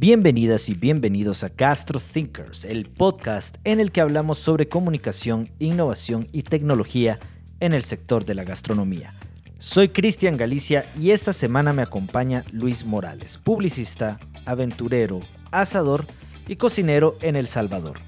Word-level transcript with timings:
Bienvenidas 0.00 0.70
y 0.70 0.74
bienvenidos 0.74 1.44
a 1.44 1.50
Gastro 1.50 2.00
Thinkers, 2.00 2.64
el 2.64 2.86
podcast 2.88 3.58
en 3.64 3.80
el 3.80 3.92
que 3.92 4.00
hablamos 4.00 4.38
sobre 4.38 4.66
comunicación, 4.66 5.50
innovación 5.58 6.26
y 6.32 6.42
tecnología 6.42 7.20
en 7.60 7.74
el 7.74 7.84
sector 7.84 8.24
de 8.24 8.34
la 8.34 8.44
gastronomía. 8.44 9.12
Soy 9.58 9.90
Cristian 9.90 10.38
Galicia 10.38 10.90
y 10.98 11.10
esta 11.10 11.34
semana 11.34 11.74
me 11.74 11.82
acompaña 11.82 12.46
Luis 12.50 12.86
Morales, 12.86 13.36
publicista, 13.36 14.18
aventurero, 14.46 15.20
asador 15.50 16.06
y 16.48 16.56
cocinero 16.56 17.18
en 17.20 17.36
El 17.36 17.46
Salvador. 17.46 17.98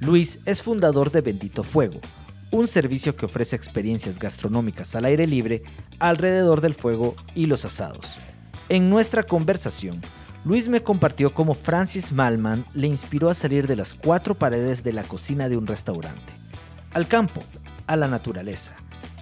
Luis 0.00 0.38
es 0.44 0.60
fundador 0.60 1.12
de 1.12 1.22
Bendito 1.22 1.64
Fuego, 1.64 1.98
un 2.50 2.66
servicio 2.66 3.16
que 3.16 3.24
ofrece 3.24 3.56
experiencias 3.56 4.18
gastronómicas 4.18 4.94
al 4.96 5.06
aire 5.06 5.26
libre 5.26 5.62
alrededor 5.98 6.60
del 6.60 6.74
fuego 6.74 7.16
y 7.34 7.46
los 7.46 7.64
asados. 7.64 8.18
En 8.68 8.90
nuestra 8.90 9.22
conversación, 9.22 10.02
Luis 10.44 10.68
me 10.68 10.82
compartió 10.82 11.32
cómo 11.32 11.54
Francis 11.54 12.10
Malman 12.10 12.66
le 12.74 12.88
inspiró 12.88 13.30
a 13.30 13.34
salir 13.34 13.68
de 13.68 13.76
las 13.76 13.94
cuatro 13.94 14.34
paredes 14.34 14.82
de 14.82 14.92
la 14.92 15.04
cocina 15.04 15.48
de 15.48 15.56
un 15.56 15.68
restaurante, 15.68 16.32
al 16.92 17.06
campo, 17.06 17.42
a 17.86 17.94
la 17.94 18.08
naturaleza, 18.08 18.72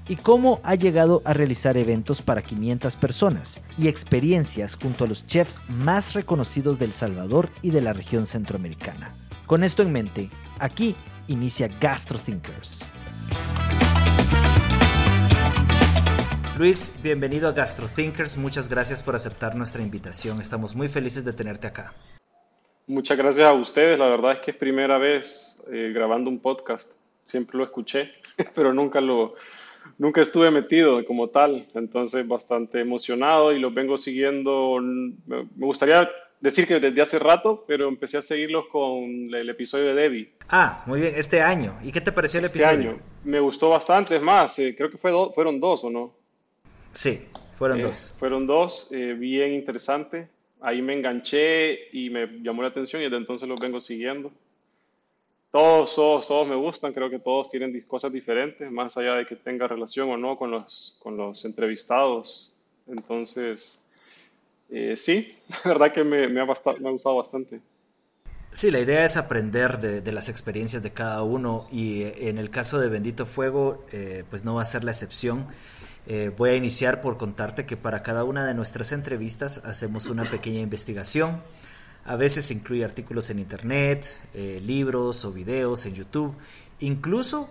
y 0.09 0.17
cómo 0.17 0.61
ha 0.63 0.77
llegado 0.77 1.21
a 1.27 1.35
realizar 1.35 1.77
eventos 1.77 2.23
para 2.23 2.41
500 2.41 2.97
personas 2.97 3.61
y 3.77 3.89
experiencias 3.89 4.77
junto 4.81 5.05
a 5.05 5.09
los 5.09 5.27
chefs 5.27 5.59
más 5.69 6.15
reconocidos 6.15 6.79
del 6.79 6.93
Salvador 6.93 7.51
y 7.61 7.71
de 7.71 7.83
la 7.83 7.93
región 7.93 8.27
centroamericana. 8.27 9.15
Con 9.47 9.63
esto 9.63 9.83
en 9.83 9.93
mente, 9.93 10.31
aquí 10.59 10.97
inicia 11.29 11.69
Gastro 11.81 12.19
Thinkers. 12.19 12.87
Luis, 16.61 16.93
bienvenido 17.03 17.49
a 17.49 17.53
Gastro 17.53 17.87
Thinkers. 17.87 18.37
Muchas 18.37 18.69
gracias 18.69 19.03
por 19.03 19.15
aceptar 19.15 19.55
nuestra 19.57 19.83
invitación. 19.83 20.43
Estamos 20.43 20.77
muy 20.77 20.89
felices 20.89 21.25
de 21.25 21.33
tenerte 21.33 21.67
acá. 21.67 21.95
Muchas 22.87 23.17
gracias 23.17 23.47
a 23.47 23.55
ustedes. 23.55 23.99
La 23.99 24.09
verdad 24.09 24.33
es 24.33 24.41
que 24.41 24.51
es 24.51 24.59
primera 24.59 24.99
vez 24.99 25.63
eh, 25.73 25.91
grabando 25.95 26.29
un 26.29 26.39
podcast. 26.39 26.93
Siempre 27.25 27.57
lo 27.57 27.65
escuché, 27.65 28.11
pero 28.55 28.75
nunca 28.75 29.01
lo, 29.01 29.37
nunca 29.97 30.21
estuve 30.21 30.51
metido 30.51 31.03
como 31.07 31.29
tal. 31.29 31.67
Entonces, 31.75 32.29
bastante 32.29 32.79
emocionado 32.81 33.53
y 33.53 33.59
los 33.59 33.73
vengo 33.73 33.97
siguiendo. 33.97 34.77
Me 34.83 35.47
gustaría 35.57 36.11
decir 36.43 36.67
que 36.67 36.79
desde 36.79 37.01
hace 37.01 37.19
rato, 37.19 37.65
pero 37.67 37.89
empecé 37.89 38.19
a 38.19 38.23
seguirlos 38.23 38.67
con 38.71 39.33
el 39.35 39.49
episodio 39.49 39.95
de 39.95 40.03
Debbie. 40.03 40.33
Ah, 40.51 40.83
muy 40.85 41.01
bien, 41.01 41.15
este 41.17 41.41
año. 41.41 41.79
¿Y 41.83 41.91
qué 41.91 42.03
te 42.03 42.13
pareció 42.13 42.39
el 42.39 42.45
este 42.45 42.59
episodio? 42.59 42.91
Año. 42.91 43.01
Me 43.25 43.41
gustó 43.41 43.71
bastante, 43.71 44.15
es 44.15 44.23
más, 44.23 44.59
eh, 44.59 44.75
creo 44.77 44.91
que 44.91 44.99
fue 44.99 45.11
fueron 45.35 45.59
dos 45.59 45.85
o 45.85 45.89
no. 45.89 46.20
Sí, 46.93 47.29
fueron 47.55 47.81
eh, 47.81 47.83
dos. 47.83 48.15
Fueron 48.19 48.47
dos, 48.47 48.89
eh, 48.93 49.15
bien 49.15 49.53
interesante. 49.53 50.29
Ahí 50.61 50.83
me 50.83 50.95
enganché 50.95 51.89
y 51.93 52.11
me 52.11 52.27
llamó 52.43 52.63
la 52.63 52.69
atención 52.69 53.01
y 53.01 53.05
desde 53.05 53.17
entonces 53.17 53.49
los 53.49 53.61
vengo 53.61 53.81
siguiendo. 53.81 54.31
Todos, 55.51 55.95
todos, 55.97 56.29
todos 56.29 56.47
me 56.47 56.55
gustan, 56.55 56.93
creo 56.93 57.11
que 57.11 57.19
todos 57.19 57.51
tienen 57.51 57.79
cosas 57.83 58.13
diferentes, 58.13 58.71
más 58.71 58.97
allá 58.97 59.15
de 59.15 59.27
que 59.27 59.35
tenga 59.35 59.67
relación 59.67 60.09
o 60.11 60.17
no 60.17 60.37
con 60.37 60.51
los, 60.51 60.97
con 61.03 61.17
los 61.17 61.45
entrevistados. 61.45 62.55
Entonces, 62.87 63.85
eh, 64.71 64.97
sí, 64.97 65.35
la 65.65 65.71
verdad 65.73 65.93
que 65.93 66.05
me, 66.05 66.29
me, 66.29 66.41
ha 66.41 66.45
me, 66.45 66.89
ha 66.89 66.93
gustado 66.93 67.17
bastante. 67.17 67.61
Sí, 68.53 68.71
la 68.71 68.81
idea 68.81 69.05
es 69.05 69.17
aprender 69.17 69.79
de, 69.79 70.01
de, 70.01 70.13
las 70.13 70.29
experiencias 70.29 70.83
de 70.83 70.93
cada 70.93 71.23
uno 71.23 71.67
y 71.71 72.03
en 72.03 72.39
el 72.39 72.51
caso 72.51 72.81
de 72.81 72.89
Bendito 72.89 73.25
Fuego, 73.25 73.85
eh, 73.93 74.25
pues 74.29 74.45
no 74.45 74.55
va 74.55 74.63
a 74.63 74.65
ser 74.65 74.83
la 74.83 74.91
excepción. 74.91 75.47
Eh, 76.07 76.33
voy 76.37 76.51
a 76.51 76.57
iniciar 76.57 77.03
por 77.03 77.17
contarte 77.17 77.67
que 77.67 77.77
para 77.77 78.03
cada 78.03 78.25
una 78.25 78.45
de 78.45 78.55
nuestras 78.55 78.93
entrevistas 78.93 79.59
hacemos 79.65 80.07
una 80.07 80.29
pequeña 80.29 80.61
investigación. 80.61 81.43
A 82.05 82.17
veces 82.17 82.51
incluye 82.51 82.85
artículos 82.85 83.31
en 83.31 83.39
internet, 83.39 84.17
eh, 84.35 84.61
libros 84.65 85.25
o 85.25 85.33
videos 85.33 85.87
en 85.87 85.95
YouTube. 85.95 86.35
Incluso 86.81 87.49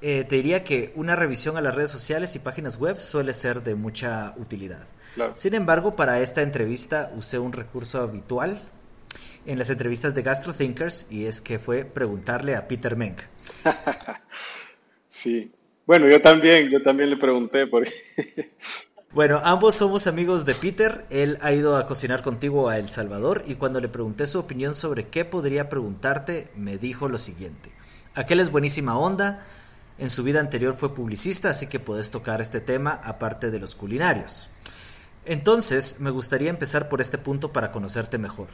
eh, 0.00 0.24
te 0.26 0.36
diría 0.36 0.64
que 0.64 0.92
una 0.94 1.16
revisión 1.16 1.56
a 1.56 1.60
las 1.60 1.74
redes 1.74 1.90
sociales 1.90 2.34
y 2.36 2.38
páginas 2.38 2.78
web 2.78 2.96
suele 2.98 3.34
ser 3.34 3.62
de 3.62 3.74
mucha 3.74 4.34
utilidad. 4.38 4.86
Claro. 5.16 5.32
Sin 5.34 5.54
embargo, 5.54 5.96
para 5.96 6.20
esta 6.20 6.40
entrevista 6.40 7.12
usé 7.16 7.38
un 7.38 7.52
recurso 7.52 8.00
habitual 8.00 8.62
en 9.46 9.58
las 9.58 9.70
entrevistas 9.70 10.14
de 10.14 10.22
Gastro 10.22 10.52
Thinkers 10.52 11.06
y 11.10 11.26
es 11.26 11.40
que 11.40 11.58
fue 11.58 11.84
preguntarle 11.84 12.56
a 12.56 12.68
Peter 12.68 12.96
Menck. 12.96 13.22
sí, 15.10 15.52
bueno, 15.86 16.08
yo 16.08 16.20
también, 16.20 16.70
yo 16.70 16.82
también 16.82 17.10
le 17.10 17.16
pregunté 17.16 17.66
por 17.66 17.86
Bueno, 19.12 19.40
ambos 19.42 19.74
somos 19.74 20.06
amigos 20.06 20.44
de 20.44 20.54
Peter. 20.54 21.04
Él 21.10 21.36
ha 21.40 21.52
ido 21.52 21.76
a 21.76 21.84
cocinar 21.84 22.22
contigo 22.22 22.68
a 22.68 22.78
El 22.78 22.88
Salvador 22.88 23.42
y 23.44 23.56
cuando 23.56 23.80
le 23.80 23.88
pregunté 23.88 24.28
su 24.28 24.38
opinión 24.38 24.72
sobre 24.72 25.08
qué 25.08 25.24
podría 25.24 25.68
preguntarte, 25.68 26.48
me 26.54 26.78
dijo 26.78 27.08
lo 27.08 27.18
siguiente. 27.18 27.72
Aquel 28.14 28.38
es 28.38 28.52
buenísima 28.52 28.96
onda. 28.96 29.44
En 29.98 30.10
su 30.10 30.22
vida 30.22 30.38
anterior 30.38 30.76
fue 30.76 30.94
publicista, 30.94 31.50
así 31.50 31.66
que 31.66 31.80
puedes 31.80 32.12
tocar 32.12 32.40
este 32.40 32.60
tema 32.60 33.00
aparte 33.02 33.50
de 33.50 33.58
los 33.58 33.74
culinarios. 33.74 34.48
Entonces, 35.24 35.98
me 35.98 36.10
gustaría 36.10 36.48
empezar 36.48 36.88
por 36.88 37.00
este 37.00 37.18
punto 37.18 37.52
para 37.52 37.72
conocerte 37.72 38.16
mejor. 38.16 38.46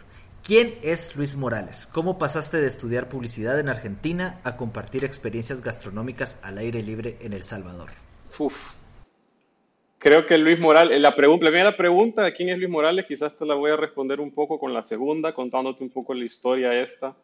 ¿Quién 0.46 0.74
es 0.80 1.16
Luis 1.16 1.36
Morales? 1.36 1.90
¿Cómo 1.92 2.18
pasaste 2.18 2.58
de 2.58 2.68
estudiar 2.68 3.08
publicidad 3.08 3.58
en 3.58 3.68
Argentina 3.68 4.38
a 4.44 4.56
compartir 4.56 5.02
experiencias 5.02 5.60
gastronómicas 5.60 6.40
al 6.44 6.58
aire 6.58 6.84
libre 6.84 7.16
en 7.20 7.32
El 7.32 7.42
Salvador? 7.42 7.88
Uf. 8.38 8.54
Creo 9.98 10.24
que 10.24 10.38
Luis 10.38 10.60
Morales, 10.60 11.00
la, 11.00 11.10
la, 11.10 11.16
primera 11.16 11.76
pregunta 11.76 12.22
de 12.22 12.32
quién 12.32 12.50
es 12.50 12.58
Luis 12.58 12.70
Morales, 12.70 13.06
quizás 13.06 13.36
te 13.36 13.44
la 13.44 13.54
voy 13.54 13.72
a 13.72 13.76
responder 13.76 14.20
un 14.20 14.30
poco 14.30 14.60
con 14.60 14.72
la 14.72 14.84
segunda, 14.84 15.34
contándote 15.34 15.82
un 15.82 15.90
poco 15.90 16.14
la 16.14 16.24
historia 16.24 16.80
esta. 16.80 17.16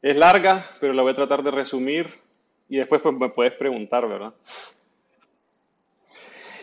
Es 0.00 0.16
larga, 0.16 0.64
pero 0.80 0.92
la 0.92 1.02
voy 1.02 1.10
a 1.10 1.16
tratar 1.16 1.42
de 1.42 1.50
resumir 1.50 2.08
y 2.68 2.76
después 2.76 3.00
pues, 3.02 3.16
me 3.16 3.30
puedes 3.30 3.54
preguntar, 3.54 4.06
¿verdad? 4.06 4.32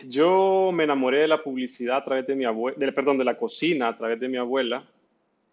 Yo 0.08 0.70
me 0.72 0.84
enamoré 0.84 1.18
de 1.18 1.28
la 1.28 1.42
publicidad 1.42 1.98
a 1.98 2.04
través 2.06 2.26
de 2.26 2.34
mi 2.34 2.46
abuela, 2.46 2.78
perdón, 2.94 3.18
de 3.18 3.24
la 3.24 3.36
cocina 3.36 3.88
a 3.88 3.98
través 3.98 4.18
de 4.18 4.28
mi 4.28 4.38
abuela. 4.38 4.88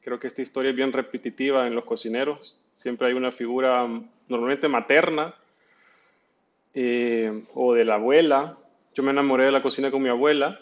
Creo 0.02 0.20
que 0.20 0.28
esta 0.28 0.42
historia 0.42 0.72
es 0.72 0.76
bien 0.76 0.92
repetitiva 0.92 1.68
en 1.68 1.76
los 1.76 1.86
cocineros. 1.86 2.58
Siempre 2.76 3.08
hay 3.08 3.14
una 3.14 3.32
figura 3.32 3.88
normalmente 4.28 4.68
materna 4.68 5.36
eh, 6.74 7.44
o 7.54 7.74
de 7.74 7.86
la 7.86 7.96
abuela. 7.96 8.58
Yo 8.94 9.04
me 9.04 9.12
enamoré 9.12 9.46
de 9.46 9.52
la 9.52 9.62
cocina 9.62 9.92
con 9.92 10.02
mi 10.02 10.10
abuela. 10.10 10.60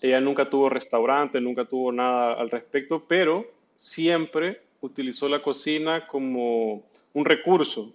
Ella 0.00 0.20
nunca 0.20 0.48
tuvo 0.48 0.68
restaurante, 0.68 1.40
nunca 1.40 1.64
tuvo 1.64 1.90
nada 1.90 2.34
al 2.34 2.50
respecto, 2.50 3.04
pero 3.08 3.46
siempre 3.76 4.60
utilizó 4.80 5.28
la 5.28 5.42
cocina 5.42 6.06
como 6.06 6.84
un 7.12 7.24
recurso, 7.24 7.92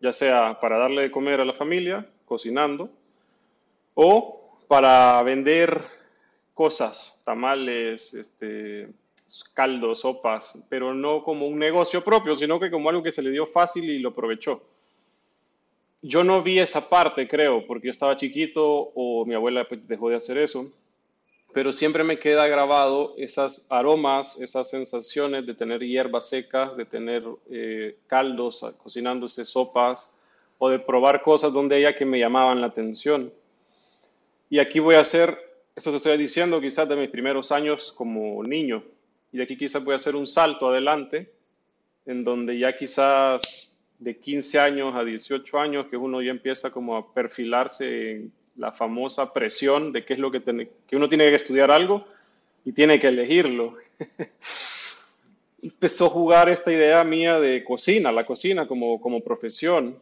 ya 0.00 0.12
sea 0.12 0.60
para 0.60 0.78
darle 0.78 1.02
de 1.02 1.10
comer 1.10 1.40
a 1.40 1.44
la 1.44 1.54
familia, 1.54 2.06
cocinando, 2.24 2.90
o 3.94 4.58
para 4.68 5.22
vender 5.22 5.82
cosas, 6.54 7.18
tamales, 7.24 8.14
este, 8.14 8.88
caldos, 9.54 10.00
sopas, 10.00 10.62
pero 10.68 10.94
no 10.94 11.22
como 11.22 11.46
un 11.46 11.58
negocio 11.58 12.02
propio, 12.02 12.36
sino 12.36 12.58
que 12.58 12.70
como 12.70 12.88
algo 12.88 13.02
que 13.02 13.12
se 13.12 13.22
le 13.22 13.30
dio 13.30 13.46
fácil 13.46 13.88
y 13.88 13.98
lo 13.98 14.10
aprovechó. 14.10 14.62
Yo 16.02 16.24
no 16.24 16.42
vi 16.42 16.58
esa 16.58 16.88
parte, 16.88 17.28
creo, 17.28 17.66
porque 17.66 17.88
yo 17.88 17.92
estaba 17.92 18.16
chiquito 18.16 18.64
o 18.94 19.24
mi 19.26 19.34
abuela 19.34 19.66
pues, 19.68 19.86
dejó 19.86 20.08
de 20.08 20.16
hacer 20.16 20.38
eso, 20.38 20.70
pero 21.52 21.72
siempre 21.72 22.04
me 22.04 22.18
queda 22.18 22.46
grabado 22.46 23.14
esas 23.18 23.66
aromas, 23.68 24.40
esas 24.40 24.70
sensaciones 24.70 25.46
de 25.46 25.54
tener 25.54 25.80
hierbas 25.80 26.28
secas, 26.28 26.76
de 26.76 26.84
tener 26.84 27.24
eh, 27.50 27.96
caldos 28.06 28.64
cocinándose, 28.82 29.44
sopas, 29.44 30.12
o 30.58 30.68
de 30.68 30.78
probar 30.78 31.22
cosas 31.22 31.52
donde 31.52 31.78
ella 31.78 31.96
que 31.96 32.04
me 32.04 32.18
llamaban 32.18 32.60
la 32.60 32.68
atención. 32.68 33.32
Y 34.48 34.58
aquí 34.58 34.78
voy 34.78 34.94
a 34.94 35.00
hacer, 35.00 35.38
esto 35.74 35.90
te 35.90 35.96
estoy 35.96 36.18
diciendo 36.18 36.60
quizás 36.60 36.88
de 36.88 36.96
mis 36.96 37.08
primeros 37.08 37.50
años 37.50 37.92
como 37.92 38.42
niño, 38.44 38.84
y 39.32 39.40
aquí 39.40 39.56
quizás 39.56 39.84
voy 39.84 39.92
a 39.92 39.96
hacer 39.96 40.16
un 40.16 40.26
salto 40.26 40.68
adelante, 40.68 41.32
en 42.06 42.24
donde 42.24 42.58
ya 42.58 42.76
quizás 42.76 43.72
de 43.98 44.16
15 44.16 44.58
años 44.58 44.94
a 44.96 45.04
18 45.04 45.58
años, 45.58 45.86
que 45.86 45.96
uno 45.96 46.22
ya 46.22 46.30
empieza 46.30 46.70
como 46.70 46.96
a 46.96 47.12
perfilarse 47.12 48.12
en 48.12 48.32
la 48.56 48.72
famosa 48.72 49.32
presión 49.32 49.92
de 49.92 50.04
qué 50.04 50.14
es 50.14 50.18
lo 50.18 50.30
que, 50.30 50.40
tiene, 50.40 50.68
que 50.86 50.96
uno 50.96 51.08
tiene 51.08 51.28
que 51.28 51.36
estudiar 51.36 51.70
algo 51.70 52.04
y 52.64 52.72
tiene 52.72 52.98
que 52.98 53.08
elegirlo. 53.08 53.76
Empezó 55.62 56.06
a 56.06 56.10
jugar 56.10 56.48
esta 56.48 56.72
idea 56.72 57.04
mía 57.04 57.38
de 57.38 57.62
cocina, 57.62 58.10
la 58.10 58.24
cocina 58.24 58.66
como, 58.66 59.00
como 59.00 59.20
profesión. 59.20 59.98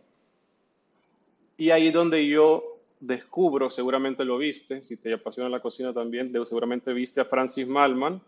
Y 1.56 1.70
ahí 1.70 1.88
es 1.88 1.92
donde 1.92 2.26
yo 2.26 2.78
descubro, 3.00 3.68
seguramente 3.70 4.24
lo 4.24 4.38
viste, 4.38 4.82
si 4.82 4.96
te 4.96 5.12
apasiona 5.12 5.48
la 5.48 5.60
cocina 5.60 5.92
también, 5.92 6.32
seguramente 6.46 6.92
viste 6.92 7.20
a 7.20 7.24
Francis 7.24 7.66
Malman, 7.66 8.20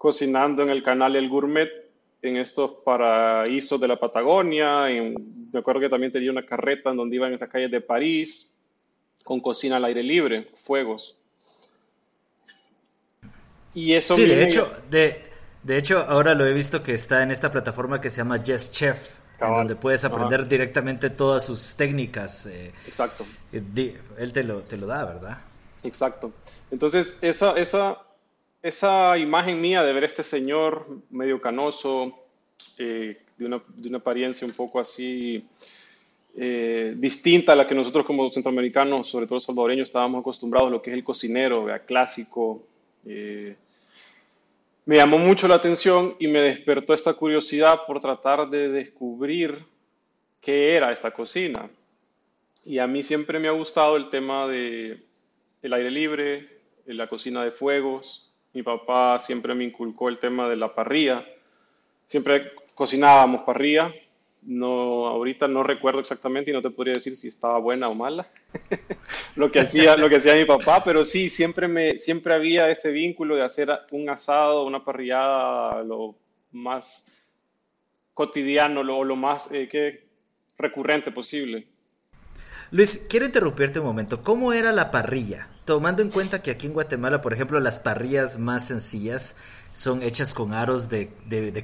cocinando 0.00 0.62
en 0.62 0.70
el 0.70 0.82
canal 0.82 1.14
El 1.14 1.28
Gourmet 1.28 1.68
en 2.22 2.38
estos 2.38 2.70
paraísos 2.86 3.78
de 3.78 3.86
la 3.86 4.00
Patagonia. 4.00 4.86
me 4.86 5.58
acuerdo 5.58 5.78
que 5.78 5.90
también 5.90 6.10
tenía 6.10 6.30
una 6.30 6.46
carreta 6.46 6.88
en 6.88 6.96
donde 6.96 7.16
iban 7.16 7.34
en 7.34 7.38
las 7.38 7.50
calles 7.50 7.70
de 7.70 7.82
París 7.82 8.50
con 9.22 9.40
cocina 9.40 9.76
al 9.76 9.84
aire 9.84 10.02
libre, 10.02 10.48
fuegos. 10.56 11.18
Y 13.74 13.92
eso 13.92 14.14
sí, 14.14 14.24
de 14.24 14.42
hecho, 14.42 14.72
de, 14.88 15.22
De 15.62 15.76
hecho, 15.76 16.06
ahora 16.08 16.34
lo 16.34 16.46
he 16.46 16.54
visto 16.54 16.82
que 16.82 16.94
está 16.94 17.22
en 17.22 17.30
esta 17.30 17.52
plataforma 17.52 18.00
que 18.00 18.08
se 18.08 18.22
llama 18.22 18.42
Yes 18.42 18.72
Chef, 18.72 19.18
en 19.38 19.52
donde 19.52 19.76
puedes 19.76 20.06
aprender 20.06 20.48
directamente 20.48 21.10
todas 21.10 21.44
sus 21.44 21.76
técnicas. 21.76 22.46
Eh, 22.46 22.72
Exacto. 22.86 23.26
Eh, 23.52 23.94
él 24.16 24.32
te 24.32 24.44
lo, 24.44 24.62
te 24.62 24.78
lo 24.78 24.86
da, 24.86 25.04
¿verdad? 25.04 25.38
Exacto. 25.82 26.32
Entonces, 26.70 27.18
esa, 27.20 27.52
esa, 27.58 27.98
esa 28.62 29.16
imagen 29.18 29.60
mía 29.60 29.82
de 29.82 29.92
ver 29.92 30.04
a 30.04 30.06
este 30.06 30.22
señor 30.22 30.86
medio 31.10 31.40
canoso, 31.40 32.18
eh, 32.78 33.22
de, 33.36 33.44
una, 33.44 33.62
de, 33.68 33.88
una, 33.88 33.98
apariencia 33.98 34.46
un 34.46 34.52
poco 34.52 34.80
así 34.80 35.44
distinta 36.32 37.52
a 37.52 37.56
la 37.56 37.66
que 37.66 37.74
nosotros 37.74 38.06
como 38.06 38.30
centroamericanos, 38.30 39.08
sobre 39.08 39.26
todo 39.26 39.40
salvadoreños, 39.40 39.88
estábamos 39.88 40.20
acostumbrados, 40.20 40.70
lo 40.70 40.80
que 40.80 40.90
es 40.90 40.96
el 40.96 41.02
cocinero, 41.02 41.66
clásico, 41.84 42.62
me 44.90 44.96
llamó 44.96 45.18
mucho 45.18 45.46
la 45.46 45.56
atención 45.56 46.16
y 46.18 46.26
me 46.26 46.40
despertó 46.40 46.94
esta 46.94 47.14
curiosidad 47.14 47.80
por 47.86 48.00
tratar 48.00 48.48
de 48.50 48.68
descubrir 48.70 49.58
qué 50.40 50.74
era 50.74 50.90
esta 50.90 51.10
cocina. 51.12 51.70
Y 52.64 52.78
a 52.78 52.86
mí 52.86 53.02
siempre 53.02 53.38
me 53.38 53.48
ha 53.48 53.52
gustado 53.52 53.96
el 53.96 54.10
tema 54.10 54.48
de 54.48 55.00
aire 55.62 55.90
libre, 55.90 56.48
la 56.86 57.08
cocina 57.08 57.44
de 57.44 57.52
fuegos. 57.52 58.29
Mi 58.52 58.62
papá 58.62 59.18
siempre 59.18 59.54
me 59.54 59.64
inculcó 59.64 60.08
el 60.08 60.18
tema 60.18 60.48
de 60.48 60.56
la 60.56 60.74
parrilla. 60.74 61.24
Siempre 62.06 62.52
cocinábamos 62.74 63.42
parrilla 63.42 63.92
no, 64.42 65.06
ahorita 65.06 65.48
no 65.48 65.62
recuerdo 65.62 66.00
exactamente 66.00 66.50
y 66.50 66.54
no 66.54 66.62
te 66.62 66.70
podría 66.70 66.94
decir 66.94 67.14
si 67.16 67.28
estaba 67.28 67.58
buena 67.58 67.88
o 67.88 67.94
mala 67.94 68.26
lo 69.36 69.50
que 69.50 69.60
hacía, 69.60 69.96
lo 69.96 70.08
que 70.08 70.16
hacía 70.16 70.34
mi 70.34 70.44
papá, 70.44 70.82
pero 70.84 71.04
sí 71.04 71.28
siempre 71.28 71.68
me, 71.68 71.98
siempre 71.98 72.34
había 72.34 72.70
ese 72.70 72.90
vínculo 72.90 73.36
de 73.36 73.44
hacer 73.44 73.68
un 73.90 74.08
asado, 74.08 74.64
una 74.64 74.84
parrillada 74.84 75.82
lo 75.82 76.16
más 76.52 77.06
cotidiano, 78.14 78.82
lo, 78.82 79.04
lo 79.04 79.16
más 79.16 79.50
eh, 79.52 80.08
recurrente 80.56 81.12
posible. 81.12 81.66
Luis, 82.70 83.06
quiero 83.10 83.26
interrumpirte 83.26 83.80
un 83.80 83.86
momento. 83.86 84.22
¿Cómo 84.22 84.52
era 84.52 84.72
la 84.72 84.90
parrilla? 84.90 85.48
Tomando 85.70 86.02
en 86.02 86.10
cuenta 86.10 86.42
que 86.42 86.50
aquí 86.50 86.66
en 86.66 86.72
Guatemala, 86.72 87.20
por 87.20 87.32
ejemplo, 87.32 87.60
las 87.60 87.78
parrillas 87.78 88.40
más 88.40 88.66
sencillas 88.66 89.36
son 89.72 90.02
hechas 90.02 90.34
con 90.34 90.52
aros 90.52 90.90
de, 90.90 91.12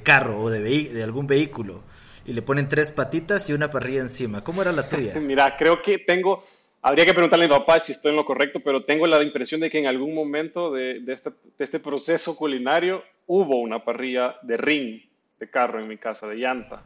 carro 0.01 0.39
o 0.39 0.49
de, 0.49 0.61
de 0.61 1.03
algún 1.03 1.27
vehículo 1.27 1.83
y 2.25 2.31
le 2.31 2.41
ponen 2.41 2.69
tres 2.69 2.93
patitas 2.93 3.49
y 3.49 3.53
una 3.53 3.69
parrilla 3.69 3.99
encima. 3.99 4.45
¿Cómo 4.45 4.61
era 4.61 4.71
la 4.71 4.87
tuya? 4.87 5.13
Mira, 5.19 5.57
creo 5.57 5.81
que 5.81 5.97
tengo, 5.97 6.45
habría 6.81 7.05
que 7.05 7.11
preguntarle 7.11 7.47
a 7.47 7.47
mi 7.49 7.53
papá 7.53 7.81
si 7.81 7.91
estoy 7.91 8.11
en 8.11 8.15
lo 8.15 8.23
correcto, 8.23 8.61
pero 8.63 8.85
tengo 8.85 9.05
la 9.07 9.21
impresión 9.21 9.59
de 9.59 9.69
que 9.69 9.77
en 9.77 9.87
algún 9.87 10.15
momento 10.15 10.71
de, 10.71 11.03
este, 11.05 11.31
de 11.31 11.65
este, 11.65 11.81
proceso 11.81 12.37
culinario 12.37 13.03
hubo 13.25 13.59
una 13.59 13.83
parrilla 13.83 14.37
de 14.41 14.55
ring 14.55 15.01
de 15.37 15.49
carro 15.49 15.81
en 15.81 15.87
mi 15.89 15.97
casa, 15.97 16.29
de 16.29 16.37
llanta, 16.37 16.81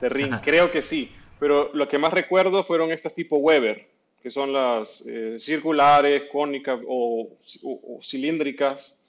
de 0.00 0.08
ring. 0.08 0.36
creo 0.42 0.70
que 0.70 0.80
sí, 0.80 1.12
pero 1.38 1.74
lo 1.74 1.90
que 1.90 1.98
más 1.98 2.14
recuerdo 2.14 2.64
fueron 2.64 2.90
estas 2.90 3.14
tipo 3.14 3.36
Weber, 3.36 3.97
que 4.22 4.30
son 4.30 4.52
las 4.52 5.04
eh, 5.06 5.36
circulares, 5.38 6.24
cónicas 6.30 6.80
o, 6.86 7.38
cilíndricas. 8.02 9.00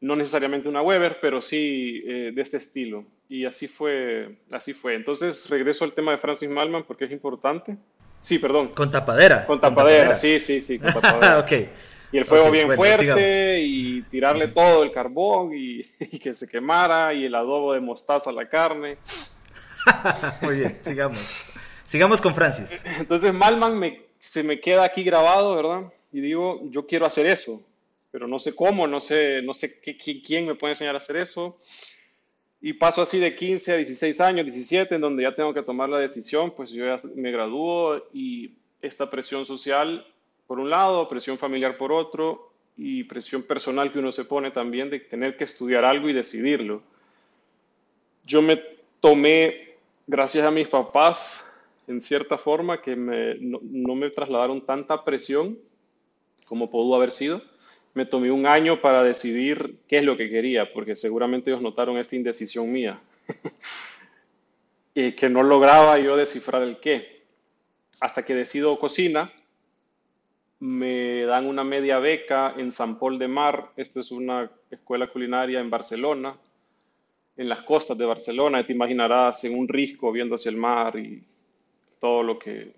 No 0.00 0.14
necesariamente 0.14 0.68
una 0.68 0.82
Weber, 0.82 1.18
pero 1.20 1.40
sí 1.40 2.02
eh, 2.06 2.32
de 2.34 2.42
este 2.42 2.58
estilo 2.58 3.06
y 3.28 3.44
así 3.44 3.68
fue, 3.68 4.36
así 4.52 4.72
fue. 4.72 4.94
Entonces 4.94 5.48
regreso 5.48 5.84
al 5.84 5.94
tema 5.94 6.12
de 6.12 6.18
Francis 6.18 6.48
Malman 6.48 6.84
porque 6.84 7.06
es 7.06 7.12
importante. 7.12 7.76
Sí, 8.22 8.38
perdón. 8.38 8.68
Con 8.68 8.90
tapadera. 8.90 9.46
Con 9.46 9.60
tapadera, 9.60 10.14
sí, 10.14 10.40
sí, 10.40 10.62
sí, 10.62 10.78
con 10.78 10.92
tapadera. 11.00 11.38
okay. 11.40 11.70
Y 12.12 12.18
el 12.18 12.26
fuego 12.26 12.50
bien 12.50 12.72
fuerte 12.72 13.60
y 13.60 14.02
tirarle 14.02 14.48
todo 14.48 14.84
el 14.84 14.92
carbón 14.92 15.50
y, 15.54 15.82
que 16.18 16.34
se 16.34 16.48
quemara 16.48 17.12
y 17.14 17.24
el 17.24 17.34
adobo 17.34 17.74
de 17.74 17.80
mostaza 17.80 18.30
a 18.30 18.32
la 18.32 18.48
carne. 18.48 18.98
Muy 20.42 20.56
bien, 20.56 20.76
sigamos. 20.80 21.44
Sigamos 21.84 22.20
con 22.20 22.34
Francis. 22.34 22.84
Entonces 22.98 23.32
Malman 23.32 23.78
me, 23.78 24.05
se 24.26 24.42
me 24.42 24.58
queda 24.58 24.82
aquí 24.82 25.04
grabado, 25.04 25.54
¿verdad? 25.54 25.92
Y 26.12 26.20
digo, 26.20 26.60
yo 26.70 26.84
quiero 26.84 27.06
hacer 27.06 27.26
eso, 27.26 27.62
pero 28.10 28.26
no 28.26 28.40
sé 28.40 28.56
cómo, 28.56 28.88
no 28.88 28.98
sé, 28.98 29.40
no 29.42 29.54
sé 29.54 29.78
qué, 29.80 29.96
quién 29.96 30.46
me 30.46 30.56
puede 30.56 30.72
enseñar 30.72 30.94
a 30.94 30.98
hacer 30.98 31.16
eso. 31.16 31.56
Y 32.60 32.72
paso 32.72 33.02
así 33.02 33.20
de 33.20 33.36
15 33.36 33.72
a 33.72 33.76
16 33.76 34.20
años, 34.20 34.46
17, 34.46 34.96
en 34.96 35.00
donde 35.00 35.22
ya 35.22 35.36
tengo 35.36 35.54
que 35.54 35.62
tomar 35.62 35.88
la 35.88 35.98
decisión, 35.98 36.50
pues 36.50 36.70
yo 36.70 36.84
ya 36.84 36.96
me 37.14 37.30
gradúo 37.30 38.02
y 38.12 38.50
esta 38.82 39.08
presión 39.08 39.46
social, 39.46 40.04
por 40.48 40.58
un 40.58 40.70
lado, 40.70 41.08
presión 41.08 41.38
familiar 41.38 41.76
por 41.76 41.92
otro, 41.92 42.50
y 42.76 43.04
presión 43.04 43.44
personal 43.44 43.92
que 43.92 44.00
uno 44.00 44.10
se 44.10 44.24
pone 44.24 44.50
también 44.50 44.90
de 44.90 44.98
tener 44.98 45.36
que 45.36 45.44
estudiar 45.44 45.84
algo 45.84 46.08
y 46.08 46.12
decidirlo. 46.12 46.82
Yo 48.24 48.42
me 48.42 48.60
tomé, 49.00 49.76
gracias 50.04 50.44
a 50.44 50.50
mis 50.50 50.66
papás, 50.66 51.48
en 51.86 52.00
cierta 52.00 52.38
forma, 52.38 52.82
que 52.82 52.96
no, 52.96 53.60
no 53.62 53.94
me 53.94 54.10
trasladaron 54.10 54.64
tanta 54.64 55.04
presión 55.04 55.58
como 56.46 56.70
pudo 56.70 56.94
haber 56.94 57.10
sido. 57.10 57.42
Me 57.92 58.06
tomé 58.06 58.30
un 58.30 58.46
año 58.46 58.80
para 58.80 59.04
decidir 59.04 59.78
qué 59.88 59.98
es 59.98 60.04
lo 60.04 60.16
que 60.16 60.30
quería, 60.30 60.72
porque 60.72 60.96
seguramente 60.96 61.50
ellos 61.50 61.62
notaron 61.62 61.98
esta 61.98 62.16
indecisión 62.16 62.70
mía, 62.72 63.00
y 64.94 65.12
que 65.12 65.28
no 65.28 65.42
lograba 65.42 65.98
yo 65.98 66.16
descifrar 66.16 66.62
el 66.62 66.78
qué. 66.78 67.24
Hasta 68.00 68.24
que 68.24 68.34
decido 68.34 68.78
cocina, 68.78 69.32
me 70.60 71.22
dan 71.24 71.46
una 71.46 71.64
media 71.64 71.98
beca 71.98 72.54
en 72.56 72.72
San 72.72 72.98
Paul 72.98 73.18
de 73.18 73.28
Mar, 73.28 73.70
esta 73.76 74.00
es 74.00 74.10
una 74.10 74.50
escuela 74.70 75.08
culinaria 75.08 75.60
en 75.60 75.70
Barcelona, 75.70 76.36
en 77.36 77.48
las 77.48 77.62
costas 77.62 77.98
de 77.98 78.06
Barcelona, 78.06 78.66
te 78.66 78.72
imaginarás 78.72 79.44
en 79.44 79.58
un 79.58 79.68
risco 79.68 80.10
viendo 80.12 80.36
hacia 80.36 80.50
el 80.50 80.56
mar 80.56 80.98
y 80.98 81.22
todo 82.00 82.22
lo 82.22 82.38
que 82.38 82.74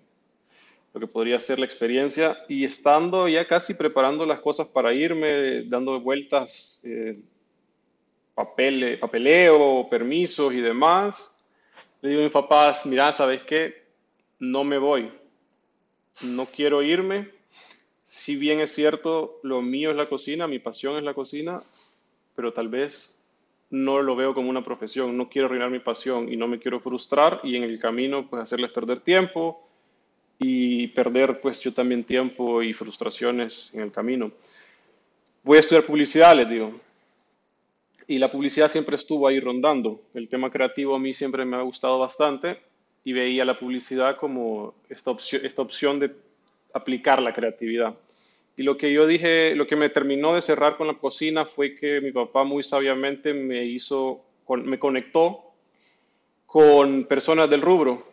lo 0.93 0.99
que 0.99 1.07
podría 1.07 1.39
ser 1.39 1.59
la 1.59 1.65
experiencia. 1.65 2.37
Y 2.47 2.63
estando 2.63 3.27
ya 3.27 3.47
casi 3.47 3.73
preparando 3.73 4.25
las 4.25 4.39
cosas 4.39 4.67
para 4.67 4.93
irme, 4.93 5.63
dando 5.63 5.99
vueltas, 5.99 6.81
eh, 6.83 7.19
papel, 8.33 8.97
papeleo, 8.99 9.87
permisos 9.89 10.53
y 10.53 10.61
demás, 10.61 11.31
le 12.01 12.09
digo 12.09 12.21
a 12.21 12.23
mis 12.23 12.33
papás, 12.33 12.85
mira, 12.85 13.11
¿sabes 13.11 13.43
qué? 13.43 13.83
No 14.39 14.63
me 14.63 14.77
voy. 14.77 15.11
No 16.21 16.45
quiero 16.45 16.81
irme. 16.81 17.29
Si 18.05 18.35
bien 18.35 18.59
es 18.59 18.71
cierto, 18.71 19.39
lo 19.43 19.61
mío 19.61 19.91
es 19.91 19.97
la 19.97 20.09
cocina, 20.09 20.47
mi 20.47 20.59
pasión 20.59 20.97
es 20.97 21.03
la 21.03 21.13
cocina, 21.13 21.61
pero 22.35 22.53
tal 22.53 22.69
vez 22.69 23.18
no 23.69 24.01
lo 24.01 24.15
veo 24.15 24.33
como 24.33 24.49
una 24.49 24.63
profesión. 24.63 25.15
No 25.17 25.29
quiero 25.29 25.47
arruinar 25.47 25.69
mi 25.69 25.79
pasión 25.79 26.31
y 26.31 26.35
no 26.35 26.47
me 26.47 26.59
quiero 26.59 26.79
frustrar 26.79 27.41
y 27.43 27.55
en 27.55 27.63
el 27.63 27.79
camino 27.79 28.27
pues 28.29 28.41
hacerles 28.41 28.71
perder 28.71 29.01
tiempo 29.01 29.67
y 30.39 30.87
perder 30.87 31.41
pues 31.41 31.59
yo 31.59 31.73
también 31.73 32.03
tiempo 32.03 32.63
y 32.63 32.73
frustraciones 32.73 33.69
en 33.73 33.81
el 33.81 33.91
camino. 33.91 34.31
Voy 35.43 35.57
a 35.57 35.59
estudiar 35.59 35.85
publicidad, 35.85 36.35
les 36.35 36.49
digo. 36.49 36.73
Y 38.07 38.17
la 38.17 38.31
publicidad 38.31 38.69
siempre 38.69 38.95
estuvo 38.95 39.27
ahí 39.27 39.39
rondando. 39.39 40.01
El 40.13 40.27
tema 40.29 40.49
creativo 40.49 40.95
a 40.95 40.99
mí 40.99 41.13
siempre 41.13 41.45
me 41.45 41.57
ha 41.57 41.61
gustado 41.61 41.99
bastante 41.99 42.59
y 43.03 43.13
veía 43.13 43.45
la 43.45 43.57
publicidad 43.57 44.17
como 44.17 44.73
esta 44.89 45.11
opción, 45.11 45.45
esta 45.45 45.61
opción 45.61 45.99
de 45.99 46.11
aplicar 46.73 47.21
la 47.21 47.33
creatividad. 47.33 47.95
Y 48.59 48.63
lo 48.63 48.75
que 48.75 48.91
yo 48.91 49.07
dije, 49.07 49.55
lo 49.55 49.67
que 49.67 49.77
me 49.77 49.87
terminó 49.87 50.35
de 50.35 50.41
cerrar 50.41 50.75
con 50.75 50.87
la 50.87 50.95
cocina 50.95 51.45
fue 51.45 51.77
que 51.77 52.01
mi 52.01 52.11
papá 52.11 52.43
muy 52.43 52.61
sabiamente 52.61 53.33
me 53.33 53.63
hizo, 53.63 54.25
me 54.49 54.77
conectó 54.77 55.53
con 56.45 57.05
personas 57.05 57.49
del 57.49 57.61
rubro, 57.61 58.03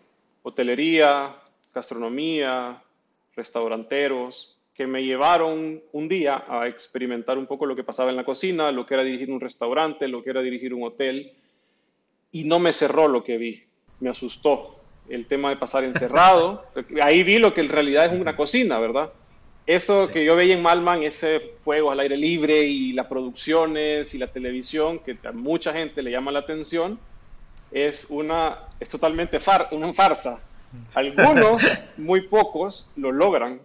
hotelería, 0.45 1.35
gastronomía, 1.75 2.81
restauranteros, 3.35 4.57
que 4.73 4.87
me 4.87 5.03
llevaron 5.03 5.83
un 5.91 6.09
día 6.09 6.45
a 6.47 6.69
experimentar 6.69 7.39
un 7.39 7.49
poco 7.49 7.67
lo 7.67 7.75
que 7.75 7.83
pasaba 7.83 8.11
en 8.11 8.17
la 8.17 8.25
cocina, 8.25 8.71
lo 8.71 8.87
que 8.87 8.95
era 8.95 9.03
dirigir 9.03 9.33
un 9.33 9.41
restaurante, 9.41 10.07
lo 10.07 10.23
que 10.23 10.31
era 10.31 10.43
dirigir 10.43 10.73
un 10.73 10.85
hotel, 10.85 11.33
y 12.31 12.45
no 12.45 12.61
me 12.61 12.73
cerró 12.73 13.09
lo 13.09 13.25
que 13.25 13.37
vi, 13.37 13.65
me 13.99 14.11
asustó 14.11 14.79
el 15.09 15.27
tema 15.27 15.51
de 15.51 15.57
pasar 15.57 15.83
encerrado. 15.83 16.65
Ahí 17.03 17.25
vi 17.25 17.39
lo 17.39 17.53
que 17.53 17.63
en 17.63 17.69
realidad 17.69 18.15
es 18.15 18.21
una 18.21 18.37
cocina, 18.37 18.79
¿verdad? 18.79 19.11
Eso 19.67 20.09
que 20.13 20.25
yo 20.25 20.37
veía 20.37 20.55
en 20.55 20.63
Malman, 20.63 21.03
ese 21.03 21.41
fuego 21.65 21.91
al 21.91 21.99
aire 21.99 22.17
libre 22.17 22.63
y 22.65 22.93
las 22.93 23.07
producciones 23.07 24.15
y 24.15 24.19
la 24.19 24.29
televisión, 24.29 25.01
que 25.01 25.19
a 25.25 25.33
mucha 25.33 25.73
gente 25.73 26.03
le 26.03 26.13
llama 26.13 26.31
la 26.31 26.39
atención, 26.41 27.01
es, 27.73 28.07
una, 28.09 28.59
es 28.79 28.89
totalmente 28.89 29.41
far, 29.41 29.69
una 29.73 29.93
farsa. 29.93 30.39
Algunos, 30.95 31.65
muy 31.97 32.23
pocos, 32.29 32.89
lo 32.95 33.11
logran, 33.11 33.61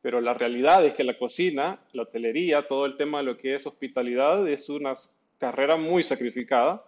pero 0.00 0.20
la 0.20 0.32
realidad 0.32 0.86
es 0.86 0.94
que 0.94 1.02
la 1.02 1.18
cocina, 1.18 1.80
la 1.92 2.02
hotelería, 2.02 2.68
todo 2.68 2.86
el 2.86 2.96
tema 2.96 3.18
de 3.18 3.24
lo 3.24 3.36
que 3.36 3.56
es 3.56 3.66
hospitalidad 3.66 4.46
es 4.48 4.68
una 4.68 4.94
carrera 5.38 5.76
muy 5.76 6.04
sacrificada, 6.04 6.84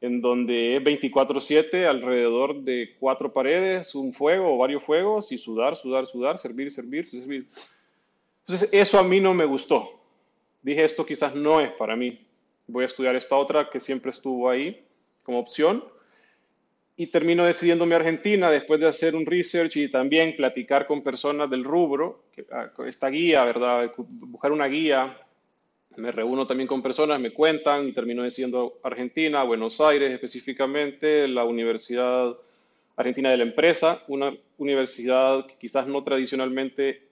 en 0.00 0.20
donde 0.20 0.76
es 0.76 0.82
24/7 0.82 1.86
alrededor 1.86 2.62
de 2.62 2.94
cuatro 2.98 3.32
paredes, 3.32 3.94
un 3.94 4.12
fuego 4.12 4.54
o 4.54 4.58
varios 4.58 4.84
fuegos 4.84 5.32
y 5.32 5.38
sudar, 5.38 5.76
sudar, 5.76 6.06
sudar, 6.06 6.38
servir, 6.38 6.70
servir, 6.70 7.06
servir. 7.06 7.48
Entonces 8.46 8.70
eso 8.72 8.98
a 8.98 9.02
mí 9.02 9.20
no 9.20 9.34
me 9.34 9.44
gustó. 9.44 9.98
Dije, 10.62 10.84
esto 10.84 11.04
quizás 11.04 11.34
no 11.34 11.60
es 11.60 11.72
para 11.72 11.96
mí. 11.96 12.24
voy 12.66 12.84
a 12.84 12.86
estudiar 12.86 13.16
esta 13.16 13.34
otra 13.34 13.70
que 13.70 13.80
siempre 13.80 14.10
estuvo 14.10 14.48
ahí 14.50 14.84
como 15.22 15.38
opción. 15.38 15.84
Y 16.96 17.06
termino 17.06 17.44
decidiéndome 17.44 17.94
a 17.94 17.98
Argentina 17.98 18.50
después 18.50 18.80
de 18.80 18.88
hacer 18.88 19.14
un 19.14 19.24
research 19.24 19.76
y 19.76 19.88
también 19.88 20.36
platicar 20.36 20.86
con 20.86 21.02
personas 21.02 21.48
del 21.48 21.64
rubro, 21.64 22.24
ah, 22.50 22.70
esta 22.86 23.08
guía, 23.08 23.44
¿verdad? 23.44 23.92
Buscar 23.96 24.52
una 24.52 24.66
guía. 24.66 25.16
Me 25.98 26.12
reúno 26.12 26.46
también 26.46 26.68
con 26.68 26.80
personas, 26.80 27.18
me 27.18 27.32
cuentan 27.32 27.88
y 27.88 27.92
termino 27.92 28.22
decidiendo 28.22 28.78
Argentina, 28.84 29.42
Buenos 29.42 29.80
Aires 29.80 30.12
específicamente, 30.12 31.26
la 31.26 31.44
Universidad 31.44 32.36
Argentina 32.96 33.30
de 33.30 33.36
la 33.38 33.42
Empresa, 33.42 34.02
una 34.06 34.32
universidad 34.58 35.46
que 35.46 35.56
quizás 35.56 35.88
no 35.88 36.04
tradicionalmente 36.04 37.02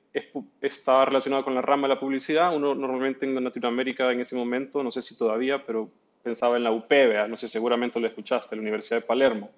estaba 0.60 1.04
relacionada 1.04 1.42
con 1.42 1.54
la 1.54 1.62
rama 1.62 1.88
de 1.88 1.94
la 1.94 2.00
publicidad. 2.00 2.54
Uno 2.54 2.76
normalmente 2.76 3.26
en 3.26 3.42
Latinoamérica 3.42 4.12
en 4.12 4.20
ese 4.20 4.36
momento, 4.36 4.82
no 4.84 4.92
sé 4.92 5.02
si 5.02 5.18
todavía, 5.18 5.64
pero 5.66 5.90
pensaba 6.22 6.56
en 6.56 6.62
la 6.64 6.70
UP, 6.70 6.90
no 7.28 7.36
sé, 7.36 7.48
seguramente 7.48 7.98
lo 7.98 8.06
escuchaste, 8.06 8.54
la 8.54 8.62
Universidad 8.62 9.00
de 9.00 9.06
Palermo. 9.06 9.50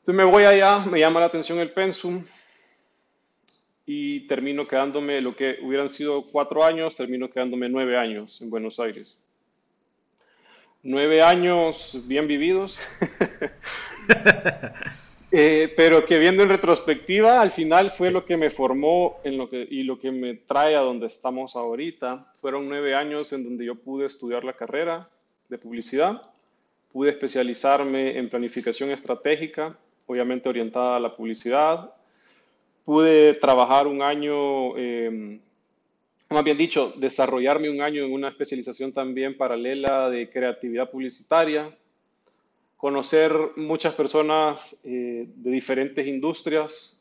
Entonces 0.00 0.14
me 0.14 0.24
voy 0.24 0.44
allá, 0.44 0.78
me 0.78 0.98
llama 0.98 1.20
la 1.20 1.26
atención 1.26 1.58
el 1.58 1.72
pensum 1.72 2.24
y 3.92 4.20
termino 4.28 4.68
quedándome, 4.68 5.20
lo 5.20 5.34
que 5.34 5.58
hubieran 5.62 5.88
sido 5.88 6.22
cuatro 6.22 6.62
años, 6.62 6.94
termino 6.94 7.28
quedándome 7.28 7.68
nueve 7.68 7.98
años 7.98 8.40
en 8.40 8.48
Buenos 8.48 8.78
Aires. 8.78 9.18
Nueve 10.84 11.22
años 11.22 12.00
bien 12.06 12.28
vividos, 12.28 12.78
eh, 15.32 15.74
pero 15.76 16.06
que 16.06 16.18
viendo 16.18 16.44
en 16.44 16.50
retrospectiva, 16.50 17.40
al 17.40 17.50
final 17.50 17.90
fue 17.90 18.12
lo 18.12 18.24
que 18.24 18.36
me 18.36 18.52
formó 18.52 19.18
en 19.24 19.36
lo 19.36 19.50
que, 19.50 19.66
y 19.68 19.82
lo 19.82 19.98
que 19.98 20.12
me 20.12 20.34
trae 20.34 20.76
a 20.76 20.82
donde 20.82 21.08
estamos 21.08 21.56
ahorita. 21.56 22.32
Fueron 22.40 22.68
nueve 22.68 22.94
años 22.94 23.32
en 23.32 23.42
donde 23.42 23.64
yo 23.64 23.74
pude 23.74 24.06
estudiar 24.06 24.44
la 24.44 24.52
carrera 24.52 25.08
de 25.48 25.58
publicidad, 25.58 26.30
pude 26.92 27.10
especializarme 27.10 28.18
en 28.18 28.30
planificación 28.30 28.92
estratégica, 28.92 29.76
obviamente 30.06 30.48
orientada 30.48 30.94
a 30.94 31.00
la 31.00 31.16
publicidad, 31.16 31.92
pude 32.90 33.34
trabajar 33.34 33.86
un 33.86 34.02
año, 34.02 34.76
eh, 34.76 35.38
más 36.28 36.42
bien 36.42 36.56
dicho, 36.56 36.92
desarrollarme 36.96 37.70
un 37.70 37.80
año 37.82 38.04
en 38.04 38.12
una 38.12 38.30
especialización 38.30 38.92
también 38.92 39.36
paralela 39.36 40.10
de 40.10 40.28
creatividad 40.28 40.90
publicitaria, 40.90 41.72
conocer 42.76 43.32
muchas 43.54 43.94
personas 43.94 44.76
eh, 44.82 45.24
de 45.24 45.50
diferentes 45.52 46.04
industrias, 46.04 46.98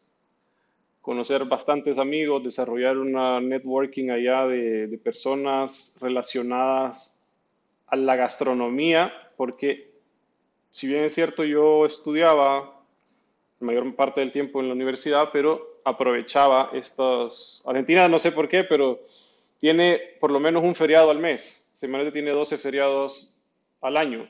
conocer 1.02 1.46
bastantes 1.46 1.98
amigos, 1.98 2.44
desarrollar 2.44 3.00
una 3.00 3.42
networking 3.42 4.12
allá 4.12 4.46
de, 4.46 4.96
personas 5.04 5.98
relacionadas 6.00 7.18
a 7.88 7.96
la 7.96 8.16
gastronomía, 8.16 9.12
porque 9.38 9.90
si 10.70 10.86
bien 10.86 11.06
es 11.06 11.16
cierto 11.16 11.44
yo 11.44 11.88
estudiaba 11.88 12.80
la 13.60 13.66
mayor 13.66 13.96
parte 13.96 14.20
del 14.20 14.32
tiempo 14.32 14.60
en 14.60 14.68
la 14.68 14.76
universidad, 14.76 15.30
pero 15.34 15.79
aprovechaba 15.84 16.72
estas... 16.74 17.64
Argentina 17.66 18.08
no 18.08 18.20
sé 18.20 18.32
por 18.32 18.48
qué, 18.48 18.64
pero 18.64 19.00
tiene 19.60 20.00
por 20.20 20.32
lo 20.32 20.40
menos 20.40 20.64
un 20.64 20.76
feriado 20.76 21.10
al 21.10 21.20
mes. 21.20 21.68
Semanalmente 21.74 22.20
tiene 22.20 22.32
12 22.32 22.58
feriados 22.58 23.34
al 23.82 23.98
año. 23.98 24.30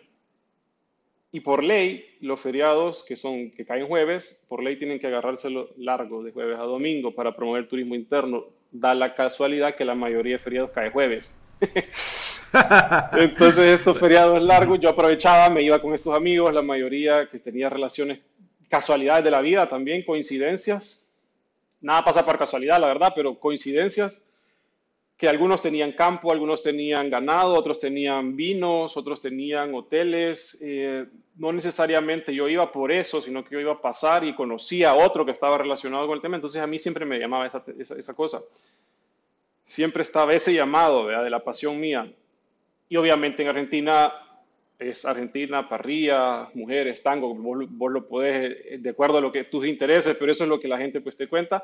Y 1.32 1.42
por 1.42 1.64
ley, 1.64 2.18
los 2.22 2.40
feriados 2.40 3.04
que, 3.04 3.16
son, 3.16 3.52
que 3.52 3.66
caen 3.66 3.88
jueves, 3.88 4.44
por 4.48 4.64
ley 4.64 4.78
tienen 4.78 5.00
que 5.00 5.08
agarrárselo 5.08 5.70
largo, 5.78 6.24
de 6.24 6.32
jueves 6.32 6.58
a 6.58 6.64
domingo, 6.64 7.14
para 7.14 7.36
promover 7.36 7.68
turismo 7.68 7.94
interno. 7.94 8.46
Da 8.72 8.96
la 8.96 9.14
casualidad 9.14 9.76
que 9.76 9.86
la 9.86 9.96
mayoría 9.96 10.38
de 10.38 10.44
feriados 10.44 10.72
cae 10.72 10.90
jueves. 10.90 11.40
Entonces, 13.14 13.80
estos 13.80 14.00
feriados 14.00 14.42
largos, 14.42 14.80
yo 14.80 14.90
aprovechaba, 14.90 15.50
me 15.50 15.62
iba 15.62 15.80
con 15.80 15.94
estos 15.94 16.16
amigos, 16.16 16.54
la 16.54 16.64
mayoría 16.64 17.28
que 17.28 17.38
tenía 17.38 17.70
relaciones, 17.70 18.20
casualidades 18.68 19.24
de 19.24 19.32
la 19.32 19.42
vida 19.42 19.68
también, 19.68 20.04
coincidencias. 20.04 21.09
Nada 21.82 22.04
pasa 22.04 22.26
por 22.26 22.38
casualidad, 22.38 22.80
la 22.80 22.88
verdad, 22.88 23.14
pero 23.16 23.40
coincidencias 23.40 24.22
que 25.20 25.28
algunos 25.28 25.62
tenían 25.62 25.92
campo, 25.92 26.32
algunos 26.32 26.64
tenían 26.64 27.10
ganado, 27.10 27.52
otros 27.52 27.78
tenían 27.78 28.38
vinos, 28.38 28.96
otros 28.96 29.20
tenían 29.20 29.76
hoteles. 29.76 30.58
Eh, 30.62 31.06
no 31.36 31.52
necesariamente 31.52 32.34
yo 32.34 32.48
iba 32.48 32.72
por 32.72 32.90
eso, 32.90 33.22
sino 33.22 33.44
que 33.44 33.56
yo 33.56 33.60
iba 33.60 33.74
a 33.74 33.82
pasar 33.82 34.24
y 34.24 34.34
conocía 34.34 34.92
a 34.92 34.96
otro 34.96 35.26
que 35.26 35.34
estaba 35.34 35.58
relacionado 35.58 36.08
con 36.08 36.16
el 36.16 36.22
tema. 36.22 36.38
Entonces 36.38 36.62
a 36.62 36.68
mí 36.68 36.80
siempre 36.80 37.04
me 37.04 37.20
llamaba 37.20 37.46
esa, 37.46 37.62
esa, 37.78 38.14
cosa. 38.14 38.42
Siempre 39.66 40.04
estaba 40.04 40.32
ese 40.32 40.54
llamado 40.54 41.08
de 41.08 41.30
la 41.30 41.44
pasión 41.44 41.78
mía. 41.78 42.10
Y 42.88 42.96
obviamente 42.96 43.42
en 43.42 43.50
Argentina 43.50 44.14
es 44.80 45.04
Argentina, 45.04 45.68
parrilla, 45.68 46.50
mujeres, 46.54 47.04
tango, 47.04 47.36
vos, 47.36 47.92
lo 47.92 48.08
podés, 48.08 48.58
eh, 48.66 48.78
de 48.80 48.90
acuerdo 48.90 49.18
a 49.18 49.22
lo 49.22 49.32
que 49.32 49.44
tus 49.44 49.66
intereses, 49.66 50.16
pero 50.18 50.32
eso 50.32 50.46
es 50.46 50.50
lo 50.50 50.60
que 50.60 50.70
la 50.70 50.78
gente 50.78 51.02
pues 51.02 51.18
te 51.18 51.28
cuenta. 51.28 51.64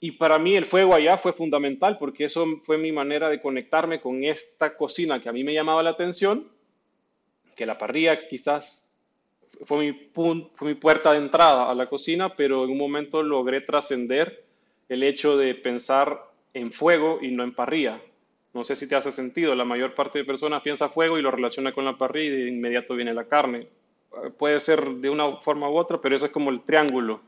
Y 0.00 0.12
para 0.12 0.38
mí 0.38 0.56
el 0.56 0.64
fuego 0.64 0.94
allá 0.94 1.18
fue 1.18 1.34
fundamental 1.34 1.98
porque 1.98 2.24
eso 2.24 2.46
fue 2.64 2.78
mi 2.78 2.90
manera 2.90 3.28
de 3.28 3.42
conectarme 3.42 4.00
con 4.00 4.24
esta 4.24 4.74
cocina 4.74 5.20
que 5.20 5.28
a 5.28 5.32
mí 5.32 5.44
me 5.44 5.52
llamaba 5.52 5.82
la 5.82 5.90
atención, 5.90 6.48
que 7.54 7.66
la 7.66 7.76
parrilla 7.76 8.26
quizás 8.26 8.90
fue 9.66 9.78
mi, 9.78 10.10
fue 10.54 10.68
mi 10.68 10.74
puerta 10.74 11.12
de 11.12 11.18
entrada 11.18 11.70
a 11.70 11.74
la 11.74 11.86
cocina, 11.86 12.34
pero 12.34 12.64
en 12.64 12.70
un 12.70 12.78
momento 12.78 13.22
logré 13.22 13.60
trascender 13.60 14.46
el 14.88 15.02
hecho 15.02 15.36
de 15.36 15.54
pensar 15.54 16.18
en 16.54 16.72
fuego 16.72 17.18
y 17.20 17.30
no 17.30 17.44
en 17.44 17.54
parrilla. 17.54 18.00
No 18.52 18.64
sé 18.64 18.74
si 18.76 18.88
te 18.88 18.96
hace 18.96 19.12
sentido, 19.12 19.54
la 19.54 19.64
mayor 19.64 19.94
parte 19.94 20.18
de 20.18 20.24
personas 20.24 20.62
piensa 20.62 20.88
fuego 20.88 21.18
y 21.18 21.22
lo 21.22 21.30
relaciona 21.30 21.72
con 21.72 21.84
la 21.84 21.96
parrilla 21.96 22.34
y 22.34 22.42
de 22.42 22.48
inmediato 22.48 22.94
viene 22.94 23.14
la 23.14 23.24
carne. 23.24 23.68
Puede 24.38 24.58
ser 24.60 24.84
de 24.88 25.08
una 25.08 25.36
forma 25.36 25.70
u 25.70 25.76
otra, 25.76 26.00
pero 26.00 26.16
eso 26.16 26.26
es 26.26 26.32
como 26.32 26.50
el 26.50 26.62
triángulo 26.62 27.20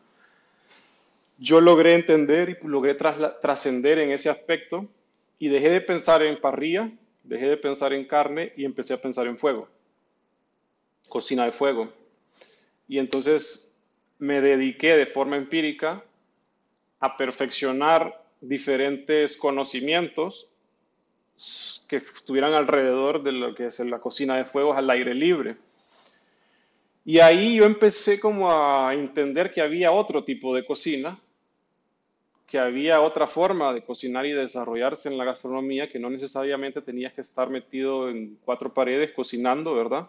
yo 1.43 1.61
logré 1.61 1.95
entender 1.95 2.51
y 2.51 2.67
logré 2.69 2.95
trascender 2.95 3.99
en 3.99 4.13
ese 4.13 4.31
aspecto 4.31 4.87
y 5.41 5.49
dejé 5.49 5.71
de 5.71 5.81
pensar 5.81 6.23
en 6.23 6.41
parrilla, 6.41 6.89
dejé 7.25 7.49
de 7.49 7.57
pensar 7.57 7.93
en 7.93 8.05
carne 8.05 8.53
y 8.57 8.65
empecé 8.65 8.95
a 8.95 9.03
pensar 9.03 9.27
en 9.27 9.37
fuego, 9.37 9.69
cocina 11.09 11.45
de 11.45 11.51
fuego. 11.51 11.93
Y 12.87 12.99
entonces 12.99 13.75
me 14.21 14.41
dediqué 14.41 14.97
de 14.97 15.07
forma 15.07 15.37
empírica 15.37 16.05
a 17.01 17.17
perfeccionar 17.17 18.25
diferentes 18.41 19.37
conocimientos 19.37 20.47
que 21.89 21.97
estuvieran 21.97 22.55
alrededor 22.55 23.23
de 23.23 23.33
lo 23.33 23.55
que 23.55 23.67
es 23.67 23.79
la 23.81 23.99
cocina 23.99 24.37
de 24.37 24.45
fuego 24.45 24.75
al 24.75 24.89
aire 24.91 25.15
libre. 25.15 25.57
Y 27.05 27.19
ahí 27.19 27.57
yo 27.57 27.65
empecé 27.65 28.21
como 28.21 28.51
a 28.51 28.95
entender 28.95 29.53
que 29.53 29.61
había 29.61 29.93
otro 29.93 30.23
tipo 30.23 30.55
de 30.55 30.65
cocina, 30.65 31.19
que 32.47 32.59
había 32.59 33.01
otra 33.01 33.27
forma 33.27 33.73
de 33.73 33.83
cocinar 33.83 34.27
y 34.27 34.33
desarrollarse 34.33 35.09
en 35.09 35.19
la 35.19 35.25
gastronomía, 35.25 35.89
que 35.89 35.99
no 35.99 36.11
necesariamente 36.11 36.83
tenías 36.83 37.13
que 37.15 37.23
estar 37.23 37.49
metido 37.49 38.09
en 38.09 38.39
cuatro 38.45 38.73
paredes 38.73 39.13
cocinando, 39.13 39.75
¿verdad? 39.75 40.07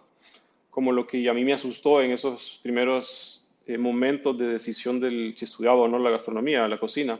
Como 0.69 0.91
lo 0.91 1.07
que 1.07 1.27
a 1.29 1.33
mí 1.33 1.43
me 1.43 1.53
asustó 1.53 2.01
en 2.01 2.11
esos 2.11 2.59
primeros 2.61 3.47
eh, 3.65 3.77
momentos 3.77 4.37
de 4.37 4.47
decisión 4.47 4.99
del 4.99 5.33
si 5.37 5.45
estudiaba 5.45 5.77
o 5.77 5.87
no 5.87 5.97
la 5.97 6.09
gastronomía, 6.09 6.67
la 6.67 6.79
cocina. 6.79 7.19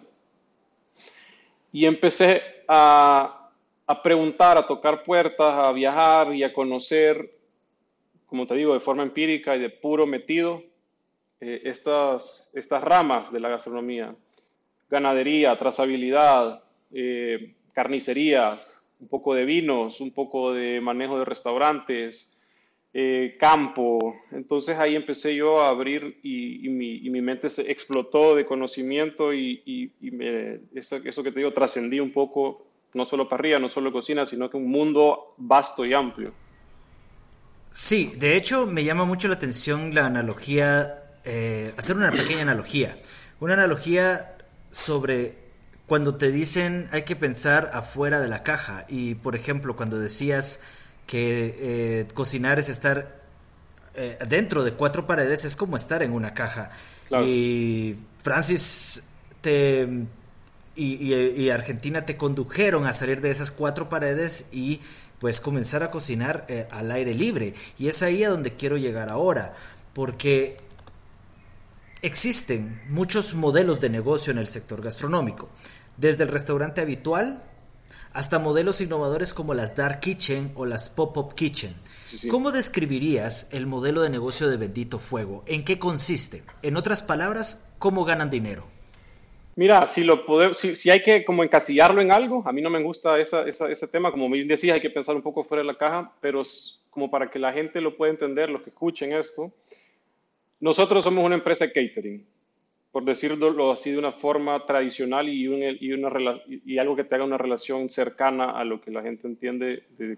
Y 1.71 1.85
empecé 1.85 2.41
a, 2.67 3.42
a 3.85 4.01
preguntar, 4.01 4.57
a 4.57 4.65
tocar 4.65 5.03
puertas, 5.03 5.53
a 5.53 5.71
viajar 5.71 6.33
y 6.33 6.43
a 6.43 6.53
conocer 6.53 7.29
como 8.33 8.47
te 8.47 8.55
digo, 8.55 8.73
de 8.73 8.79
forma 8.79 9.03
empírica 9.03 9.55
y 9.55 9.59
de 9.59 9.69
puro 9.69 10.07
metido, 10.07 10.63
eh, 11.39 11.61
estas, 11.65 12.49
estas 12.55 12.83
ramas 12.83 13.31
de 13.31 13.39
la 13.39 13.47
gastronomía. 13.47 14.15
Ganadería, 14.89 15.55
trazabilidad, 15.55 16.63
eh, 16.91 17.53
carnicerías, 17.73 18.75
un 18.99 19.07
poco 19.07 19.35
de 19.35 19.45
vinos, 19.45 20.01
un 20.01 20.09
poco 20.09 20.51
de 20.51 20.81
manejo 20.81 21.19
de 21.19 21.25
restaurantes, 21.25 22.27
eh, 22.95 23.37
campo. 23.39 24.15
Entonces 24.31 24.79
ahí 24.79 24.95
empecé 24.95 25.35
yo 25.35 25.61
a 25.61 25.69
abrir 25.69 26.19
y, 26.23 26.67
mi, 26.69 27.21
mente 27.21 27.49
se 27.49 27.71
explotó 27.71 28.35
de 28.35 28.47
conocimiento 28.47 29.31
y, 29.31 29.91
eso, 30.73 30.95
eso, 31.05 31.21
que 31.21 31.31
te 31.31 31.41
digo, 31.41 31.53
trascendí 31.53 31.99
un 31.99 32.11
poco, 32.11 32.65
no 32.93 33.05
solo 33.05 33.27
parrilla, 33.27 33.59
no 33.59 33.69
solo 33.69 33.91
cocina, 33.91 34.25
sino 34.25 34.49
que 34.49 34.57
un 34.57 34.69
mundo 34.69 35.33
vasto 35.37 35.85
y 35.85 35.93
amplio. 35.93 36.33
Sí, 37.71 38.13
de 38.17 38.35
hecho 38.35 38.67
me 38.67 38.83
llama 38.83 39.05
mucho 39.05 39.27
la 39.27 39.35
atención 39.35 39.95
la 39.95 40.05
analogía, 40.05 41.03
eh, 41.23 41.73
hacer 41.77 41.95
una 41.95 42.11
pequeña 42.11 42.43
analogía, 42.43 42.99
una 43.39 43.53
analogía 43.53 44.37
sobre 44.69 45.39
cuando 45.87 46.15
te 46.15 46.31
dicen 46.31 46.87
hay 46.91 47.01
que 47.01 47.15
pensar 47.15 47.71
afuera 47.73 48.19
de 48.19 48.27
la 48.27 48.43
caja 48.43 48.85
y 48.87 49.15
por 49.15 49.35
ejemplo 49.35 49.75
cuando 49.75 49.99
decías 49.99 50.61
que 51.07 51.55
eh, 51.59 52.07
cocinar 52.13 52.59
es 52.59 52.69
estar 52.69 53.21
eh, 53.95 54.17
dentro 54.27 54.63
de 54.63 54.73
cuatro 54.73 55.05
paredes 55.05 55.45
es 55.45 55.55
como 55.55 55.75
estar 55.75 56.03
en 56.03 56.13
una 56.13 56.33
caja. 56.33 56.69
Y 57.23 57.95
Francis 58.19 59.03
te 59.41 59.87
y, 60.75 61.49
Argentina 61.49 62.05
te 62.05 62.17
condujeron 62.17 62.85
a 62.85 62.93
salir 62.93 63.21
de 63.21 63.31
esas 63.31 63.51
cuatro 63.51 63.89
paredes 63.89 64.47
y 64.51 64.81
pues 65.19 65.39
comenzar 65.39 65.83
a 65.83 65.91
cocinar 65.91 66.45
eh, 66.49 66.67
al 66.71 66.91
aire 66.91 67.13
libre. 67.13 67.53
Y 67.77 67.87
es 67.87 68.01
ahí 68.03 68.23
a 68.23 68.29
donde 68.29 68.55
quiero 68.55 68.77
llegar 68.77 69.09
ahora, 69.09 69.53
porque 69.93 70.57
existen 72.01 72.81
muchos 72.89 73.33
modelos 73.35 73.79
de 73.79 73.89
negocio 73.89 74.31
en 74.31 74.39
el 74.39 74.47
sector 74.47 74.81
gastronómico, 74.81 75.49
desde 75.97 76.23
el 76.23 76.29
restaurante 76.29 76.81
habitual 76.81 77.43
hasta 78.13 78.39
modelos 78.39 78.81
innovadores 78.81 79.33
como 79.33 79.53
las 79.53 79.75
Dark 79.75 79.99
Kitchen 79.99 80.51
o 80.55 80.65
las 80.65 80.89
Pop-Up 80.89 81.33
Kitchen. 81.33 81.73
¿Cómo 82.29 82.51
describirías 82.51 83.47
el 83.51 83.65
modelo 83.65 84.01
de 84.01 84.11
negocio 84.11 84.47
de 84.47 84.57
Bendito 84.57 84.99
Fuego? 84.99 85.43
¿En 85.47 85.65
qué 85.65 85.79
consiste? 85.79 86.43
En 86.61 86.77
otras 86.77 87.01
palabras, 87.01 87.65
¿cómo 87.79 88.05
ganan 88.05 88.29
dinero? 88.29 88.72
Mira, 89.55 89.85
si, 89.85 90.89
hay 90.89 91.03
que 91.03 91.23
como 91.23 91.43
encasillarlo 91.43 92.01
en 92.01 92.11
algo, 92.11 92.41
a 92.45 92.51
mí 92.51 92.61
no 92.61 92.71
me 92.71 92.81
gusta 92.81 93.19
ese 93.19 93.87
tema, 93.87 94.11
como 94.11 94.27
me 94.27 94.43
decías, 94.45 94.75
hay 94.75 94.81
que 94.81 94.89
pensar 94.89 95.15
un 95.15 95.21
poco 95.21 95.43
fuera 95.43 95.61
de 95.61 95.67
la 95.67 95.77
caja, 95.77 96.11
pero 96.21 96.41
como 96.89 97.11
para 97.11 97.29
que 97.29 97.37
la 97.37 97.53
gente 97.53 97.79
lo 97.79 97.95
pueda 97.95 98.11
entender, 98.11 98.49
los 98.49 98.63
que 98.63 98.71
escuchen 98.71 99.13
esto, 99.13 99.51
nosotros 100.59 101.03
somos 101.03 101.23
una 101.23 101.35
empresa 101.35 101.67
de 101.67 101.71
catering, 101.71 102.25
por 102.91 103.05
decirlo 103.05 103.71
así 103.71 103.91
de 103.91 103.99
una 103.99 104.11
forma 104.11 104.65
tradicional 104.65 105.29
y, 105.29 105.47
una, 105.47 105.71
y 106.47 106.77
algo 106.79 106.95
que 106.95 107.03
te 107.03 107.13
haga 107.13 107.23
una 107.23 107.37
relación 107.37 107.89
cercana 107.89 108.51
a 108.51 108.63
lo 108.63 108.81
que 108.81 108.89
la 108.89 109.03
gente 109.03 109.27
entiende 109.27 109.83
de 109.97 110.17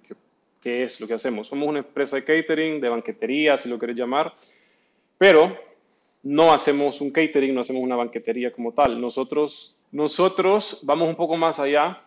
qué 0.62 0.84
es 0.84 1.02
lo 1.02 1.08
que 1.08 1.14
hacemos. 1.14 1.48
Somos 1.48 1.68
una 1.68 1.80
empresa 1.80 2.16
de 2.16 2.24
catering, 2.24 2.80
de 2.80 2.90
banquetería, 2.90 3.58
si 3.58 3.68
lo 3.68 3.80
querés 3.80 3.98
llamar, 3.98 4.34
pero 5.18 5.58
no 6.26 6.52
hacemos 6.52 7.02
un 7.02 7.12
catering, 7.12 7.54
no 7.54 7.62
hacemos 7.62 7.84
una 7.84 7.96
banquetería 7.96 8.52
como 8.52 8.72
tal. 8.74 9.00
Nosotros, 9.00 9.76
nosotros 9.92 10.80
vamos 10.82 11.08
un 11.08 11.16
poco 11.16 11.36
más 11.38 11.60
allá. 11.60 12.02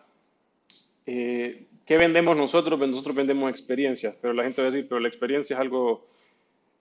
Eh, 1.05 1.65
¿Qué 1.85 1.97
vendemos 1.97 2.35
nosotros? 2.35 2.77
Pues 2.77 2.89
nosotros 2.89 3.15
vendemos 3.15 3.49
experiencias, 3.49 4.13
pero 4.21 4.33
la 4.33 4.43
gente 4.43 4.61
va 4.61 4.67
a 4.67 4.71
decir, 4.71 4.87
pero 4.89 4.99
la 4.99 5.07
experiencia 5.07 5.53
es 5.53 5.59
algo, 5.59 6.05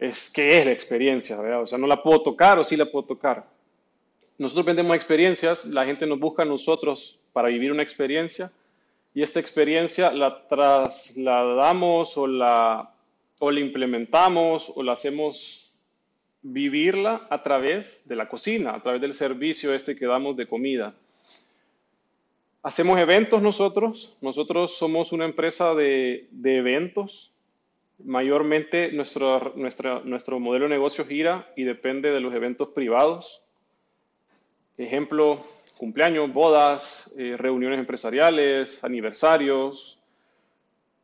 es 0.00 0.32
¿qué 0.34 0.58
es 0.58 0.66
la 0.66 0.72
experiencia? 0.72 1.38
O 1.60 1.66
sea, 1.66 1.78
no 1.78 1.86
la 1.86 2.02
puedo 2.02 2.22
tocar 2.22 2.58
o 2.58 2.64
sí 2.64 2.76
la 2.76 2.86
puedo 2.86 3.06
tocar. 3.06 3.46
Nosotros 4.36 4.66
vendemos 4.66 4.96
experiencias, 4.96 5.64
la 5.64 5.86
gente 5.86 6.06
nos 6.06 6.18
busca 6.18 6.42
a 6.42 6.44
nosotros 6.46 7.20
para 7.32 7.48
vivir 7.48 7.70
una 7.70 7.84
experiencia 7.84 8.50
y 9.14 9.22
esta 9.22 9.38
experiencia 9.38 10.10
la 10.10 10.48
trasladamos 10.48 12.18
o 12.18 12.26
la, 12.26 12.92
o 13.38 13.50
la 13.52 13.60
implementamos 13.60 14.72
o 14.74 14.82
la 14.82 14.92
hacemos 14.94 15.67
vivirla 16.42 17.26
a 17.30 17.42
través 17.42 18.06
de 18.08 18.16
la 18.16 18.28
cocina, 18.28 18.74
a 18.74 18.82
través 18.82 19.00
del 19.00 19.14
servicio 19.14 19.74
este 19.74 19.96
que 19.96 20.06
damos 20.06 20.36
de 20.36 20.46
comida. 20.46 20.94
Hacemos 22.62 22.98
eventos 22.98 23.40
nosotros, 23.40 24.16
nosotros 24.20 24.76
somos 24.76 25.12
una 25.12 25.24
empresa 25.24 25.74
de, 25.74 26.28
eventos, 26.44 27.32
mayormente 28.04 28.92
nuestro, 28.92 29.52
nuestro 29.54 30.40
modelo 30.40 30.64
de 30.64 30.70
negocio 30.70 31.04
gira 31.06 31.52
y 31.56 31.64
depende 31.64 32.10
de 32.10 32.20
los 32.20 32.34
eventos 32.34 32.68
privados. 32.68 33.42
Ejemplo, 34.76 35.44
cumpleaños, 35.78 36.32
bodas, 36.32 37.14
eh, 37.16 37.36
reuniones 37.38 37.78
empresariales, 37.78 38.82
aniversarios. 38.84 39.96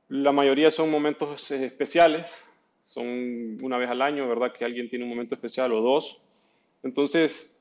La 0.08 0.32
mayoría 0.32 0.70
son 0.70 0.90
momentos 0.90 1.50
eh, 1.52 1.64
especiales, 1.64 2.44
son 2.84 3.58
una 3.62 3.78
vez 3.78 3.88
al 3.90 4.02
año, 4.02 4.28
¿verdad? 4.28 4.52
Que 4.52 4.64
alguien 4.64 4.88
tiene 4.88 5.04
un 5.04 5.10
momento 5.10 5.34
especial 5.34 5.72
o 5.72 5.80
dos. 5.80 6.20
Entonces, 6.82 7.58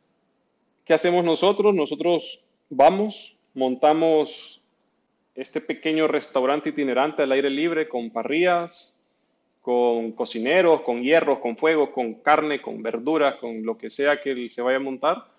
¿qué 0.85 0.93
hacemos 0.93 1.23
nosotros? 1.23 1.73
Nosotros 1.73 2.43
vamos, 2.69 3.35
montamos 3.53 4.61
este 5.35 5.61
pequeño 5.61 6.07
restaurante 6.07 6.69
itinerante 6.69 7.23
al 7.23 7.31
aire 7.31 7.49
libre 7.49 7.87
con 7.87 8.11
parrillas, 8.11 8.99
con 9.61 10.11
cocineros, 10.11 10.81
con 10.81 11.01
hierros, 11.01 11.39
con 11.39 11.55
fuego, 11.55 11.91
con 11.91 12.15
carne, 12.15 12.61
con 12.61 12.83
verduras, 12.83 13.35
con 13.37 13.63
lo 13.65 13.77
que 13.77 13.89
sea 13.89 14.21
que 14.21 14.49
se 14.49 14.61
vaya 14.61 14.77
a 14.77 14.81
montar. 14.81 15.32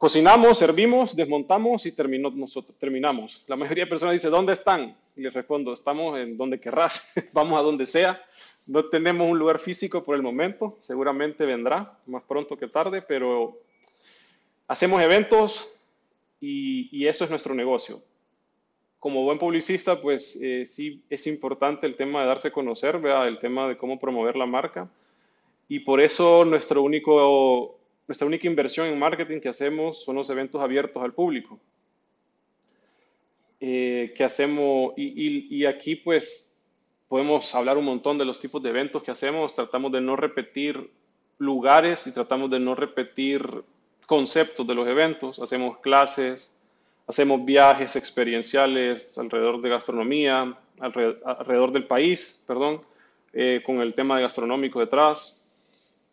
Cocinamos, 0.00 0.58
servimos, 0.58 1.14
desmontamos 1.14 1.84
y 1.84 1.92
terminó, 1.92 2.30
nosotros 2.30 2.74
terminamos. 2.78 3.44
La 3.46 3.54
mayoría 3.54 3.84
de 3.84 3.90
personas 3.90 4.14
dice, 4.14 4.30
¿dónde 4.30 4.54
están? 4.54 4.96
Y 5.14 5.20
les 5.20 5.34
respondo, 5.34 5.74
estamos 5.74 6.18
en 6.18 6.38
donde 6.38 6.58
querrás, 6.58 7.12
vamos 7.34 7.58
a 7.58 7.62
donde 7.62 7.84
sea. 7.84 8.18
No 8.66 8.86
tenemos 8.86 9.30
un 9.30 9.38
lugar 9.38 9.58
físico 9.58 10.02
por 10.02 10.16
el 10.16 10.22
momento, 10.22 10.78
seguramente 10.80 11.44
vendrá 11.44 11.98
más 12.06 12.22
pronto 12.22 12.56
que 12.56 12.66
tarde, 12.66 13.02
pero 13.02 13.58
hacemos 14.68 15.02
eventos 15.02 15.68
y, 16.40 17.06
eso 17.06 17.24
es 17.24 17.28
nuestro 17.28 17.54
negocio. 17.54 18.02
Como 19.00 19.24
buen 19.24 19.38
publicista, 19.38 20.00
pues 20.00 20.40
eh, 20.40 20.64
sí 20.66 21.02
es 21.10 21.26
importante 21.26 21.86
el 21.86 21.96
tema 21.96 22.22
de 22.22 22.28
darse 22.28 22.48
a 22.48 22.52
conocer, 22.52 22.96
el 23.04 23.38
tema 23.38 23.68
de 23.68 23.76
cómo 23.76 24.00
promover 24.00 24.34
la 24.34 24.46
marca. 24.46 24.88
Y 25.68 25.80
por 25.80 26.00
eso 26.00 26.46
nuestro 26.46 26.80
único 26.80 27.79
nuestra 28.10 28.26
única 28.26 28.48
inversión 28.48 28.88
en 28.88 28.98
marketing 28.98 29.38
que 29.38 29.48
hacemos 29.48 30.02
son 30.02 30.16
los 30.16 30.28
eventos 30.30 30.60
abiertos 30.60 31.00
al 31.00 31.12
público. 31.12 31.60
Eh, 33.60 34.12
que 34.16 34.24
hacemos, 34.24 34.94
y, 34.96 35.64
aquí 35.64 35.94
pues 35.94 36.58
podemos 37.06 37.54
hablar 37.54 37.78
un 37.78 37.84
montón 37.84 38.18
de 38.18 38.24
los 38.24 38.40
tipos 38.40 38.60
de 38.64 38.70
eventos 38.70 39.04
que 39.04 39.12
hacemos, 39.12 39.54
tratamos 39.54 39.92
de 39.92 40.00
no 40.00 40.16
repetir 40.16 40.90
lugares 41.38 42.04
y 42.08 42.10
tratamos 42.10 42.50
de 42.50 42.58
no 42.58 42.74
repetir 42.74 43.48
conceptos 44.06 44.66
de 44.66 44.74
los 44.74 44.88
eventos, 44.88 45.38
hacemos 45.38 45.78
clases, 45.78 46.52
hacemos 47.06 47.44
viajes 47.44 47.94
experienciales 47.94 49.16
alrededor 49.18 49.62
de 49.62 49.68
gastronomía, 49.68 50.58
alrededor, 50.80 51.70
del 51.70 51.84
país, 51.84 52.42
perdón, 52.44 52.80
eh, 53.32 53.62
con 53.64 53.80
el 53.80 53.94
tema 53.94 54.16
de 54.16 54.22
gastronómico 54.22 54.80
detrás 54.80 55.39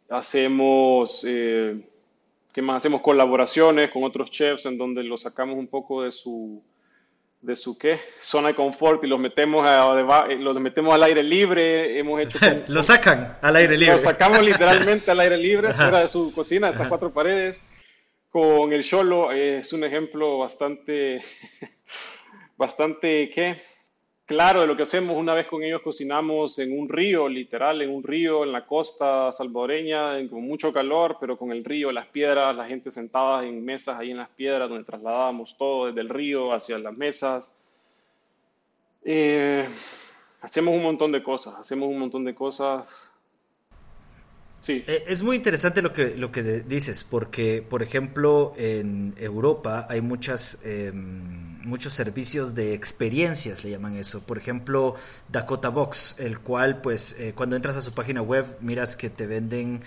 hacemos, 0.09 1.25
eh, 1.27 1.79
¿qué 2.53 2.61
más? 2.61 2.77
Hacemos 2.77 3.01
colaboraciones 3.01 3.91
con 3.91 4.03
otros 4.03 4.31
chefs 4.31 4.65
en 4.65 4.77
donde 4.77 5.03
los 5.03 5.21
sacamos 5.21 5.57
un 5.57 5.67
poco 5.67 6.03
de 6.03 6.11
su, 6.11 6.61
de 7.41 7.55
su 7.55 7.77
¿qué? 7.77 7.99
zona 8.21 8.49
de 8.49 8.55
confort 8.55 9.03
y 9.03 9.07
los 9.07 9.19
metemos, 9.19 9.63
a, 9.63 9.99
eh, 10.29 10.35
los 10.37 10.59
metemos 10.59 10.93
al 10.93 11.03
aire 11.03 11.23
libre. 11.23 11.99
Hemos 11.99 12.21
hecho 12.21 12.39
lo 12.67 12.83
sacan 12.83 13.37
al 13.41 13.55
aire 13.55 13.77
libre. 13.77 13.95
Los 13.95 14.03
sacamos 14.03 14.41
literalmente 14.45 15.11
al 15.11 15.19
aire 15.19 15.37
libre, 15.37 15.73
fuera 15.73 16.01
de 16.01 16.07
su 16.07 16.31
cocina, 16.33 16.69
estas 16.69 16.87
cuatro 16.87 17.11
paredes. 17.11 17.61
Con 18.29 18.73
el 18.73 18.83
Cholo 18.83 19.31
es 19.31 19.71
un 19.73 19.83
ejemplo 19.83 20.37
bastante, 20.37 21.21
bastante, 22.57 23.31
¿qué? 23.33 23.61
Claro 24.27 24.61
de 24.61 24.67
lo 24.67 24.75
que 24.75 24.83
hacemos. 24.83 25.17
Una 25.17 25.33
vez 25.33 25.47
con 25.47 25.63
ellos 25.63 25.81
cocinamos 25.81 26.59
en 26.59 26.77
un 26.77 26.87
río, 26.87 27.27
literal, 27.27 27.81
en 27.81 27.89
un 27.89 28.03
río 28.03 28.43
en 28.43 28.51
la 28.51 28.67
costa 28.67 29.31
salvadoreña, 29.31 30.15
con 30.29 30.43
mucho 30.43 30.71
calor, 30.71 31.17
pero 31.19 31.37
con 31.37 31.51
el 31.51 31.63
río, 31.63 31.91
las 31.91 32.05
piedras, 32.07 32.55
la 32.55 32.65
gente 32.65 32.91
sentada 32.91 33.43
en 33.45 33.65
mesas 33.65 33.97
ahí 33.97 34.11
en 34.11 34.17
las 34.17 34.29
piedras, 34.29 34.69
donde 34.69 34.83
trasladábamos 34.83 35.57
todo 35.57 35.87
desde 35.87 36.01
el 36.01 36.09
río 36.09 36.53
hacia 36.53 36.77
las 36.77 36.95
mesas. 36.95 37.55
Eh, 39.03 39.65
hacemos 40.41 40.75
un 40.75 40.83
montón 40.83 41.11
de 41.13 41.23
cosas, 41.23 41.55
hacemos 41.57 41.87
un 41.89 41.97
montón 41.97 42.25
de 42.25 42.35
cosas. 42.35 43.13
Sí. 44.59 44.83
Eh, 44.85 45.05
es 45.07 45.23
muy 45.23 45.37
interesante 45.37 45.81
lo 45.81 45.93
que, 45.93 46.17
lo 46.17 46.31
que 46.31 46.43
dices, 46.43 47.05
porque, 47.05 47.65
por 47.67 47.81
ejemplo, 47.81 48.53
en 48.57 49.15
Europa 49.17 49.87
hay 49.89 50.01
muchas... 50.01 50.61
Em, 50.65 51.56
muchos 51.67 51.93
servicios 51.93 52.55
de 52.55 52.73
experiencias, 52.73 53.63
le 53.63 53.71
llaman 53.71 53.95
eso. 53.95 54.21
Por 54.21 54.37
ejemplo, 54.37 54.95
Dakota 55.29 55.69
Box, 55.69 56.15
el 56.17 56.39
cual, 56.39 56.81
pues, 56.81 57.15
eh, 57.19 57.33
cuando 57.35 57.55
entras 57.55 57.77
a 57.77 57.81
su 57.81 57.93
página 57.93 58.21
web, 58.21 58.45
miras 58.61 58.95
que 58.95 59.09
te 59.09 59.27
venden 59.27 59.81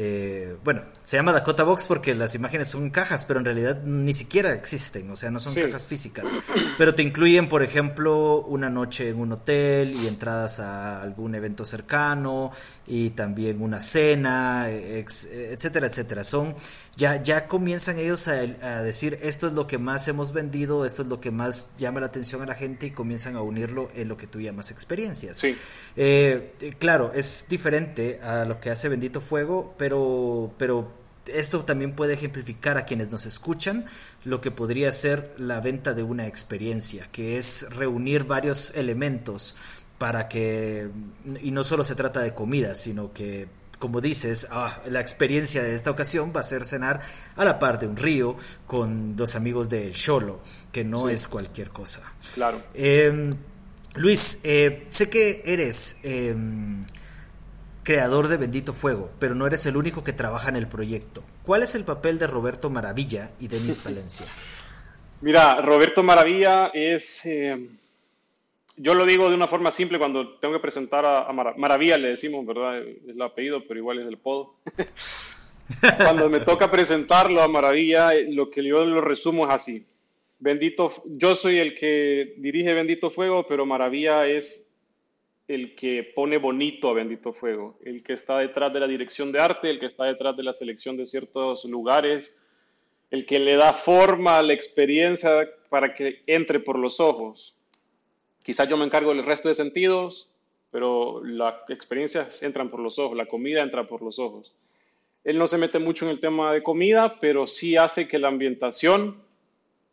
eh, 0.00 0.56
bueno, 0.62 0.82
se 1.02 1.16
llama 1.16 1.32
Dakota 1.32 1.64
Box 1.64 1.86
porque 1.86 2.14
las 2.14 2.36
imágenes 2.36 2.68
son 2.68 2.90
cajas, 2.90 3.24
pero 3.24 3.40
en 3.40 3.44
realidad 3.44 3.82
ni 3.82 4.12
siquiera 4.12 4.52
existen, 4.52 5.10
o 5.10 5.16
sea, 5.16 5.32
no 5.32 5.40
son 5.40 5.56
cajas 5.56 5.86
físicas. 5.86 6.32
Pero 6.76 6.94
te 6.94 7.02
incluyen, 7.02 7.48
por 7.48 7.64
ejemplo, 7.64 8.42
una 8.42 8.70
noche 8.70 9.08
en 9.08 9.18
un 9.18 9.32
hotel 9.32 9.94
y 9.94 10.06
entradas 10.06 10.60
a 10.60 11.02
algún 11.02 11.34
evento 11.34 11.64
cercano 11.64 12.52
y 12.88 13.10
también 13.10 13.60
una 13.60 13.80
cena, 13.80 14.68
etcétera, 14.70 15.86
etcétera. 15.86 16.24
Son 16.24 16.54
ya 16.96 17.22
ya 17.22 17.46
comienzan 17.46 17.98
ellos 17.98 18.26
a, 18.28 18.82
decir 18.82 19.18
esto 19.22 19.46
es 19.46 19.52
lo 19.52 19.66
que 19.66 19.78
más 19.78 20.08
hemos 20.08 20.32
vendido, 20.32 20.86
esto 20.86 21.02
es 21.02 21.08
lo 21.08 21.20
que 21.20 21.30
más 21.30 21.76
llama 21.76 22.00
la 22.00 22.06
atención 22.06 22.42
a 22.42 22.46
la 22.46 22.54
gente 22.54 22.86
y 22.86 22.90
comienzan 22.90 23.36
a 23.36 23.42
unirlo 23.42 23.90
en 23.94 24.08
lo 24.08 24.16
que 24.16 24.26
tú 24.26 24.40
llamas 24.40 24.70
experiencias. 24.70 25.36
Sí. 25.36 25.54
Eh, 25.96 26.74
claro, 26.78 27.12
es 27.14 27.44
diferente 27.48 28.20
a 28.22 28.44
lo 28.46 28.58
que 28.58 28.70
hace 28.70 28.88
Bendito 28.88 29.20
Fuego, 29.20 29.74
pero, 29.76 30.54
pero 30.56 30.90
esto 31.26 31.64
también 31.64 31.94
puede 31.94 32.14
ejemplificar 32.14 32.78
a 32.78 32.86
quienes 32.86 33.10
nos 33.10 33.26
escuchan 33.26 33.84
lo 34.24 34.40
que 34.40 34.50
podría 34.50 34.90
ser 34.92 35.34
la 35.36 35.60
venta 35.60 35.92
de 35.92 36.02
una 36.02 36.26
experiencia, 36.26 37.06
que 37.12 37.36
es 37.36 37.66
reunir 37.70 38.24
varios 38.24 38.74
elementos 38.74 39.54
para 39.98 40.28
que, 40.28 40.88
y 41.42 41.50
no 41.50 41.64
solo 41.64 41.84
se 41.84 41.94
trata 41.94 42.20
de 42.20 42.34
comida, 42.34 42.74
sino 42.74 43.12
que 43.12 43.48
como 43.78 44.00
dices, 44.00 44.48
ah, 44.50 44.80
la 44.86 45.00
experiencia 45.00 45.62
de 45.62 45.74
esta 45.74 45.90
ocasión 45.90 46.32
va 46.34 46.40
a 46.40 46.44
ser 46.44 46.64
cenar 46.64 47.00
a 47.36 47.44
la 47.44 47.58
par 47.58 47.78
de 47.78 47.86
un 47.86 47.96
río 47.96 48.36
con 48.66 49.16
dos 49.16 49.36
amigos 49.36 49.68
de 49.68 49.90
Cholo, 49.92 50.40
que 50.72 50.84
no 50.84 51.08
es 51.08 51.28
cualquier 51.28 51.70
cosa. 51.70 52.02
Claro. 52.34 52.60
Em, 52.74 53.30
Luis, 53.94 54.40
eh, 54.42 54.84
sé 54.88 55.08
que 55.08 55.42
eres 55.44 56.00
em, 56.02 56.84
creador 57.84 58.28
de 58.28 58.36
Bendito 58.36 58.74
Fuego, 58.74 59.10
pero 59.18 59.34
no 59.34 59.46
eres 59.46 59.64
el 59.66 59.76
único 59.76 60.04
que 60.04 60.12
trabaja 60.12 60.48
en 60.48 60.56
el 60.56 60.68
proyecto. 60.68 61.22
¿Cuál 61.42 61.62
es 61.62 61.74
el 61.74 61.84
papel 61.84 62.18
de 62.18 62.26
Roberto 62.26 62.70
Maravilla 62.70 63.30
y 63.38 63.48
Denis 63.48 63.78
Palencia? 63.84 64.26
Mira, 65.20 65.60
Roberto 65.62 66.02
Maravilla 66.02 66.70
es, 66.74 67.22
em, 67.24 67.78
yo 68.78 68.94
lo 68.94 69.04
digo 69.04 69.28
de 69.28 69.34
una 69.34 69.48
forma 69.48 69.72
simple 69.72 69.98
cuando 69.98 70.36
tengo 70.38 70.54
que 70.54 70.60
presentar 70.60 71.04
a, 71.04 71.32
Maravilla, 71.32 71.98
le 71.98 72.08
decimos, 72.08 72.46
¿verdad? 72.46 72.78
Es 72.78 73.08
el 73.08 73.20
apellido, 73.20 73.64
pero 73.66 73.80
igual 73.80 73.98
es 73.98 74.06
el 74.06 74.18
podo. 74.18 74.54
cuando 75.98 76.30
me 76.30 76.40
toca 76.40 76.70
presentarlo 76.70 77.42
a 77.42 77.48
Maravilla, 77.48 78.12
eh, 78.12 78.26
lo 78.30 78.50
que 78.50 78.64
yo 78.64 78.84
lo 78.84 79.00
resumo 79.00 79.46
es 79.46 79.54
así. 79.54 79.86
Bendito, 80.38 80.92
yo 81.04 81.34
soy 81.34 81.58
el 81.58 81.74
que 81.74 82.34
dirige 82.38 82.72
Bendito 82.72 83.10
Fuego, 83.10 83.46
pero 83.48 83.66
Maravilla 83.66 84.26
es 84.26 84.70
el 85.48 85.74
que 85.74 86.04
pone 86.14 86.38
bonito 86.38 86.90
a 86.90 86.94
Bendito 86.94 87.32
Fuego, 87.32 87.78
el 87.84 88.02
que 88.02 88.12
está 88.12 88.38
detrás 88.38 88.72
de 88.72 88.80
la 88.80 88.86
dirección 88.86 89.32
de 89.32 89.40
arte, 89.40 89.70
el 89.70 89.80
que 89.80 89.86
está 89.86 90.04
detrás 90.04 90.36
de 90.36 90.44
la 90.44 90.54
selección 90.54 90.96
de 90.96 91.06
ciertos 91.06 91.64
lugares, 91.64 92.36
el 93.10 93.26
que 93.26 93.38
le 93.38 93.56
da 93.56 93.72
forma 93.72 94.38
a 94.38 94.42
la 94.42 94.52
experiencia 94.52 95.48
para 95.70 95.94
que 95.94 96.22
entre 96.26 96.60
por 96.60 96.78
los 96.78 97.00
ojos. 97.00 97.57
Quizás 98.48 98.66
yo 98.66 98.78
me 98.78 98.86
encargo 98.86 99.12
del 99.12 99.26
resto 99.26 99.50
de 99.50 99.54
sentidos, 99.54 100.26
pero 100.70 101.22
las 101.22 101.56
experiencias 101.68 102.42
entran 102.42 102.70
por 102.70 102.80
los 102.80 102.98
ojos, 102.98 103.14
la 103.14 103.26
comida 103.26 103.62
entra 103.62 103.86
por 103.86 104.00
los 104.00 104.18
ojos. 104.18 104.54
Él 105.22 105.36
no 105.36 105.46
se 105.46 105.58
mete 105.58 105.78
mucho 105.78 106.06
en 106.06 106.12
el 106.12 106.18
tema 106.18 106.54
de 106.54 106.62
comida, 106.62 107.20
pero 107.20 107.46
sí 107.46 107.76
hace 107.76 108.08
que 108.08 108.18
la 108.18 108.28
ambientación 108.28 109.18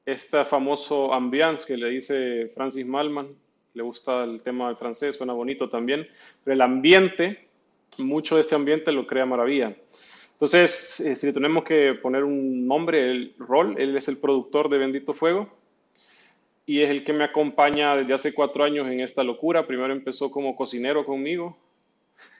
este 0.05 0.45
famoso 0.45 1.13
ambiance 1.13 1.67
que 1.67 1.75
le 1.75 1.89
dice 1.89 2.49
Francis 2.55 2.85
Malman, 2.85 3.27
le 3.73 3.83
gusta 3.83 4.23
el 4.23 4.39
tema 4.39 4.69
del 4.69 4.77
francés, 4.77 5.17
suena 5.17 5.33
bonito 5.33 5.67
también, 5.69 6.07
pero 6.45 6.53
el 6.53 6.61
ambiente, 6.61 7.49
mucho 7.97 8.35
de 8.35 8.41
este 8.41 8.55
ambiente 8.55 8.93
lo 8.93 9.05
crea 9.05 9.25
Maravilla. 9.25 9.75
Entonces, 10.31 11.01
eh, 11.01 11.17
si 11.17 11.27
le 11.27 11.33
tenemos 11.33 11.65
que 11.65 11.93
poner 11.95 12.23
un 12.23 12.65
nombre, 12.65 13.11
el 13.11 13.35
rol, 13.37 13.75
él 13.77 13.97
es 13.97 14.07
el 14.07 14.15
productor 14.15 14.69
de 14.69 14.77
Bendito 14.77 15.13
Fuego 15.13 15.49
y 16.65 16.81
es 16.81 16.89
el 16.89 17.03
que 17.03 17.13
me 17.13 17.23
acompaña 17.23 17.95
desde 17.95 18.13
hace 18.13 18.33
cuatro 18.33 18.63
años 18.63 18.87
en 18.87 18.99
esta 18.99 19.23
locura. 19.23 19.67
Primero 19.67 19.93
empezó 19.93 20.31
como 20.31 20.55
cocinero 20.55 21.05
conmigo. 21.05 21.57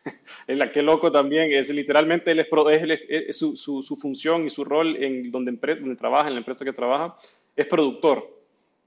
el 0.48 0.72
qué 0.72 0.82
loco 0.82 1.12
también, 1.12 1.54
es 1.54 1.70
literalmente 1.70 2.36
es, 2.40 3.38
su, 3.38 3.98
función 4.02 4.46
y 4.46 4.50
su 4.50 4.64
rol 4.64 4.96
en 5.04 5.32
donde, 5.32 5.52
donde 5.52 5.96
trabaja, 5.96 6.28
en 6.28 6.34
la 6.34 6.40
empresa 6.40 6.66
que 6.66 6.74
trabaja, 6.74 7.16
es 7.56 7.68
productor. 7.68 8.34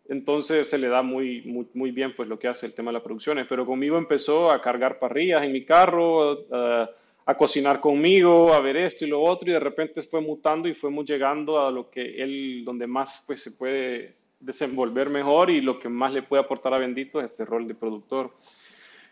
Entonces 0.09 0.69
se 0.69 0.79
le 0.79 0.89
da 0.89 1.03
muy, 1.03 1.43
muy, 1.43 1.67
muy, 1.75 1.91
bien 1.91 2.17
pues 2.17 2.29
lo 2.29 2.39
que 2.39 2.49
hace 2.49 2.67
el 2.67 2.75
tema 2.75 2.91
de 2.91 2.95
las 2.95 3.03
producciones. 3.03 3.47
Pero 3.49 3.67
conmigo 3.67 3.97
empezó 3.97 4.51
a 4.51 4.61
cargar 4.61 4.99
parrillas 4.99 5.45
en 5.45 5.53
mi 5.53 5.65
carro, 5.65 6.47
a 6.51 7.37
cocinar 7.37 7.79
conmigo, 7.79 8.55
a 8.55 8.61
ver 8.61 8.79
esto 8.79 9.05
y 9.05 9.09
lo 9.09 9.23
otro, 9.23 9.51
y 9.51 9.53
de 9.53 9.61
repente 9.61 10.01
fue 10.01 10.23
mutando 10.23 10.67
y 10.67 10.75
fuimos 10.75 11.05
llegando 11.05 11.61
a 11.61 11.71
lo 11.71 11.91
que 11.91 12.23
él, 12.23 12.63
donde 12.65 12.87
más 12.87 13.23
pues 13.27 13.43
se 13.43 13.53
puede 13.53 14.18
desenvolver 14.41 15.11
mejor 15.11 15.51
y 15.51 15.61
lo 15.61 15.79
que 15.81 15.89
más 15.89 16.13
le 16.13 16.23
puede 16.23 16.43
aportar 16.43 16.75
a 16.75 16.79
Bendito 16.79 17.21
es 17.21 17.33
este 17.33 17.45
rol 17.45 17.67
de 17.67 17.75
productor. 17.75 18.35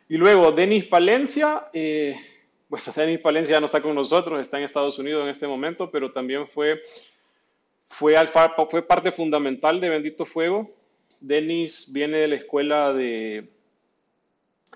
Y 0.08 0.16
luego, 0.16 0.52
Denis 0.52 0.84
Palencia, 0.84 1.68
eh, 1.72 2.16
bueno, 2.68 2.86
Denis 2.96 3.20
Palencia 3.20 3.56
ya 3.56 3.60
no 3.60 3.66
está 3.66 3.80
con 3.80 3.94
nosotros, 3.94 4.40
está 4.40 4.58
en 4.58 4.64
Estados 4.64 4.98
Unidos 4.98 5.24
en 5.24 5.30
este 5.30 5.46
momento, 5.46 5.90
pero 5.90 6.12
también 6.12 6.46
fue 6.46 6.82
fue, 7.88 8.14
fue 8.70 8.82
parte 8.82 9.12
fundamental 9.12 9.80
de 9.80 9.88
Bendito 9.88 10.26
Fuego. 10.26 10.70
Denis 11.20 11.92
viene 11.92 12.18
de 12.18 12.28
la 12.28 12.34
escuela 12.36 12.92
de... 12.92 13.48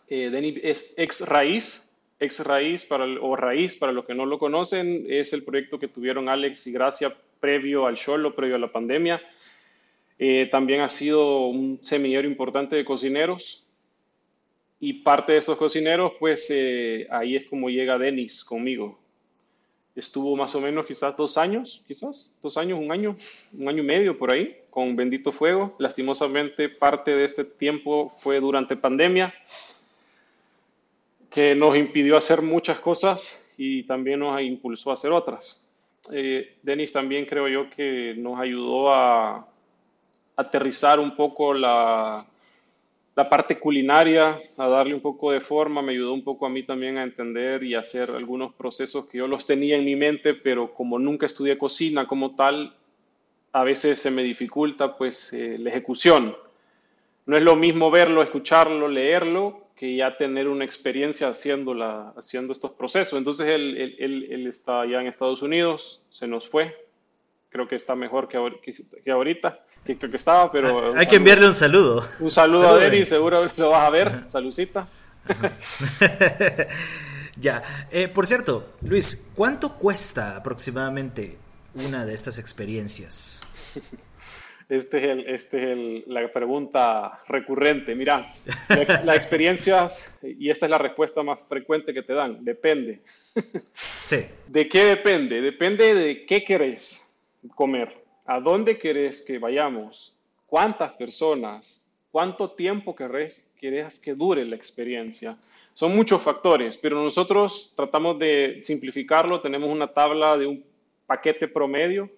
Eh, 0.09 0.31
Denis 0.31 0.61
es 0.63 0.95
ex 0.97 1.21
raíz, 1.29 1.89
ex 2.19 2.45
raíz 2.45 2.85
para, 2.85 3.05
o 3.05 3.37
raíz 3.37 3.77
para 3.77 3.93
los 3.93 4.05
que 4.05 4.15
no 4.15 4.27
lo 4.27 4.39
conocen, 4.39 5.07
es 5.09 5.33
el 5.33 5.45
proyecto 5.45 5.79
que 5.79 5.87
tuvieron 5.87 6.29
Alex 6.29 6.67
y 6.67 6.73
Gracia 6.73 7.15
previo 7.39 7.87
al 7.87 7.97
Cholo, 7.97 8.35
previo 8.35 8.57
a 8.57 8.59
la 8.59 8.73
pandemia. 8.73 9.23
Eh, 10.21 10.49
también 10.53 10.83
ha 10.83 10.89
sido 10.89 11.47
un 11.47 11.81
semillero 11.83 12.29
importante 12.29 12.77
de 12.77 12.85
cocineros. 12.85 13.67
Y 14.79 14.93
parte 15.03 15.33
de 15.33 15.39
esos 15.39 15.59
cocineros, 15.59 16.13
pues 16.21 16.47
eh, 16.51 17.09
ahí 17.11 17.35
es 17.35 17.47
como 17.47 17.69
llega 17.69 17.99
Denis 17.99 18.45
conmigo 18.45 19.01
estuvo 20.01 20.37
más 20.37 20.55
o 20.55 20.61
menos 20.61 20.87
quizás 20.87 21.17
dos 21.17 21.37
años, 21.37 21.83
quizás 21.87 22.35
dos 22.43 22.57
años, 22.57 22.79
un 22.79 22.91
año, 22.93 23.17
un 23.53 23.69
año 23.69 23.83
y 23.83 23.87
medio 23.87 24.19
por 24.19 24.31
ahí, 24.31 24.57
con 24.71 24.97
Bendito 24.97 25.33
Fuego. 25.33 25.75
Lastimosamente 25.79 26.69
parte 26.69 27.15
de 27.15 27.25
este 27.25 27.45
tiempo 27.45 28.13
fue 28.19 28.41
durante 28.41 28.77
pandemia, 28.77 29.33
que 31.31 31.55
nos 31.55 31.77
impidió 31.77 32.17
hacer 32.17 32.43
muchas 32.43 32.81
cosas 32.81 33.45
y 33.57 33.85
también 33.85 34.21
nos 34.21 34.41
impulsó 34.41 34.91
a 34.91 34.95
hacer 34.95 35.13
otras. 35.13 35.65
Eh, 36.13 36.57
Denis 36.63 36.93
también 36.93 37.27
creo 37.27 37.47
yo 37.47 37.71
que 37.71 38.15
nos 38.17 38.41
ayudó 38.41 38.93
a 38.93 39.47
aterrizar 40.41 40.99
un 40.99 41.15
poco 41.17 41.55
la, 41.55 42.27
la 43.17 43.29
parte 43.29 43.59
culinaria, 43.59 44.41
a 44.57 44.69
darle 44.69 44.95
un 44.95 45.01
poco 45.01 45.33
de 45.33 45.41
forma, 45.41 45.83
me 45.83 45.93
ayudó 45.93 46.15
un 46.15 46.25
poco 46.25 46.47
a 46.47 46.49
mí 46.49 46.63
también 46.63 46.99
a 46.99 47.03
entender 47.03 47.63
y 47.63 47.75
hacer 47.75 48.11
algunos 48.11 48.55
procesos 48.55 49.07
que 49.07 49.19
yo 49.19 49.27
los 49.27 49.47
tenía 49.47 49.77
en 49.77 49.85
mi 49.85 49.97
mente, 49.97 50.35
pero 50.35 50.73
como 50.73 50.99
nunca 50.99 51.27
estudié 51.27 51.59
cocina 51.59 52.07
como 52.07 52.35
tal, 52.35 52.75
a 53.53 53.65
veces 53.65 54.01
se 54.01 54.11
me 54.11 54.23
dificulta 54.23 54.97
pues 54.97 55.33
eh, 55.33 55.57
la 55.59 55.71
ejecución. 55.71 56.37
No 57.27 57.37
es 57.37 57.43
lo 57.43 57.57
mismo 57.57 57.91
verlo, 57.91 58.23
escucharlo, 58.23 58.89
leerlo, 58.89 59.67
que 59.77 59.97
ya 59.97 60.17
tener 60.17 60.49
una 60.49 60.65
experiencia 60.65 61.29
haciendo, 61.29 61.75
haciendo 62.17 62.53
estos 62.53 62.73
procesos. 62.73 63.19
Entonces 63.19 63.49
él, 63.49 63.97
él, 63.99 64.47
está 64.47 64.85
ya 64.87 65.01
en 65.01 65.07
Estados 65.07 65.43
Unidos, 65.43 66.03
se 66.11 66.27
nos 66.27 66.49
fue, 66.49 66.77
creo 67.51 67.69
que 67.69 67.77
está 67.77 67.95
mejor 67.95 68.29
que, 68.29 68.39
que 69.05 69.11
ahorita 69.11 69.65
que 69.85 69.97
creo 69.97 70.11
que 70.11 70.17
estaba, 70.19 70.51
pero... 70.53 70.95
Hay 70.97 71.07
que 71.07 71.17
enviarle 71.17 71.47
un 71.47 71.55
saludo. 71.55 72.05
Un 72.21 72.31
saludo 72.31 72.69
a 72.69 72.79
Denis, 72.79 73.09
seguro 73.09 73.51
lo 73.57 73.71
vas 73.71 73.87
a 73.87 73.91
ver. 73.91 74.25
Salucita. 74.31 74.87
ya. 77.37 77.63
Eh, 77.91 78.09
por 78.09 78.27
cierto, 78.27 78.75
Luis, 78.83 79.31
¿cuánto 79.35 79.77
cuesta 79.77 80.37
aproximadamente 80.37 81.39
una 81.75 82.05
de 82.05 82.15
estas 82.15 82.39
experiencias? 82.39 83.43
Este 84.71 84.99
es, 84.99 85.05
el, 85.05 85.27
este 85.27 85.73
es 85.73 86.07
la 86.07 86.33
pregunta 86.33 87.25
recurrente. 87.27 87.97
Mira, 87.97 88.33
las 89.05 89.17
experiencias, 89.17 90.13
y 90.23 90.49
esta 90.49 90.67
es 90.67 90.71
la 90.71 90.79
respuesta 90.79 91.25
más 91.25 91.41
frecuente 91.49 91.93
que 91.93 92.05
te 92.05 92.13
dan, 92.13 92.45
depende. 92.45 93.01
Sí. 94.05 94.27
¿De 94.47 94.69
qué 94.69 94.85
depende? 94.85 95.41
Depende 95.41 95.93
de 95.93 96.25
qué 96.25 96.45
querés 96.45 97.03
comer. 97.55 98.05
¿A 98.27 98.41
dónde 98.41 98.79
querés 98.79 99.23
que 99.23 99.39
vayamos? 99.39 100.17
¿Cuántas 100.47 100.93
personas? 100.93 101.87
¿Cuánto 102.11 102.51
tiempo 102.51 102.95
querés, 102.95 103.51
que 103.59 104.15
dure 104.15 104.45
la 104.45 104.57
experiencia? 104.57 105.37
Son 105.75 105.95
muchos 105.95 106.21
factores, 106.21 106.77
pero 106.77 107.03
nosotros 107.03 107.73
tratamos 107.77 108.19
de 108.19 108.61
simplificarlo. 108.63 109.41
Tenemos 109.41 109.71
una 109.71 109.89
tabla 109.89 110.37
de 110.37 110.47
un 110.47 110.65
paquete 111.07 111.49
promedio 111.49 112.11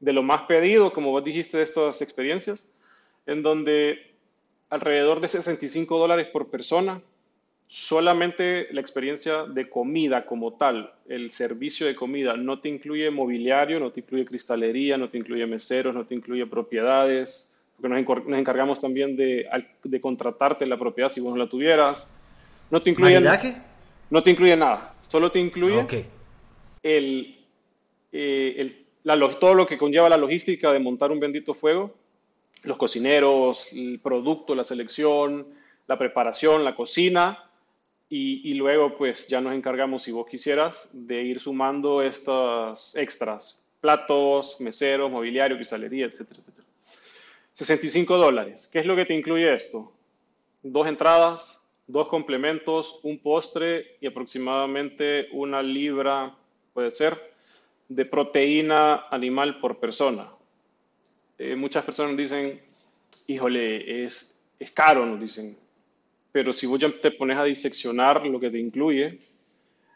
de 0.00 0.12
lo 0.12 0.22
más 0.22 0.42
pedido, 0.42 0.92
como 0.92 1.10
vos 1.10 1.24
dijiste, 1.24 1.56
de 1.56 1.64
estas 1.64 2.02
experiencias, 2.02 2.66
en 3.26 3.42
donde 3.42 3.98
alrededor 4.68 5.20
de 5.20 5.28
65 5.28 5.98
dólares 5.98 6.28
por 6.32 6.48
persona 6.48 7.00
solamente 7.72 8.68
la 8.70 8.82
experiencia 8.82 9.44
de 9.44 9.70
comida 9.70 10.26
como 10.26 10.52
tal, 10.52 10.92
el 11.08 11.30
servicio 11.30 11.86
de 11.86 11.94
comida, 11.94 12.36
no 12.36 12.60
te 12.60 12.68
incluye 12.68 13.10
mobiliario, 13.10 13.80
no 13.80 13.90
te 13.90 14.00
incluye 14.00 14.26
cristalería, 14.26 14.98
no 14.98 15.08
te 15.08 15.16
incluye 15.16 15.46
meseros, 15.46 15.94
no 15.94 16.04
te 16.04 16.14
incluye 16.14 16.44
propiedades, 16.44 17.58
porque 17.74 17.88
nos, 17.88 18.38
encargamos 18.38 18.78
también 18.78 19.16
de, 19.16 19.48
de, 19.84 20.00
contratarte 20.02 20.66
la 20.66 20.76
propiedad 20.76 21.08
si 21.08 21.22
vos 21.22 21.32
no 21.32 21.38
la 21.38 21.48
tuvieras. 21.48 22.06
No 22.70 22.82
te 22.82 22.90
incluye, 22.90 23.18
no 24.10 24.22
te 24.22 24.30
incluye 24.30 24.54
nada, 24.54 24.94
solo 25.08 25.32
te 25.32 25.38
incluye 25.38 25.86
el, 26.82 27.38
eh, 28.12 28.54
el, 28.58 28.84
la, 29.02 29.18
todo 29.40 29.54
lo 29.54 29.66
que 29.66 29.78
conlleva 29.78 30.10
la 30.10 30.18
logística 30.18 30.70
de 30.72 30.78
montar 30.78 31.10
un 31.10 31.20
bendito 31.20 31.54
fuego, 31.54 31.94
los 32.64 32.76
cocineros, 32.76 33.72
el 33.72 33.98
producto, 33.98 34.54
la 34.54 34.64
selección, 34.64 35.46
la 35.86 35.96
preparación, 35.96 36.64
la 36.64 36.76
cocina, 36.76 37.48
y, 38.14 38.52
luego, 38.52 38.98
pues 38.98 39.26
ya 39.26 39.40
nos 39.40 39.54
encargamos, 39.54 40.02
si 40.02 40.12
vos 40.12 40.26
quisieras, 40.26 40.90
de 40.92 41.22
ir 41.22 41.40
sumando 41.40 42.02
estas 42.02 42.94
extras, 42.94 43.58
platos, 43.80 44.60
meseros, 44.60 45.10
mobiliario, 45.10 45.56
cristalería, 45.56 46.04
etcétera, 46.04 46.40
etcétera. 46.40 46.66
65 47.54 48.18
dólares. 48.18 48.68
¿Qué 48.70 48.80
es 48.80 48.86
lo 48.86 48.96
que 48.96 49.06
te 49.06 49.14
incluye 49.14 49.54
esto? 49.54 49.94
Dos 50.62 50.86
entradas, 50.88 51.58
dos 51.86 52.08
complementos, 52.08 53.00
un 53.02 53.18
postre 53.18 53.96
y 54.02 54.06
aproximadamente 54.08 55.28
una 55.32 55.62
libra, 55.62 56.34
puede 56.74 56.90
ser, 56.90 57.16
de 57.88 58.04
proteína 58.04 59.06
animal 59.10 59.58
por 59.58 59.78
persona. 59.78 60.28
Eh, 61.38 61.56
muchas 61.56 61.82
personas 61.82 62.14
dicen, 62.18 62.60
híjole, 63.26 64.04
es, 64.04 64.38
es 64.58 64.70
caro, 64.70 65.06
nos 65.06 65.18
dicen, 65.18 65.56
pero 66.32 66.52
si 66.52 66.66
vos 66.66 66.80
ya 66.80 66.90
te 67.00 67.10
pones 67.10 67.38
a 67.38 67.44
diseccionar 67.44 68.26
lo 68.26 68.40
que 68.40 68.50
te 68.50 68.58
incluye, 68.58 69.20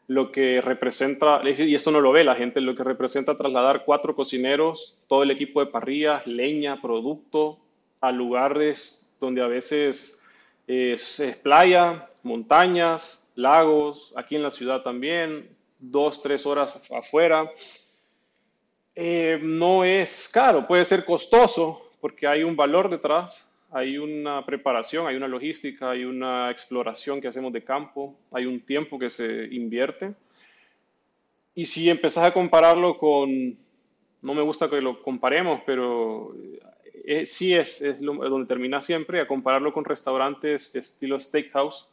lo 0.09 0.31
que 0.31 0.61
representa, 0.61 1.41
y 1.45 1.75
esto 1.75 1.91
no 1.91 2.01
lo 2.01 2.13
ve 2.13 2.23
la 2.23 2.37
gente, 2.37 2.61
lo 2.61 2.77
que 2.77 2.85
representa 2.85 3.37
trasladar 3.37 3.85
cuatro 3.85 4.15
cocineros, 4.15 4.99
todo 5.09 5.23
el 5.23 5.31
equipo 5.31 5.61
de 5.61 5.71
parrillas, 5.71 6.27
leña, 6.27 6.81
producto, 6.81 7.59
a 8.01 8.13
lugares 8.13 9.03
donde 9.19 9.43
a 9.43 9.47
veces 9.47 10.23
es, 10.67 11.41
playa, 11.43 12.09
montañas, 12.23 13.29
lagos, 13.35 14.13
aquí 14.17 14.37
en 14.37 14.43
la 14.43 14.51
ciudad 14.51 14.83
también, 14.83 15.49
dos, 15.79 16.23
tres 16.23 16.47
horas 16.47 16.81
afuera. 16.91 17.51
Eh, 18.95 19.41
no 19.43 19.85
es 19.85 20.29
caro, 20.33 20.67
puede 20.67 20.85
ser 20.85 21.05
costoso 21.05 21.91
porque 22.01 22.27
hay 22.27 22.45
un 22.45 22.57
valor 22.57 22.89
detrás, 22.89 23.51
hay 23.73 23.99
una 23.99 24.45
preparación, 24.45 25.07
hay 25.07 25.17
una 25.17 25.29
logística, 25.29 25.91
hay 25.91 26.05
una 26.05 26.51
exploración 26.51 27.21
que 27.21 27.29
hacemos 27.29 27.53
de 27.53 27.65
campo, 27.65 28.15
hay 28.33 28.47
un 28.47 28.61
tiempo 28.61 28.99
que 28.99 29.11
se 29.11 29.47
invierte. 29.51 30.15
Y 31.55 31.67
si 31.67 31.89
empezás 31.91 32.25
a 32.25 32.33
compararlo 32.33 32.99
con, 32.99 33.57
no 34.23 34.35
me 34.35 34.43
gusta 34.43 34.71
que 34.71 34.81
lo 34.81 35.03
comparemos, 35.03 35.63
pero 35.67 36.35
eh, 37.05 37.27
sí 37.27 37.55
es, 37.55 37.83
donde 38.01 38.47
termina 38.47 38.83
siempre, 38.83 39.21
a 39.21 39.27
compararlo 39.27 39.73
con 39.73 39.85
restaurantes 39.85 40.73
de 40.73 40.81
estilo 40.81 41.19
steakhouse, 41.19 41.89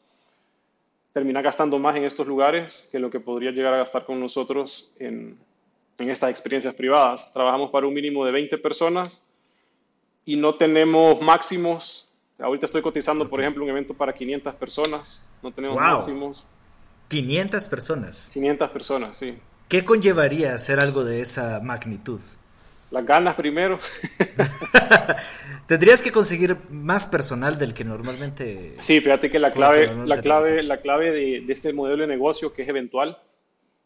termina 1.13 1.41
gastando 1.41 1.79
más 1.79 1.95
en 1.95 2.05
estos 2.05 2.27
lugares 2.27 2.89
que 2.91 2.99
lo 2.99 3.09
que 3.09 3.19
podría 3.19 3.51
llegar 3.51 3.73
a 3.73 3.77
gastar 3.77 4.05
con 4.05 4.19
nosotros 4.19 4.91
en, 4.99 5.37
en 5.97 6.09
estas 6.09 6.31
experiencias 6.31 6.75
privadas. 6.75 7.31
Trabajamos 7.33 7.71
para 7.71 7.87
un 7.87 7.93
mínimo 7.93 8.25
de 8.25 8.31
20 8.31 8.57
personas 8.57 9.25
y 10.25 10.35
no 10.35 10.55
tenemos 10.55 11.21
máximos. 11.21 12.07
Ahorita 12.39 12.65
estoy 12.65 12.81
cotizando, 12.81 13.27
por 13.29 13.39
ejemplo, 13.39 13.63
un 13.63 13.69
evento 13.69 13.93
para 13.93 14.13
500 14.13 14.55
personas. 14.55 15.25
No 15.41 15.51
tenemos 15.51 15.79
máximos. 15.79 16.45
500 17.09 17.67
personas. 17.67 18.31
500 18.33 18.71
personas, 18.71 19.17
sí. 19.17 19.37
¿Qué 19.67 19.85
conllevaría 19.85 20.53
hacer 20.53 20.79
algo 20.79 21.03
de 21.03 21.21
esa 21.21 21.59
magnitud? 21.59 22.19
Las 22.91 23.05
ganas 23.05 23.35
primero. 23.35 23.79
Tendrías 25.67 26.01
que 26.03 26.11
conseguir 26.11 26.57
más 26.69 27.07
personal 27.07 27.57
del 27.57 27.73
que 27.73 27.83
normalmente. 27.83 28.75
Sí, 28.81 29.01
fíjate 29.01 29.31
que 29.31 29.39
la 29.39 29.51
clave, 29.51 29.93
la 30.05 30.21
clave, 30.21 30.61
la 30.63 30.77
clave 30.77 31.11
de, 31.11 31.41
de, 31.41 31.53
este 31.53 31.73
modelo 31.73 32.03
de 32.03 32.07
negocio 32.07 32.53
que 32.53 32.61
es 32.61 32.69
eventual 32.69 33.17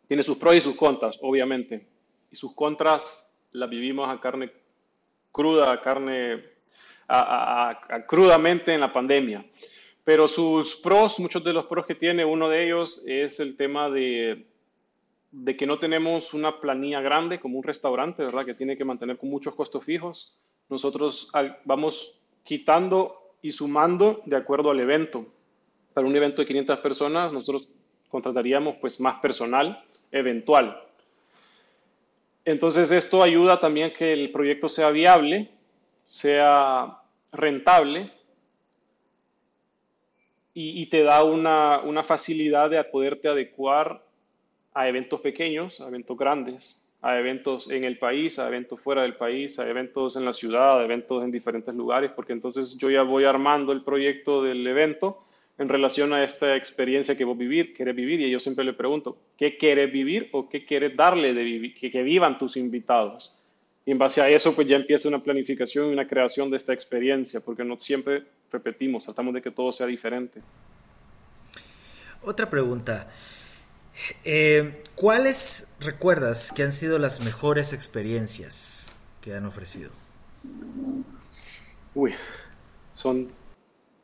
tiene 0.07 0.23
sus 0.23 0.37
pros 0.37 0.55
y 0.55 0.61
sus 0.61 0.75
contras, 0.75 1.17
obviamente. 1.21 1.87
Y 2.31 2.35
sus 2.35 2.53
contras 2.53 3.29
las 3.51 3.69
vivimos 3.69 4.09
a 4.09 4.19
carne 4.19 4.51
cruda, 5.31 5.81
carne 5.81 6.43
crudamente 8.07 8.73
en 8.73 8.81
la 8.81 8.91
pandemia. 8.91 9.45
Pero 10.03 10.27
sus 10.27 10.75
pros, 10.75 11.19
muchos 11.19 11.43
de 11.43 11.53
los 11.53 11.65
pros 11.65 11.85
que 11.85 11.95
tiene, 11.95 12.23
uno 12.23 12.49
de 12.49 12.65
ellos 12.65 13.03
es 13.05 13.39
el 13.39 13.57
tema 13.57 13.89
de, 13.89 14.45
de 15.31 15.57
que 15.57 15.67
no 15.67 15.79
tenemos 15.79 16.33
una 16.33 16.59
planilla 16.59 17.01
grande 17.01 17.39
como 17.39 17.57
un 17.57 17.63
restaurante, 17.63 18.23
¿verdad? 18.23 18.45
Que 18.45 18.53
tiene 18.53 18.77
que 18.77 18.85
mantener 18.85 19.17
con 19.17 19.29
muchos 19.29 19.53
costos 19.53 19.83
fijos. 19.83 20.37
Nosotros 20.69 21.31
vamos 21.65 22.19
quitando 22.43 23.33
y 23.41 23.51
sumando 23.51 24.21
de 24.25 24.37
acuerdo 24.37 24.71
al 24.71 24.79
evento. 24.79 25.25
Para 25.93 26.07
un 26.07 26.15
evento 26.15 26.41
de 26.41 26.47
500 26.47 26.79
personas, 26.79 27.33
nosotros 27.33 27.69
contrataríamos 28.09 28.75
pues 28.75 28.99
más 28.99 29.15
personal 29.15 29.83
eventual. 30.11 30.86
Entonces 32.47 32.91
esto 32.91 33.21
ayuda 33.21 33.59
también 33.59 33.91
que 33.91 34.13
el 34.13 34.31
proyecto 34.31 34.69
sea 34.69 34.89
viable, 34.89 35.49
sea 36.07 36.97
rentable 37.33 38.09
y, 40.53 40.85
te 40.85 41.03
da 41.03 41.25
una, 41.25 41.81
una, 41.81 42.03
facilidad 42.03 42.69
de 42.69 42.81
poderte 42.85 43.27
adecuar 43.27 44.01
a 44.73 44.87
eventos 44.87 45.19
pequeños, 45.19 45.81
a 45.81 45.89
eventos 45.89 46.17
grandes, 46.17 46.81
a 47.01 47.19
eventos 47.19 47.69
en 47.69 47.83
el 47.83 47.99
país, 47.99 48.39
a 48.39 48.47
eventos 48.47 48.79
fuera 48.79 49.01
del 49.01 49.17
país, 49.17 49.59
a 49.59 49.67
eventos 49.69 50.15
en 50.15 50.23
la 50.23 50.31
ciudad, 50.31 50.79
a 50.79 50.85
eventos 50.85 51.25
en 51.25 51.31
diferentes 51.31 51.75
lugares, 51.75 52.11
porque 52.15 52.31
entonces 52.31 52.77
yo 52.77 52.89
ya 52.89 53.01
voy 53.01 53.25
armando 53.25 53.73
el 53.73 53.83
proyecto 53.83 54.41
del 54.41 54.65
evento 54.65 55.21
en 55.57 55.69
relación 55.69 56.13
a 56.13 56.23
esta 56.23 56.55
experiencia 56.55 57.17
que 57.17 57.25
vos 57.25 57.37
vivir, 57.37 57.73
querés 57.73 57.95
vivir, 57.95 58.21
y 58.21 58.29
yo 58.29 58.39
siempre 58.39 58.63
le 58.63 58.73
pregunto, 58.73 59.17
¿qué 59.37 59.57
quieres 59.57 59.91
vivir 59.91 60.29
o 60.31 60.47
qué 60.47 60.65
quieres 60.65 60.95
darle 60.95 61.33
de 61.33 61.43
vivir, 61.43 61.73
que, 61.73 61.91
que 61.91 62.03
vivan 62.03 62.37
tus 62.37 62.57
invitados? 62.57 63.33
Y 63.85 63.91
en 63.91 63.97
base 63.97 64.21
a 64.21 64.29
eso, 64.29 64.53
pues 64.53 64.67
ya 64.67 64.75
empieza 64.75 65.07
una 65.07 65.23
planificación 65.23 65.89
y 65.89 65.93
una 65.93 66.07
creación 66.07 66.51
de 66.51 66.57
esta 66.57 66.73
experiencia, 66.73 67.39
porque 67.39 67.63
no 67.63 67.79
siempre 67.79 68.23
repetimos, 68.51 69.05
tratamos 69.05 69.33
de 69.33 69.41
que 69.41 69.49
todo 69.49 69.71
sea 69.71 69.87
diferente. 69.87 70.41
Otra 72.21 72.49
pregunta. 72.49 73.09
Eh, 74.23 74.81
¿Cuáles 74.95 75.75
recuerdas 75.79 76.51
que 76.51 76.63
han 76.63 76.71
sido 76.71 76.99
las 76.99 77.21
mejores 77.21 77.73
experiencias 77.73 78.95
que 79.21 79.33
han 79.33 79.45
ofrecido? 79.45 79.89
Uy, 81.95 82.13
son 82.93 83.29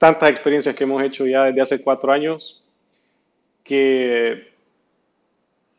tantas 0.04 0.32
experiencias 0.32 0.76
que 0.76 0.84
hemos 0.84 1.02
hecho 1.02 1.26
ya 1.26 1.46
desde 1.46 1.62
hace 1.62 1.82
cuatro 1.82 2.12
años 2.12 2.62
que 3.64 4.50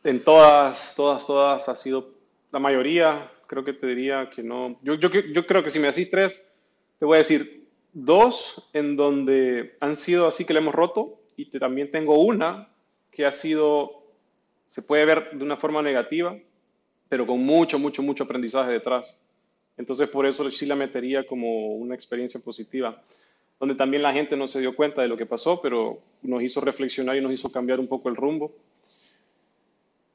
en 0.02 0.24
todas, 0.24 0.94
todas, 0.96 1.26
todas 1.26 1.68
ha 1.68 1.76
sido 1.76 2.08
la 2.50 2.58
mayoría, 2.58 3.30
creo 3.46 3.62
que 3.64 3.74
te 3.74 3.86
diría 3.86 4.30
que 4.34 4.42
no. 4.42 4.78
Yo, 4.80 4.94
yo, 4.94 5.46
creo 5.46 5.62
que 5.62 5.68
si 5.68 5.78
me 5.78 5.88
decís 5.88 6.10
tres, 6.10 6.42
te 6.98 7.04
voy 7.04 7.16
a 7.16 7.18
decir 7.18 7.66
dos 7.92 8.66
en 8.72 8.96
donde 8.96 9.76
han 9.80 9.94
sido 9.94 10.26
así 10.26 10.46
que 10.46 10.54
le 10.54 10.60
hemos 10.60 10.74
roto 10.74 11.20
y 11.36 11.50
te, 11.50 11.60
también 11.60 11.90
tengo 11.90 12.18
una 12.18 12.70
que 13.10 13.26
ha 13.26 13.32
sido, 13.32 14.04
se 14.70 14.80
puede 14.80 15.04
ver 15.04 15.32
de 15.32 15.44
una 15.44 15.58
forma 15.58 15.82
negativa, 15.82 16.34
pero 17.10 17.26
con 17.26 17.40
mucho, 17.44 17.78
mucho, 17.78 18.02
mucho 18.02 18.24
aprendizaje 18.24 18.72
detrás. 18.72 19.20
Entonces 19.76 20.08
por 20.08 20.24
eso 20.24 20.50
sí 20.50 20.64
la 20.64 20.76
metería 20.76 21.26
como 21.26 21.74
una 21.74 21.94
experiencia 21.94 22.40
positiva 22.40 23.02
donde 23.58 23.74
también 23.74 24.02
la 24.02 24.12
gente 24.12 24.36
no 24.36 24.46
se 24.46 24.60
dio 24.60 24.74
cuenta 24.74 25.02
de 25.02 25.08
lo 25.08 25.16
que 25.16 25.26
pasó, 25.26 25.60
pero 25.60 25.98
nos 26.22 26.42
hizo 26.42 26.60
reflexionar 26.60 27.16
y 27.16 27.20
nos 27.20 27.32
hizo 27.32 27.52
cambiar 27.52 27.80
un 27.80 27.88
poco 27.88 28.08
el 28.08 28.16
rumbo. 28.16 28.52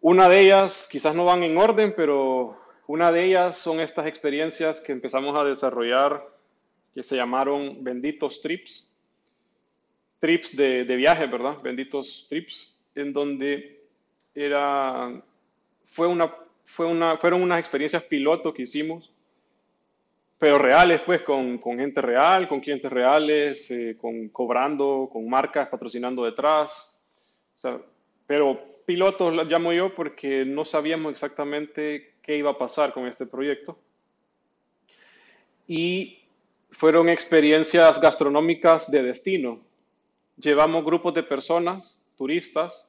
Una 0.02 0.30
de 0.30 0.42
ellas, 0.42 0.88
quizás 0.92 1.16
no 1.16 1.26
van 1.26 1.44
en 1.44 1.58
orden, 1.58 1.94
pero 1.96 2.58
una 2.88 3.12
de 3.12 3.26
ellas 3.26 3.58
son 3.58 3.80
estas 3.80 4.08
experiencias 4.08 4.82
que 4.82 4.92
empezamos 4.92 5.36
a 5.36 5.44
desarrollar 5.44 6.26
que 6.94 7.04
se 7.04 7.16
llamaron 7.16 7.84
benditos 7.84 8.42
trips, 8.42 8.90
trips 10.20 10.56
de, 10.56 10.86
de 10.86 10.96
viaje, 10.96 11.26
¿verdad? 11.28 11.62
Benditos 11.62 12.26
trips, 12.30 12.78
en 12.96 13.14
donde 13.14 13.80
era, 14.34 15.22
fue 15.88 16.08
una, 16.08 16.34
fue 16.66 16.86
una, 16.86 17.18
fueron 17.18 17.42
unas 17.42 17.60
experiencias 17.60 18.04
piloto 18.04 18.54
que 18.54 18.64
hicimos 18.64 19.12
pero 20.40 20.58
reales, 20.58 21.02
pues, 21.06 21.22
con, 21.22 21.58
con 21.58 21.78
gente 21.78 22.02
real, 22.02 22.48
con 22.48 22.62
clientes 22.62 22.90
reales, 22.90 23.70
eh, 23.72 23.98
con 24.00 24.30
cobrando, 24.30 25.10
con 25.12 25.30
marcas 25.30 25.68
patrocinando 25.68 26.24
detrás. 26.24 26.98
O 27.54 27.58
sea, 27.58 27.78
pero 28.26 28.58
pilotos 28.86 29.36
la 29.36 29.44
llamo 29.44 29.74
yo 29.74 29.94
porque 29.94 30.46
no 30.46 30.64
sabíamos 30.64 31.12
exactamente 31.12 32.14
qué 32.22 32.38
iba 32.38 32.52
a 32.52 32.58
pasar 32.58 32.94
con 32.94 33.06
este 33.06 33.26
proyecto. 33.26 33.78
Y 35.68 36.20
fueron 36.72 37.10
experiencias 37.10 38.00
gastronómicas 38.00 38.90
de 38.90 39.04
destino. 39.04 39.60
Llevamos 40.38 40.86
grupos 40.86 41.14
de 41.14 41.24
personas, 41.24 42.06
turistas, 42.18 42.89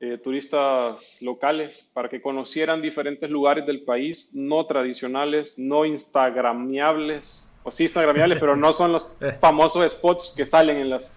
eh, 0.00 0.18
turistas 0.18 1.18
locales 1.22 1.90
para 1.94 2.08
que 2.08 2.20
conocieran 2.20 2.82
diferentes 2.82 3.30
lugares 3.30 3.64
del 3.64 3.82
país 3.84 4.30
no 4.34 4.66
tradicionales, 4.66 5.58
no 5.58 5.84
instagramiables, 5.84 7.50
o 7.62 7.70
sí 7.70 7.84
instagramiables, 7.84 8.38
pero 8.38 8.56
no 8.56 8.72
son 8.72 8.92
los 8.92 9.10
eh. 9.20 9.32
famosos 9.40 9.90
spots 9.92 10.34
que 10.36 10.44
salen 10.44 10.78
en, 10.78 10.90
las, 10.90 11.10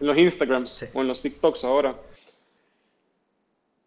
en 0.00 0.06
los 0.06 0.18
Instagrams 0.18 0.90
o 0.92 1.00
en 1.00 1.08
los 1.08 1.22
TikToks 1.22 1.64
ahora. 1.64 1.96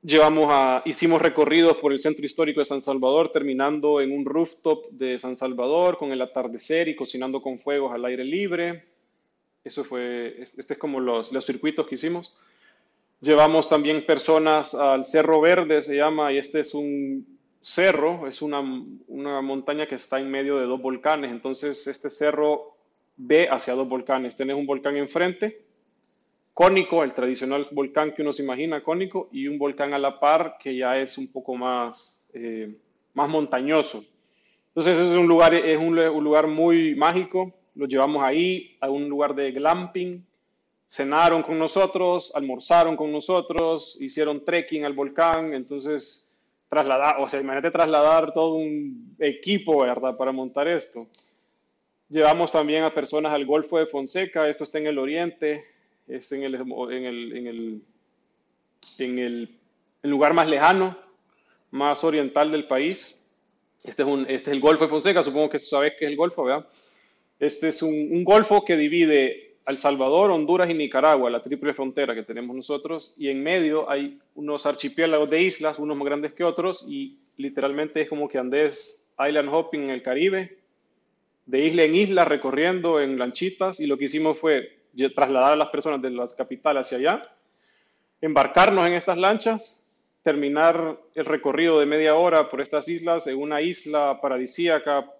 Llevamos 0.02 0.48
a, 0.50 0.82
hicimos 0.86 1.22
recorridos 1.22 1.78
por 1.78 1.92
el 1.92 2.00
centro 2.00 2.26
histórico 2.26 2.62
de 2.62 2.66
San 2.66 2.82
Salvador, 2.82 3.32
terminando 3.32 4.00
en 4.00 4.12
un 4.12 4.26
rooftop 4.26 4.90
de 4.92 5.20
San 5.20 5.36
Salvador 5.36 5.98
con 5.98 6.12
el 6.12 6.22
atardecer 6.22 6.88
y 6.88 6.96
cocinando 6.96 7.42
con 7.42 7.60
fuegos 7.60 7.94
al 7.94 8.06
aire 8.06 8.24
libre. 8.24 8.86
Eso 9.64 9.84
fue, 9.84 10.42
este 10.42 10.74
es 10.74 10.80
como 10.80 11.02
los, 11.02 11.34
los 11.34 11.46
circuitos 11.46 11.86
que 11.88 11.96
hicimos. 11.96 12.34
Llevamos 13.22 13.68
también 13.68 14.06
personas 14.06 14.76
al 14.76 15.06
Cerro 15.06 15.42
Verde, 15.42 15.82
se 15.82 15.96
llama, 15.96 16.32
y 16.32 16.38
este 16.38 16.60
es 16.60 16.74
un 16.74 17.38
cerro, 17.62 18.28
es 18.28 18.42
una, 18.42 18.62
una 19.08 19.42
montaña 19.42 19.88
que 19.88 19.96
está 19.96 20.20
en 20.20 20.30
medio 20.30 20.58
de 20.58 20.66
dos 20.66 20.82
volcanes. 20.82 21.32
Entonces, 21.32 21.88
este 21.88 22.10
cerro 22.10 22.78
ve 23.18 23.50
hacia 23.50 23.74
dos 23.74 23.90
volcanes. 23.90 24.36
Tienes 24.36 24.56
un 24.56 24.66
volcán 24.66 24.96
enfrente, 24.96 25.64
cónico, 26.54 27.04
el 27.04 27.14
tradicional 27.14 27.68
volcán 27.72 28.14
que 28.14 28.22
uno 28.22 28.34
se 28.34 28.44
imagina 28.44 28.84
cónico, 28.84 29.30
y 29.32 29.48
un 29.48 29.58
volcán 29.58 29.94
a 29.94 30.00
la 30.00 30.20
par 30.20 30.58
que 30.60 30.76
ya 30.76 30.98
es 31.00 31.18
un 31.18 31.28
poco 31.28 31.56
más, 31.56 32.24
eh, 32.34 32.76
más 33.14 33.30
montañoso. 33.30 34.04
Entonces 34.78 35.00
es 35.00 35.18
un 35.18 35.28
lugar, 35.28 35.56
es 35.56 35.80
un, 35.80 35.96
lugar 36.24 36.46
muy 36.46 36.94
mágico, 36.94 37.52
lo 37.74 37.88
llevamos 37.88 38.24
ahí 38.24 38.78
a 38.80 38.92
un 38.92 39.10
lugar 39.10 39.34
de 39.34 39.52
glamping, 39.52 40.24
cenaron 40.88 41.44
con 41.44 41.60
nosotros, 41.60 42.32
almorzaron 42.34 42.96
con 42.96 43.12
nosotros, 43.12 43.98
hicieron 44.00 44.44
trekking 44.44 44.86
al 44.86 44.94
volcán, 44.94 45.54
entonces 45.54 46.36
trasladar, 46.70 47.18
o 47.20 47.28
sea, 47.28 47.42
imagínate 47.42 47.72
trasladar 47.72 48.34
todo 48.34 48.56
un 48.56 49.16
equipo, 49.20 49.82
¿verdad?, 49.82 50.16
para 50.16 50.32
montar 50.32 50.68
esto. 50.68 51.08
Llevamos 52.10 52.54
también 52.54 52.84
a 52.84 52.94
personas 52.94 53.34
al 53.34 53.46
Golfo 53.46 53.78
de 53.78 53.86
Fonseca, 53.86 54.48
esto 54.48 54.64
está 54.64 54.78
en 54.78 54.88
el 54.88 54.98
oriente, 54.98 55.66
es 56.08 56.32
en 56.32 56.44
el, 56.44 56.56
en 56.56 57.06
el, 57.06 57.38
en 57.38 57.48
el, 57.48 57.82
en 58.98 59.20
el, 59.20 59.58
lugar 60.04 60.34
más 60.34 60.48
lejano, 60.48 60.98
más 61.72 62.02
oriental 62.06 62.50
del 62.50 62.66
país. 62.66 63.20
Este 63.84 64.04
es, 64.04 64.08
un, 64.08 64.22
este 64.22 64.36
es 64.36 64.48
el 64.48 64.62
Golfo 64.62 64.86
de 64.86 64.90
Fonseca, 64.90 65.22
supongo 65.22 65.50
que 65.50 65.60
sabes 65.60 65.94
que 66.00 66.06
es 66.06 66.12
el 66.12 66.18
Golfo, 66.18 66.46
¿verdad? 66.46 66.66
Este 67.40 67.68
es 67.68 67.82
un, 67.84 67.94
un 67.94 68.24
golfo 68.24 68.64
que 68.64 68.78
divide 68.78 69.47
el 69.68 69.78
Salvador, 69.80 70.32
Honduras 70.32 70.70
y 70.70 70.74
Nicaragua, 70.74 71.30
la 71.30 71.44
triple 71.44 71.74
frontera 71.74 72.16
que 72.16 72.24
tenemos 72.24 72.56
nosotros, 72.56 73.14
y 73.18 73.28
en 73.28 73.44
medio 73.44 73.90
hay 73.90 74.18
unos 74.36 74.66
archipiélagos 74.66 75.30
de 75.30 75.42
islas, 75.42 75.78
unos 75.78 75.98
más 75.98 76.06
grandes 76.06 76.34
que 76.34 76.46
otros, 76.46 76.86
y 76.88 77.18
literalmente 77.36 78.02
es 78.02 78.10
como 78.10 78.30
que 78.30 78.38
andes 78.38 79.12
island 79.20 79.50
hopping 79.52 79.84
en 79.84 79.90
el 79.90 80.02
Caribe, 80.02 80.58
de 81.46 81.66
isla 81.66 81.84
en 81.84 81.96
isla, 81.96 82.24
recorriendo 82.24 83.02
en 83.02 83.20
lanchitas, 83.20 83.82
y 83.82 83.88
lo 83.88 83.98
que 83.98 84.06
hicimos 84.06 84.38
fue 84.40 84.78
trasladar 85.14 85.52
a 85.52 85.58
las 85.58 85.70
personas 85.70 86.02
de 86.02 86.12
las 86.12 86.34
capitales 86.34 86.86
hacia 86.86 86.98
allá, 86.98 87.30
embarcarnos 88.22 88.88
en 88.88 88.94
estas 88.94 89.18
lanchas, 89.18 89.84
terminar 90.24 90.98
el 91.14 91.26
recorrido 91.26 91.80
de 91.80 91.86
media 91.86 92.16
hora 92.16 92.50
por 92.50 92.62
estas 92.62 92.88
islas 92.88 93.28
en 93.28 93.38
una 93.38 93.62
isla 93.62 94.20
paradisíaca 94.22 95.12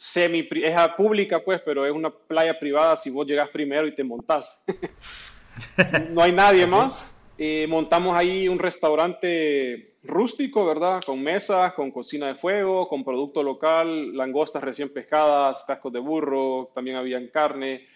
semi, 0.00 0.48
es 0.64 0.74
pública 0.96 1.40
pues, 1.44 1.60
pero 1.62 1.84
es 1.84 1.92
una 1.92 2.08
playa 2.08 2.58
privada 2.58 2.96
si 2.96 3.10
vos 3.10 3.26
llegas 3.26 3.50
primero 3.50 3.86
y 3.86 3.94
te 3.94 4.02
montás. 4.02 4.58
no 6.10 6.22
hay 6.22 6.32
nadie 6.32 6.66
más. 6.66 7.14
Eh, 7.36 7.66
montamos 7.68 8.16
ahí 8.16 8.48
un 8.48 8.58
restaurante 8.58 9.96
rústico, 10.02 10.64
¿verdad? 10.64 11.02
Con 11.04 11.22
mesas, 11.22 11.74
con 11.74 11.90
cocina 11.90 12.28
de 12.28 12.34
fuego, 12.36 12.88
con 12.88 13.04
producto 13.04 13.42
local, 13.42 14.16
langostas 14.16 14.64
recién 14.64 14.88
pescadas, 14.88 15.64
cascos 15.66 15.92
de 15.92 15.98
burro, 15.98 16.70
también 16.74 16.96
habían 16.96 17.28
carne. 17.28 17.86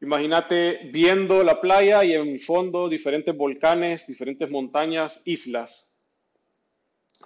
Imagínate 0.00 0.90
viendo 0.92 1.44
la 1.44 1.60
playa 1.60 2.04
y 2.04 2.14
en 2.14 2.28
el 2.28 2.42
fondo 2.42 2.88
diferentes 2.88 3.36
volcanes, 3.36 4.04
diferentes 4.04 4.50
montañas, 4.50 5.22
islas 5.24 5.87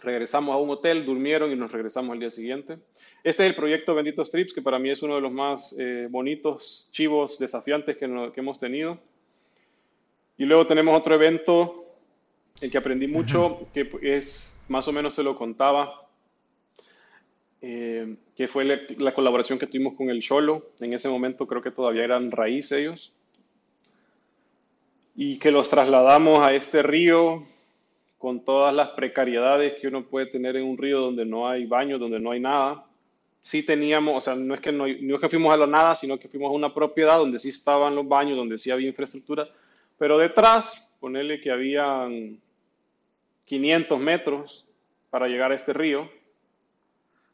regresamos 0.02 0.54
a 0.54 0.58
un 0.58 0.70
hotel, 0.70 1.04
durmieron 1.06 1.52
y 1.52 1.56
nos 1.56 1.70
regresamos 1.70 2.10
al 2.10 2.20
día 2.20 2.30
siguiente. 2.30 2.78
Este 3.22 3.44
es 3.44 3.50
el 3.50 3.54
proyecto 3.54 3.94
Benditos 3.94 4.30
Trips, 4.30 4.52
que 4.52 4.62
para 4.62 4.78
mí 4.78 4.90
es 4.90 5.02
uno 5.02 5.14
de 5.14 5.20
los 5.20 5.32
más 5.32 5.74
eh, 5.78 6.08
bonitos, 6.10 6.88
chivos, 6.90 7.38
desafiantes 7.38 7.96
que, 7.96 8.04
hemos 8.04 8.58
tenido. 8.58 8.98
Y 10.38 10.44
luego 10.44 10.66
tenemos 10.66 10.98
otro 10.98 11.14
evento, 11.14 11.84
el 12.60 12.70
que 12.70 12.78
aprendí 12.78 13.06
mucho, 13.06 13.68
que 13.72 13.88
es, 14.02 14.60
más 14.68 14.88
o 14.88 14.92
menos 14.92 15.14
se 15.14 15.22
lo 15.22 15.36
contaba, 15.36 16.08
eh, 17.60 18.16
que 18.36 18.48
fue 18.48 18.64
la, 18.64 18.80
la, 18.98 19.14
colaboración 19.14 19.58
que 19.58 19.68
tuvimos 19.68 19.94
con 19.94 20.10
el 20.10 20.20
Cholo. 20.20 20.70
En 20.80 20.92
ese 20.94 21.08
momento 21.08 21.46
creo 21.46 21.62
que 21.62 21.70
todavía 21.70 22.02
eran 22.02 22.32
raíz 22.32 22.72
ellos. 22.72 23.12
Y 25.14 25.38
que 25.38 25.52
los 25.52 25.70
trasladamos 25.70 26.42
a 26.42 26.54
este 26.54 26.82
río 26.82 27.46
con 28.22 28.44
todas 28.44 28.72
las 28.72 28.90
precariedades 28.90 29.80
que 29.80 29.88
uno 29.88 30.04
puede 30.04 30.26
tener 30.26 30.54
en 30.54 30.62
un 30.62 30.78
río 30.78 31.00
donde 31.00 31.24
no 31.24 31.48
hay 31.48 31.66
baños, 31.66 31.98
donde 31.98 32.20
no 32.20 32.30
hay 32.30 32.38
nada. 32.38 32.86
Sí 33.40 33.64
teníamos, 33.66 34.16
o 34.16 34.20
sea, 34.20 34.36
no 34.36 34.54
es 34.54 34.60
que, 34.60 34.70
no, 34.70 34.86
es 34.86 35.20
que 35.20 35.28
fuimos 35.28 35.52
a 35.52 35.56
la 35.56 35.66
nada, 35.66 35.96
sino 35.96 36.16
que 36.20 36.28
fuimos 36.28 36.50
a 36.50 36.52
una 36.52 36.72
propiedad 36.72 37.18
donde 37.18 37.40
sí 37.40 37.48
estaban 37.48 37.96
los 37.96 38.06
baños, 38.06 38.36
donde 38.36 38.58
sí 38.58 38.70
había 38.70 38.86
infraestructura, 38.86 39.48
pero 39.98 40.18
detrás, 40.18 40.94
ponerle 41.00 41.40
que 41.40 41.50
habían 41.50 42.38
500 43.46 43.98
metros 43.98 44.66
para 45.10 45.26
llegar 45.26 45.50
a 45.50 45.56
este 45.56 45.72
río. 45.72 46.08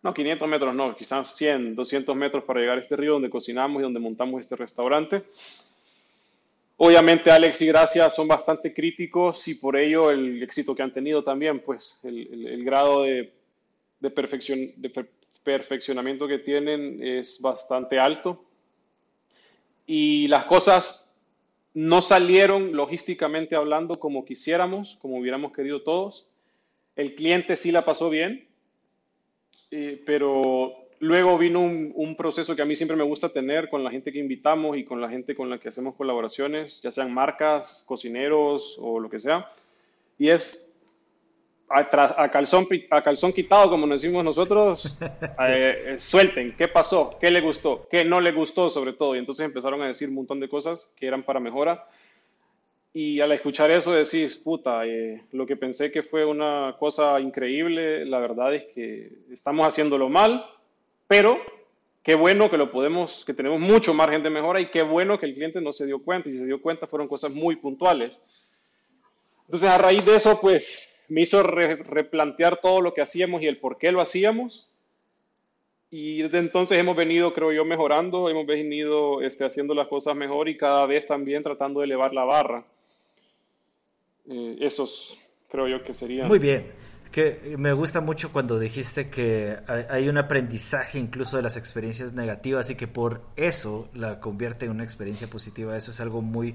No, 0.02 0.14
500 0.14 0.48
metros 0.48 0.74
no, 0.74 0.96
quizás 0.96 1.36
100, 1.36 1.74
200 1.74 2.16
metros 2.16 2.44
para 2.44 2.60
llegar 2.60 2.78
a 2.78 2.80
este 2.80 2.96
río 2.96 3.12
donde 3.12 3.28
cocinamos 3.28 3.80
y 3.80 3.82
donde 3.82 4.00
montamos 4.00 4.40
este 4.40 4.56
restaurante. 4.56 5.24
Obviamente 6.80 7.32
Alex 7.32 7.60
y 7.62 7.66
Gracia 7.66 8.08
son 8.08 8.28
bastante 8.28 8.72
críticos 8.72 9.48
y 9.48 9.56
por 9.56 9.76
ello 9.76 10.12
el 10.12 10.40
éxito 10.40 10.76
que 10.76 10.82
han 10.82 10.92
tenido 10.92 11.24
también, 11.24 11.58
pues 11.58 12.00
el, 12.04 12.64
grado 12.64 13.02
de, 13.02 13.32
perfeccionamiento 15.42 16.28
que 16.28 16.38
tienen 16.38 17.02
es 17.02 17.40
bastante 17.40 17.98
alto. 17.98 18.44
Y 19.86 20.28
las 20.28 20.44
cosas 20.44 21.10
no 21.74 22.00
salieron 22.00 22.76
logísticamente 22.76 23.56
hablando 23.56 23.98
como 23.98 24.24
quisiéramos, 24.24 24.98
como 25.02 25.18
hubiéramos 25.18 25.52
querido 25.52 25.82
todos. 25.82 26.28
El 26.94 27.16
cliente 27.16 27.56
sí 27.56 27.72
la 27.72 27.84
pasó 27.84 28.08
bien, 28.08 28.46
eh, 29.72 30.00
pero 30.06 30.87
Luego 31.00 31.38
vino 31.38 31.60
un, 31.60 32.16
proceso 32.16 32.56
que 32.56 32.62
a 32.62 32.64
mí 32.64 32.74
siempre 32.74 32.96
me 32.96 33.04
gusta 33.04 33.28
tener 33.28 33.68
con 33.68 33.84
la 33.84 33.90
gente 33.90 34.10
que 34.10 34.18
invitamos 34.18 34.76
y 34.76 34.84
con 34.84 35.00
la 35.00 35.08
gente 35.08 35.36
con 35.36 35.48
la 35.48 35.58
que 35.58 35.68
hacemos 35.68 35.94
colaboraciones, 35.94 36.82
ya 36.82 36.90
sean 36.90 37.14
marcas, 37.14 37.84
cocineros 37.86 38.76
o 38.80 38.98
lo 38.98 39.08
que 39.08 39.20
sea. 39.20 39.48
Y 40.18 40.28
es 40.28 40.68
a, 41.68 42.30
calzón, 42.30 42.66
a 42.90 43.02
calzón 43.02 43.32
quitado, 43.32 43.70
como 43.70 43.86
nos 43.86 44.02
decimos 44.02 44.24
nosotros, 44.24 44.96
eh, 45.48 45.84
eh, 45.86 46.00
suelten, 46.00 46.54
¿qué 46.56 46.68
pasó? 46.68 47.16
¿Qué 47.20 47.30
le 47.30 47.40
gustó? 47.40 47.86
¿Qué 47.90 48.04
no 48.04 48.20
le 48.20 48.32
gustó 48.32 48.70
sobre 48.70 48.92
todo? 48.92 49.14
Y 49.14 49.18
entonces 49.18 49.46
empezaron 49.46 49.82
a 49.82 49.86
decir 49.86 50.08
un 50.08 50.16
montón 50.16 50.40
de 50.40 50.48
cosas 50.48 50.92
que 50.96 51.06
eran 51.06 51.22
para 51.22 51.40
mejora. 51.40 51.86
Y 52.92 53.20
al 53.20 53.30
escuchar 53.32 53.70
eso 53.70 53.92
decís, 53.92 54.36
puta, 54.38 54.86
eh, 54.86 55.22
lo 55.32 55.46
que 55.46 55.56
pensé 55.56 55.92
que 55.92 56.02
fue 56.02 56.24
una 56.24 56.74
cosa 56.78 57.20
increíble, 57.20 58.04
la 58.06 58.18
verdad 58.18 58.54
es 58.54 58.64
que 58.74 59.12
estamos 59.30 59.66
haciéndolo 59.66 60.08
mal, 60.08 60.44
pero 61.08 61.40
qué 62.04 62.14
bueno 62.14 62.48
que 62.48 62.56
lo 62.56 62.70
podemos, 62.70 63.24
que 63.24 63.34
tenemos 63.34 63.58
mucho 63.58 63.92
margen 63.94 64.22
de 64.22 64.30
mejora 64.30 64.60
y 64.60 64.70
qué 64.70 64.82
bueno 64.82 65.18
que 65.18 65.26
el 65.26 65.34
cliente 65.34 65.60
no 65.60 65.72
se 65.72 65.86
dio 65.86 66.02
cuenta 66.04 66.28
y 66.28 66.32
si 66.32 66.38
se 66.38 66.46
dio 66.46 66.62
cuenta 66.62 66.86
fueron 66.86 67.08
cosas 67.08 67.32
muy 67.32 67.56
puntuales. 67.56 68.20
Entonces 69.46 69.68
a 69.68 69.78
raíz 69.78 70.04
de 70.04 70.14
eso 70.14 70.40
pues 70.40 70.86
me 71.08 71.22
hizo 71.22 71.42
replantear 71.42 72.60
todo 72.60 72.80
lo 72.80 72.94
que 72.94 73.00
hacíamos 73.00 73.42
y 73.42 73.46
el 73.46 73.58
por 73.58 73.78
qué 73.78 73.90
lo 73.90 74.00
hacíamos. 74.00 74.68
Y 75.90 76.20
desde 76.20 76.38
entonces 76.38 76.78
hemos 76.78 76.96
venido, 76.96 77.32
creo 77.32 77.50
yo, 77.50 77.64
mejorando, 77.64 78.28
hemos 78.28 78.46
venido 78.46 79.22
este, 79.22 79.46
haciendo 79.46 79.74
las 79.74 79.88
cosas 79.88 80.14
mejor 80.14 80.50
y 80.50 80.58
cada 80.58 80.84
vez 80.84 81.06
también 81.06 81.42
tratando 81.42 81.80
de 81.80 81.86
elevar 81.86 82.12
la 82.12 82.24
barra. 82.24 82.64
Eh, 84.28 84.58
esos 84.60 85.18
creo 85.48 85.66
yo 85.66 85.82
que 85.82 85.94
serían. 85.94 86.28
Muy 86.28 86.38
bien. 86.38 86.66
Que 87.10 87.56
me 87.58 87.72
gusta 87.72 88.00
mucho 88.00 88.32
cuando 88.32 88.58
dijiste 88.58 89.08
que 89.08 89.58
hay 89.88 90.08
un 90.08 90.18
aprendizaje 90.18 90.98
incluso 90.98 91.36
de 91.36 91.42
las 91.42 91.56
experiencias 91.56 92.12
negativas 92.12 92.70
y 92.70 92.74
que 92.74 92.86
por 92.86 93.22
eso 93.36 93.88
la 93.94 94.20
convierte 94.20 94.66
en 94.66 94.72
una 94.72 94.84
experiencia 94.84 95.28
positiva. 95.28 95.76
Eso 95.76 95.90
es 95.90 96.00
algo 96.00 96.22
muy, 96.22 96.54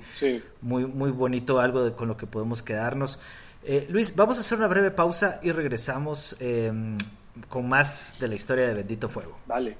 muy, 0.61 0.85
muy 0.85 1.11
bonito, 1.11 1.59
algo 1.59 1.95
con 1.95 2.07
lo 2.07 2.17
que 2.17 2.27
podemos 2.27 2.63
quedarnos. 2.63 3.19
Eh, 3.63 3.87
Luis, 3.89 4.15
vamos 4.15 4.37
a 4.37 4.41
hacer 4.41 4.57
una 4.57 4.67
breve 4.67 4.91
pausa 4.91 5.39
y 5.41 5.51
regresamos 5.51 6.35
em, 6.39 6.97
con 7.49 7.67
más 7.67 8.17
de 8.19 8.27
la 8.27 8.35
historia 8.35 8.67
de 8.67 8.73
Bendito 8.73 9.09
Fuego. 9.09 9.39
Dale. 9.47 9.77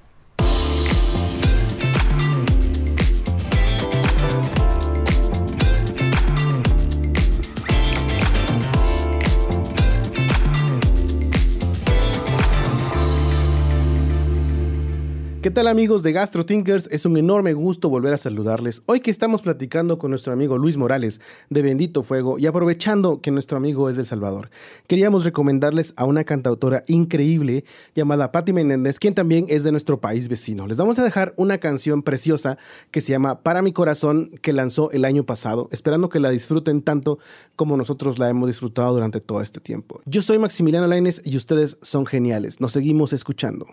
¿Qué 15.44 15.52
tal 15.52 15.68
amigos 15.68 16.04
de 16.04 16.14
Gastro 16.14 16.46
Thinkers? 16.46 16.88
Es 16.89 17.06
un 17.06 17.18
enorme 17.18 17.52
gusto 17.52 17.89
volver 17.89 18.14
a 18.14 18.18
saludarles. 18.18 18.82
Hoy 18.86 19.02
que 19.02 19.12
estamos 19.12 19.41
platicando 19.41 19.98
con 19.98 20.10
nuestro 20.10 20.32
amigo 20.32 20.58
Luis 20.58 20.78
Morales 20.78 21.20
de 21.50 21.62
Bendito 21.62 22.02
Fuego 22.02 22.39
y 22.39 22.46
aprovechando 22.46 23.20
que 23.20 23.30
nuestro 23.30 23.58
amigo 23.58 23.89
es 23.89 23.98
del 23.98 24.06
Salvador, 24.06 24.52
queríamos 24.88 25.26
recomendarles 25.26 25.94
a 25.98 26.06
una 26.06 26.24
cantautora 26.24 26.86
increíble 26.88 27.66
llamada 27.94 28.32
Patti 28.32 28.54
Menéndez, 28.54 29.00
quien 29.00 29.16
también 29.16 29.46
es 29.50 29.66
de 29.66 29.74
nuestro 29.74 30.00
país 30.00 30.30
vecino. 30.30 30.66
Les 30.66 30.78
vamos 30.78 30.98
a 30.98 31.04
dejar 31.04 31.34
una 31.36 31.58
canción 31.58 32.04
preciosa 32.04 32.58
que 32.91 33.02
se 33.02 33.12
llama 33.12 33.41
Para 33.41 33.62
mi 33.62 33.74
corazón 33.74 34.32
que 34.41 34.54
lanzó 34.54 34.91
el 34.91 35.04
año 35.04 35.26
pasado, 35.26 35.68
esperando 35.74 36.08
que 36.08 36.22
la 36.22 36.30
disfruten 36.30 36.82
tanto 36.82 37.20
como 37.58 37.76
nosotros 37.76 38.18
la 38.18 38.30
hemos 38.30 38.48
disfrutado 38.48 38.94
durante 38.94 39.20
todo 39.20 39.41
este 39.41 39.60
tiempo. 39.60 40.00
Yo 40.06 40.22
soy 40.22 40.38
Maximiliano 40.38 40.88
Laines 40.88 41.22
y 41.26 41.36
ustedes 41.36 41.78
son 41.82 42.06
geniales. 42.06 42.62
Nos 42.62 42.72
seguimos 42.72 43.12
escuchando. 43.12 43.66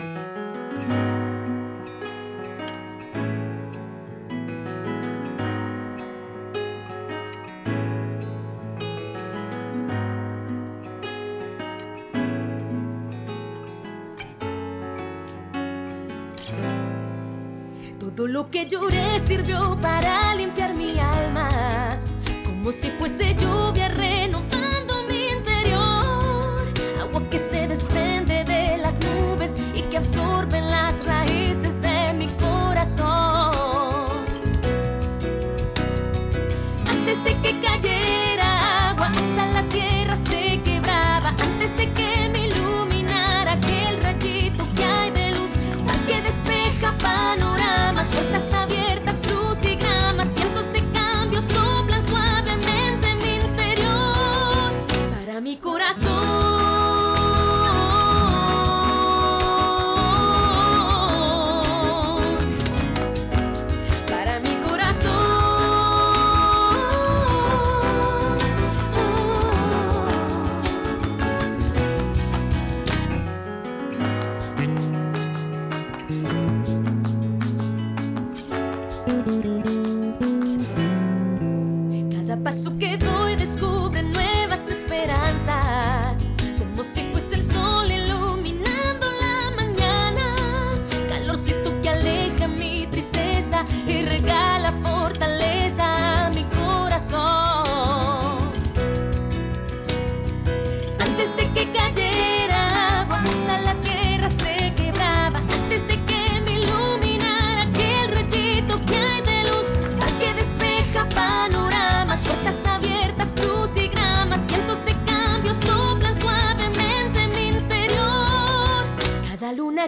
Todo 18.01 18.27
lo 18.27 18.51
que 18.51 18.67
lloré 18.67 19.19
sirvió 19.27 19.79
para 19.79 20.35
limpiar 20.35 20.73
mi 20.73 20.99
alma, 20.99 21.99
como 22.47 22.73
si 22.73 22.89
fuese 22.93 23.37
lluvia 23.37 23.89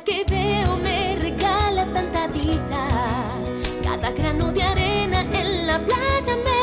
que 0.00 0.24
veo 0.24 0.76
me 0.78 1.16
regala 1.16 1.84
tanta 1.92 2.26
dicha, 2.26 2.88
cada 3.84 4.10
grano 4.12 4.50
de 4.50 4.62
arena 4.62 5.20
en 5.20 5.66
la 5.66 5.78
playa 5.78 6.34
me 6.36 6.61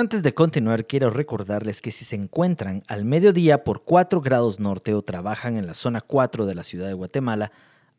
Antes 0.00 0.22
de 0.22 0.32
continuar, 0.32 0.86
quiero 0.86 1.10
recordarles 1.10 1.82
que 1.82 1.90
si 1.90 2.04
se 2.04 2.14
encuentran 2.14 2.84
al 2.86 3.04
mediodía 3.04 3.64
por 3.64 3.82
4 3.82 4.20
grados 4.20 4.60
norte 4.60 4.94
o 4.94 5.02
trabajan 5.02 5.56
en 5.56 5.66
la 5.66 5.74
zona 5.74 6.00
4 6.00 6.46
de 6.46 6.54
la 6.54 6.62
ciudad 6.62 6.86
de 6.86 6.92
Guatemala, 6.92 7.50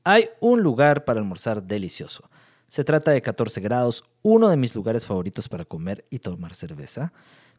hay 0.06 0.30
un 0.39 0.64
lugar 0.64 1.04
para 1.04 1.20
almorzar 1.20 1.62
delicioso. 1.62 2.30
Se 2.70 2.86
trata 2.86 3.12
de 3.12 3.22
14 3.22 3.60
grados, 3.60 4.06
uno 4.22 4.47
de 4.47 4.56
mis 4.56 4.76
lugares 4.76 5.06
favoritos 5.06 5.50
para 5.50 5.66
comer 5.66 6.06
y 6.10 6.20
tomar 6.20 6.56
cerveza. 6.56 7.12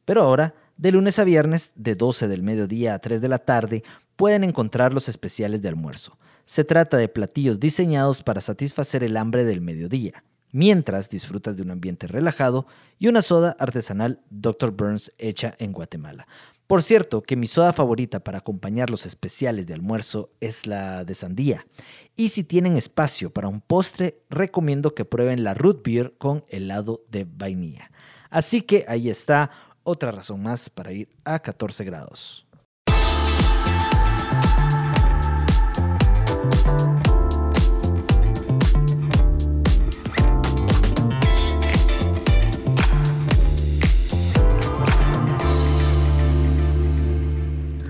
Pero 0.07 0.22
ahora, 0.22 0.55
de 0.78 0.93
lunes 0.93 1.18
a 1.18 1.24
viernes, 1.24 1.72
de 1.74 1.95
12 1.95 2.26
del 2.26 2.43
mediodía 2.43 2.95
a 2.95 2.99
3 2.99 3.20
de 3.20 3.28
la 3.28 3.41
tarde, 3.41 3.84
pueden 4.16 4.43
encontrar 4.43 4.95
los 4.95 5.11
especiales 5.11 5.61
de 5.61 5.68
almuerzo. 5.68 6.16
Se 6.47 6.64
trata 6.64 6.97
de 6.97 7.09
platillos 7.09 7.61
diseñados 7.61 8.22
para 8.22 8.41
satisfacer 8.41 9.05
el 9.05 9.18
hambre 9.18 9.45
del 9.45 9.61
mediodía, 9.61 10.24
mientras 10.53 11.11
disfrutas 11.11 11.57
de 11.57 11.62
un 11.62 11.70
ambiente 11.70 12.07
relajado 12.07 12.66
y 12.98 13.09
una 13.09 13.22
soda 13.22 13.57
artesanal 13.59 14.20
Dr. 14.30 14.70
Burns 14.70 15.12
hecha 15.18 15.55
en 15.59 15.72
Guatemala. 15.72 16.26
Por 16.66 16.84
cierto, 16.84 17.22
que 17.22 17.34
mi 17.34 17.48
soda 17.48 17.72
favorita 17.72 18.20
para 18.20 18.38
acompañar 18.38 18.90
los 18.90 19.05
especiales 19.05 19.66
de 19.66 19.74
almuerzo 19.74 20.30
es 20.38 20.68
la 20.68 21.05
de 21.05 21.16
sandía. 21.16 21.66
Y 22.14 22.28
si 22.28 22.44
tienen 22.44 22.76
espacio 22.76 23.32
para 23.32 23.48
un 23.48 23.61
postre, 23.61 24.22
recomiendo 24.30 24.94
que 24.94 25.05
prueben 25.05 25.42
la 25.42 25.55
root 25.55 25.82
beer 25.84 26.14
con 26.16 26.44
helado 26.48 27.03
de 27.11 27.26
vainilla. 27.28 27.90
Así 28.30 28.62
que 28.62 28.84
ahí 28.86 29.11
está 29.11 29.51
otra 29.82 30.12
razón 30.12 30.42
más 30.42 30.70
para 30.70 30.92
ir 30.92 31.09
a 31.24 31.40
14 31.40 31.82
grados. 31.82 32.46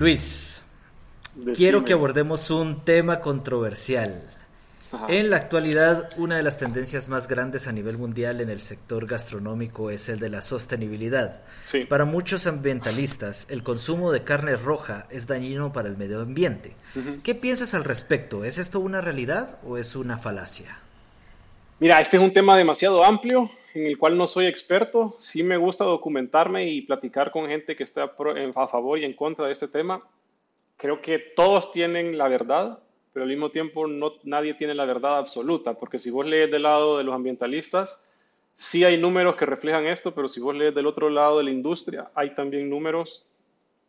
Luis, 0.01 0.63
quiero 1.53 1.85
que 1.85 1.93
abordemos 1.93 2.49
un 2.49 2.83
tema 2.83 3.19
controversial. 3.19 4.23
Ajá. 4.91 5.05
En 5.09 5.29
la 5.29 5.37
actualidad, 5.37 6.09
una 6.17 6.37
de 6.37 6.41
las 6.41 6.57
tendencias 6.57 7.07
más 7.07 7.27
grandes 7.27 7.67
a 7.67 7.71
nivel 7.71 7.99
mundial 7.99 8.41
en 8.41 8.49
el 8.49 8.61
sector 8.61 9.05
gastronómico 9.05 9.91
es 9.91 10.09
el 10.09 10.17
de 10.17 10.29
la 10.29 10.41
sostenibilidad. 10.41 11.41
Sí. 11.65 11.85
Para 11.85 12.05
muchos 12.05 12.47
ambientalistas, 12.47 13.45
el 13.51 13.61
consumo 13.61 14.11
de 14.11 14.23
carne 14.23 14.55
roja 14.55 15.05
es 15.11 15.27
dañino 15.27 15.71
para 15.71 15.87
el 15.87 15.97
medio 15.97 16.19
ambiente. 16.19 16.75
¿Qué 17.23 17.35
piensas 17.35 17.75
al 17.75 17.83
respecto? 17.83 18.43
¿Es 18.43 18.57
esto 18.57 18.79
una 18.79 19.01
realidad 19.01 19.59
o 19.63 19.77
es 19.77 19.95
una 19.95 20.17
falacia? 20.17 20.79
Mira, 21.79 21.99
este 21.99 22.17
es 22.17 22.23
un 22.23 22.33
tema 22.33 22.57
demasiado 22.57 23.05
amplio 23.05 23.51
en 23.73 23.85
el 23.85 23.97
cual 23.97 24.17
no 24.17 24.27
soy 24.27 24.45
experto. 24.45 25.17
Sí 25.19 25.43
me 25.43 25.57
gusta 25.57 25.85
documentarme 25.85 26.69
y 26.69 26.81
platicar 26.81 27.31
con 27.31 27.47
gente 27.47 27.75
que 27.75 27.83
está 27.83 28.03
a 28.03 28.67
favor 28.67 28.99
y 28.99 29.05
en 29.05 29.13
contra 29.13 29.45
de 29.45 29.53
este 29.53 29.67
tema. 29.67 30.03
Creo 30.77 31.01
que 31.01 31.19
todos 31.19 31.71
tienen 31.71 32.17
la 32.17 32.27
verdad, 32.27 32.79
pero 33.13 33.23
al 33.23 33.29
mismo 33.29 33.51
tiempo 33.51 33.87
no, 33.87 34.13
nadie 34.23 34.53
tiene 34.53 34.73
la 34.73 34.85
verdad 34.85 35.17
absoluta, 35.17 35.75
porque 35.75 35.99
si 35.99 36.09
vos 36.09 36.25
lees 36.25 36.49
del 36.49 36.63
lado 36.63 36.97
de 36.97 37.03
los 37.03 37.13
ambientalistas, 37.13 38.01
sí 38.55 38.83
hay 38.83 38.97
números 38.97 39.35
que 39.35 39.45
reflejan 39.45 39.85
esto, 39.85 40.13
pero 40.13 40.27
si 40.27 40.39
vos 40.39 40.55
lees 40.55 40.73
del 40.73 40.87
otro 40.87 41.09
lado 41.09 41.37
de 41.37 41.43
la 41.45 41.51
industria, 41.51 42.09
hay 42.15 42.33
también 42.35 42.69
números 42.69 43.25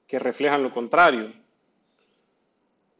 que 0.07 0.19
reflejan 0.19 0.63
lo 0.63 0.73
contrario. 0.73 1.33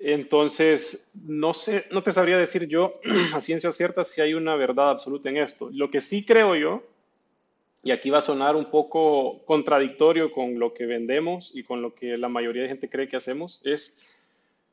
Entonces, 0.05 1.13
no 1.15 1.55
sé, 1.55 1.87
no 1.93 2.03
te 2.03 2.11
sabría 2.11 2.37
decir 2.37 2.67
yo 2.67 3.01
a 3.35 3.41
ciencia 3.41 3.71
cierta 3.71 4.03
si 4.03 4.21
hay 4.21 4.35
una 4.35 4.57
verdad 4.57 4.91
absoluta 4.91 5.29
en 5.29 5.37
esto. 5.37 5.71
Lo 5.73 5.93
que 5.93 6.01
sí 6.01 6.27
creo 6.27 6.57
yo, 6.57 6.83
y 7.85 7.93
aquí 7.93 8.11
va 8.11 8.19
a 8.19 8.23
sonar 8.23 8.57
un 8.57 8.65
poco 8.65 9.45
contradictorio 9.45 10.33
con 10.33 10.59
lo 10.59 10.75
que 10.75 10.87
vendemos 10.87 11.53
y 11.55 11.63
con 11.63 11.83
lo 11.83 11.95
que 11.95 12.19
la 12.19 12.29
mayoría 12.29 12.63
de 12.63 12.69
gente 12.69 12.89
cree 12.89 13.09
que 13.09 13.17
hacemos, 13.17 13.61
es 13.63 14.17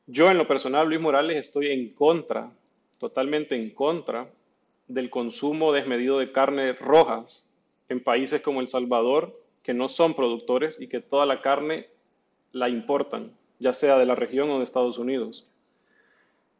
yo 0.08 0.28
en 0.32 0.38
lo 0.38 0.48
personal, 0.48 0.88
Luis 0.88 1.00
Morales, 1.00 1.36
estoy 1.36 1.68
en 1.68 1.90
contra, 1.90 2.50
totalmente 2.98 3.54
en 3.54 3.70
contra 3.70 4.28
del 4.88 5.10
consumo 5.10 5.72
desmedido 5.72 6.18
de 6.18 6.32
carne 6.32 6.72
rojas 6.72 7.48
en 7.88 8.02
países 8.02 8.42
como 8.42 8.60
El 8.60 8.66
Salvador, 8.66 9.40
que 9.62 9.74
no 9.74 9.88
son 9.88 10.14
productores 10.14 10.76
y 10.80 10.88
que 10.88 11.00
toda 11.00 11.24
la 11.24 11.40
carne 11.40 11.86
la 12.50 12.68
importan 12.68 13.30
ya 13.60 13.72
sea 13.72 13.98
de 13.98 14.06
la 14.06 14.16
región 14.16 14.50
o 14.50 14.58
de 14.58 14.64
Estados 14.64 14.98
Unidos. 14.98 15.46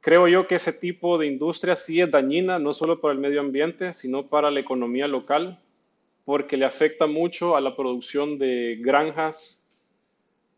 Creo 0.00 0.28
yo 0.28 0.46
que 0.46 0.54
ese 0.54 0.72
tipo 0.72 1.18
de 1.18 1.26
industria 1.26 1.76
sí 1.76 2.00
es 2.00 2.10
dañina, 2.10 2.58
no 2.58 2.72
solo 2.72 3.00
para 3.00 3.12
el 3.12 3.18
medio 3.18 3.40
ambiente, 3.40 3.92
sino 3.94 4.26
para 4.26 4.50
la 4.50 4.60
economía 4.60 5.08
local, 5.08 5.58
porque 6.24 6.56
le 6.56 6.64
afecta 6.64 7.06
mucho 7.06 7.56
a 7.56 7.60
la 7.60 7.74
producción 7.74 8.38
de 8.38 8.78
granjas 8.80 9.66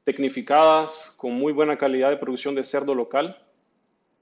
tecnificadas 0.04 1.14
con 1.16 1.32
muy 1.32 1.52
buena 1.52 1.78
calidad 1.78 2.10
de 2.10 2.16
producción 2.16 2.54
de 2.54 2.64
cerdo 2.64 2.94
local 2.94 3.40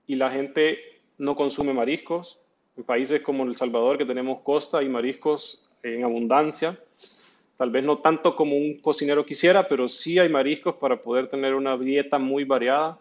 y 0.07 0.15
la 0.15 0.31
gente 0.31 0.79
no 1.19 1.37
consume 1.37 1.73
mariscos. 1.73 2.39
En 2.77 2.85
países 2.85 3.21
como 3.21 3.45
El 3.45 3.57
Salvador, 3.57 3.99
que 3.99 4.07
tenemos 4.07 4.41
costa 4.41 4.83
y 4.83 4.89
mariscos 4.89 5.69
en 5.83 6.05
abundancia, 6.05 6.79
Tal 7.61 7.69
vez 7.69 7.85
no 7.85 7.99
tanto 7.99 8.35
como 8.35 8.57
un 8.57 8.79
cocinero 8.79 9.27
quisiera, 9.27 9.69
pero 9.69 9.87
sí 9.87 10.19
hay 10.19 10.31
mariscos 10.31 10.77
para 10.77 11.03
poder 11.03 11.29
tener 11.29 11.55
una 11.55 11.77
dieta 11.77 12.19
muy 12.19 12.45
variada. 12.45 12.99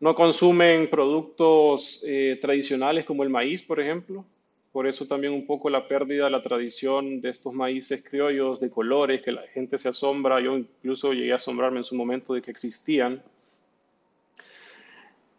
No 0.00 0.16
consumen 0.16 0.90
productos 0.90 2.02
eh, 2.04 2.40
tradicionales 2.40 3.04
como 3.04 3.22
el 3.22 3.28
maíz, 3.28 3.62
por 3.62 3.78
ejemplo. 3.78 4.24
Por 4.72 4.88
eso 4.88 5.06
también 5.06 5.32
un 5.32 5.46
poco 5.46 5.70
la 5.70 5.86
pérdida 5.86 6.24
de 6.24 6.30
la 6.32 6.42
tradición 6.42 7.20
de 7.20 7.30
estos 7.30 7.54
maíces 7.54 8.02
criollos 8.02 8.58
de 8.58 8.68
colores 8.68 9.22
que 9.22 9.30
la 9.30 9.42
gente 9.42 9.78
se 9.78 9.90
asombra. 9.90 10.40
Yo 10.40 10.58
incluso 10.58 11.12
llegué 11.12 11.30
a 11.30 11.36
asombrarme 11.36 11.78
en 11.78 11.84
su 11.84 11.94
momento 11.94 12.34
de 12.34 12.42
que 12.42 12.50
existían. 12.50 13.22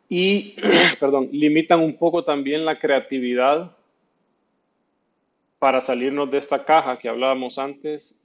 Y, 0.08 0.56
perdón, 1.02 1.28
limitan 1.34 1.82
un 1.82 1.98
poco 1.98 2.24
también 2.24 2.64
la 2.64 2.80
creatividad 2.80 3.76
para 5.60 5.82
salirnos 5.82 6.32
de 6.32 6.38
esta 6.38 6.64
caja 6.64 6.98
que 6.98 7.10
hablábamos 7.10 7.60
antes 7.60 8.19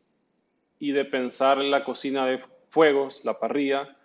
y 0.85 0.93
de 0.93 1.07
pensar 1.07 1.63
en 1.63 1.71
la 1.71 1.83
cocina 1.83 2.27
de 2.27 2.43
fuegos, 2.69 3.25
la 3.25 3.39
parrilla, 3.39 3.97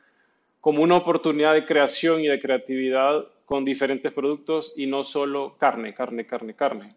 como 0.62 0.82
una 0.82 0.96
oportunidad 0.96 1.54
de 1.54 1.66
creación 1.66 2.22
y 2.22 2.30
de 2.30 2.40
creatividad 2.40 3.26
con 3.44 3.66
diferentes 3.66 4.14
productos 4.14 4.72
y 4.78 4.88
no 4.88 5.04
solo 5.04 5.58
carne, 5.58 5.94
carne, 5.94 6.26
carne, 6.26 6.54
carne. 6.54 6.96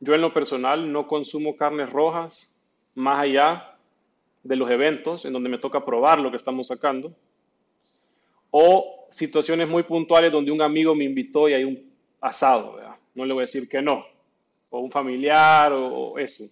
Yo 0.00 0.12
en 0.12 0.20
lo 0.20 0.34
personal 0.34 0.90
no 0.90 1.06
consumo 1.06 1.54
carnes 1.54 1.88
rojas 1.88 2.58
más 2.96 3.20
allá 3.20 3.76
de 4.42 4.56
los 4.56 4.68
eventos 4.68 5.24
en 5.24 5.34
donde 5.34 5.50
me 5.50 5.58
toca 5.58 5.84
probar 5.84 6.18
lo 6.18 6.32
que 6.32 6.38
estamos 6.38 6.66
sacando 6.66 7.14
o 8.50 9.06
situaciones 9.08 9.68
muy 9.68 9.84
puntuales 9.84 10.32
donde 10.32 10.50
un 10.50 10.62
amigo 10.62 10.96
me 10.96 11.04
invitó 11.04 11.48
y 11.48 11.52
hay 11.52 11.62
un 11.62 11.92
asado, 12.20 12.80
no 13.14 13.24
le 13.24 13.34
voy 13.34 13.42
a 13.42 13.46
decir 13.46 13.68
que 13.68 13.80
no, 13.80 14.04
o 14.68 14.80
un 14.80 14.90
familiar 14.90 15.72
o 15.72 16.18
eso. 16.18 16.50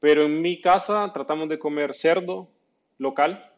Pero 0.00 0.24
en 0.24 0.40
mi 0.40 0.60
casa 0.60 1.10
tratamos 1.12 1.48
de 1.48 1.58
comer 1.58 1.94
cerdo 1.94 2.48
local, 2.98 3.50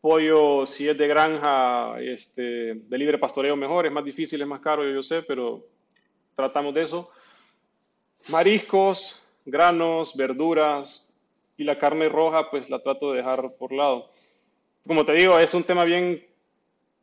pollo 0.00 0.66
si 0.66 0.88
es 0.88 0.98
de 0.98 1.08
granja, 1.08 2.00
este, 2.00 2.74
de 2.74 2.98
libre 2.98 3.18
pastoreo 3.18 3.56
mejor, 3.56 3.86
es 3.86 3.92
más 3.92 4.04
difícil, 4.04 4.40
es 4.40 4.46
más 4.46 4.60
caro, 4.60 4.88
yo 4.88 5.02
sé, 5.02 5.22
pero 5.22 5.64
tratamos 6.34 6.74
de 6.74 6.82
eso. 6.82 7.10
Mariscos, 8.28 9.22
granos, 9.44 10.16
verduras 10.16 11.08
y 11.56 11.64
la 11.64 11.78
carne 11.78 12.08
roja, 12.08 12.50
pues 12.50 12.68
la 12.68 12.80
trato 12.80 13.12
de 13.12 13.18
dejar 13.18 13.54
por 13.54 13.72
lado. 13.72 14.10
Como 14.86 15.04
te 15.04 15.12
digo, 15.12 15.38
es 15.38 15.54
un 15.54 15.64
tema 15.64 15.84
bien, 15.84 16.24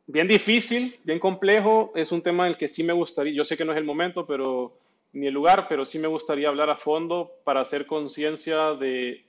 bien 0.06 0.28
difícil, 0.28 0.98
bien 1.04 1.18
complejo, 1.18 1.92
es 1.94 2.12
un 2.12 2.22
tema 2.22 2.44
en 2.44 2.52
el 2.52 2.58
que 2.58 2.68
sí 2.68 2.82
me 2.82 2.92
gustaría, 2.92 3.34
yo 3.34 3.44
sé 3.44 3.56
que 3.56 3.64
no 3.64 3.72
es 3.72 3.78
el 3.78 3.84
momento, 3.84 4.26
pero 4.26 4.78
ni 5.14 5.26
el 5.26 5.34
lugar, 5.34 5.66
pero 5.68 5.84
sí 5.84 5.98
me 5.98 6.08
gustaría 6.08 6.48
hablar 6.48 6.68
a 6.68 6.76
fondo 6.76 7.32
para 7.44 7.60
hacer 7.60 7.86
conciencia 7.86 8.74
de, 8.74 9.24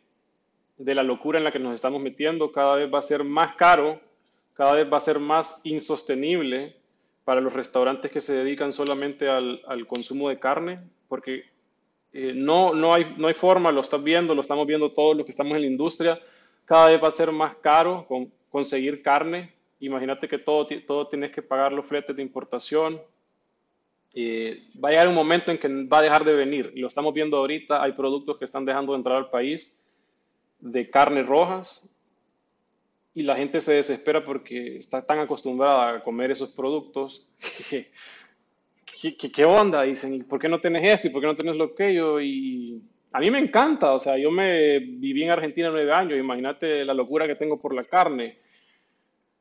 de 0.78 0.96
la 0.96 1.04
locura 1.04 1.38
en 1.38 1.46
la 1.46 1.52
que 1.52 1.60
nos 1.60 1.74
estamos 1.74 2.02
metiendo. 2.02 2.52
Cada 2.52 2.76
vez 2.76 2.94
va 2.94 3.00
a 3.00 3.04
ser 3.04 3.24
más 3.24 3.56
caro, 3.56 4.02
cada 4.54 4.74
vez 4.74 4.92
va 4.92 4.98
a 4.98 5.02
ser 5.02 5.20
más 5.20 5.62
insostenible 5.64 6.76
para 7.24 7.40
los 7.40 7.54
restaurantes 7.54 8.12
que 8.12 8.22
se 8.22 8.34
dedican 8.34 8.74
solamente 8.74 9.30
al, 9.30 9.62
al 9.68 9.88
consumo 9.88 10.30
de 10.30 10.40
carne, 10.40 10.80
porque 11.08 11.46
eh, 12.14 12.34
no, 12.34 12.74
no, 12.74 12.94
hay, 12.94 13.14
no 13.18 13.28
hay 13.28 13.34
forma, 13.34 13.72
lo 13.72 13.82
estás 13.82 14.04
viendo, 14.04 14.34
lo 14.34 14.42
estamos 14.42 14.66
viendo 14.66 14.92
todos 14.92 15.16
los 15.16 15.26
que 15.26 15.32
estamos 15.32 15.56
en 15.56 15.62
la 15.62 15.68
industria, 15.68 16.20
cada 16.66 16.90
vez 16.90 17.04
va 17.04 17.10
a 17.10 17.12
ser 17.12 17.32
más 17.32 17.56
caro 17.58 18.06
con, 18.08 18.32
conseguir 18.50 19.02
carne. 19.02 19.54
Imagínate 19.82 20.28
que 20.28 20.38
todo, 20.38 20.66
todo 20.88 21.08
tienes 21.08 21.32
que 21.32 21.42
pagar 21.42 21.74
los 21.74 21.86
fletes 21.86 22.16
de 22.16 22.22
importación, 22.22 23.02
eh, 24.18 24.64
va 24.82 24.88
a 24.88 24.92
llegar 24.94 25.10
un 25.10 25.14
momento 25.14 25.52
en 25.52 25.58
que 25.58 25.68
va 25.68 26.00
a 26.00 26.02
dejar 26.02 26.24
de 26.24 26.34
venir. 26.34 26.72
Y 26.74 26.80
lo 26.80 26.88
estamos 26.88 27.14
viendo 27.14 27.36
ahorita, 27.36 27.84
hay 27.84 27.92
productos 27.92 28.38
que 28.38 28.46
están 28.46 28.64
dejando 28.64 28.94
de 28.94 29.00
entrar 29.00 29.18
al 29.18 29.30
país 29.30 29.78
de 30.60 30.90
carnes 30.90 31.26
rojas 31.26 31.88
y 33.14 33.24
la 33.24 33.36
gente 33.36 33.60
se 33.60 33.74
desespera 33.74 34.24
porque 34.24 34.78
está 34.78 35.06
tan 35.06 35.20
acostumbrada 35.20 35.98
a 35.98 36.04
comer 36.04 36.32
esos 36.32 36.50
productos. 36.52 37.28
¿Qué, 39.34 39.46
onda? 39.46 39.84
Dicen, 39.84 40.24
¿por 40.24 40.40
qué 40.40 40.48
no 40.48 40.62
tenés 40.62 40.94
esto? 40.94 41.08
¿Y 41.08 41.12
por 41.12 41.22
qué 41.22 41.28
no 41.28 41.36
tenés 41.36 41.58
lo 41.58 41.76
que 41.76 41.94
yo? 41.94 42.22
Y 42.22 42.82
a 43.12 43.20
mí 43.20 43.30
me 43.30 43.40
encanta, 43.40 43.94
o 43.94 44.00
sea, 44.00 44.18
yo 44.18 44.32
me 44.32 44.80
viví 44.80 45.24
en 45.24 45.32
Argentina 45.32 45.70
nueve 45.70 45.92
años, 45.92 46.18
imagínate 46.18 46.86
la 46.86 46.94
locura 46.94 47.28
que 47.28 47.36
tengo 47.36 47.60
por 47.60 47.76
la 47.76 47.84
carne, 47.84 48.38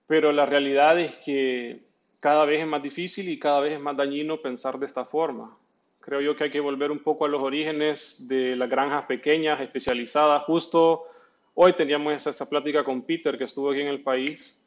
pero 0.07 0.33
la 0.33 0.47
realidad 0.47 0.99
es 1.01 1.17
que 1.19 1.81
cada 2.25 2.47
vez 2.47 2.63
es 2.63 2.67
más 2.67 2.83
difícil 2.83 3.29
y 3.29 3.39
cada 3.39 3.61
vez 3.61 3.75
es 3.75 3.81
más 3.81 3.99
dañino 3.99 4.41
pensar 4.41 4.79
de 4.79 4.87
esta 4.87 5.05
forma. 5.05 5.55
Creo 6.01 6.23
yo 6.23 6.35
que 6.35 6.45
hay 6.45 6.51
que 6.51 6.59
volver 6.59 6.91
un 6.91 7.01
poco 7.01 7.27
a 7.27 7.29
los 7.29 7.43
orígenes 7.43 8.27
de 8.27 8.57
las 8.57 8.71
granjas 8.71 9.05
pequeñas, 9.05 9.61
especializadas. 9.61 10.43
Justo 10.45 11.05
hoy 11.53 11.75
teníamos 11.75 12.15
esa, 12.15 12.31
esa 12.31 12.49
plática 12.49 12.83
con 12.83 13.03
Peter, 13.03 13.37
que 13.37 13.45
estuvo 13.45 13.71
aquí 13.71 13.83
en 13.83 13.89
el 13.89 14.01
país, 14.01 14.67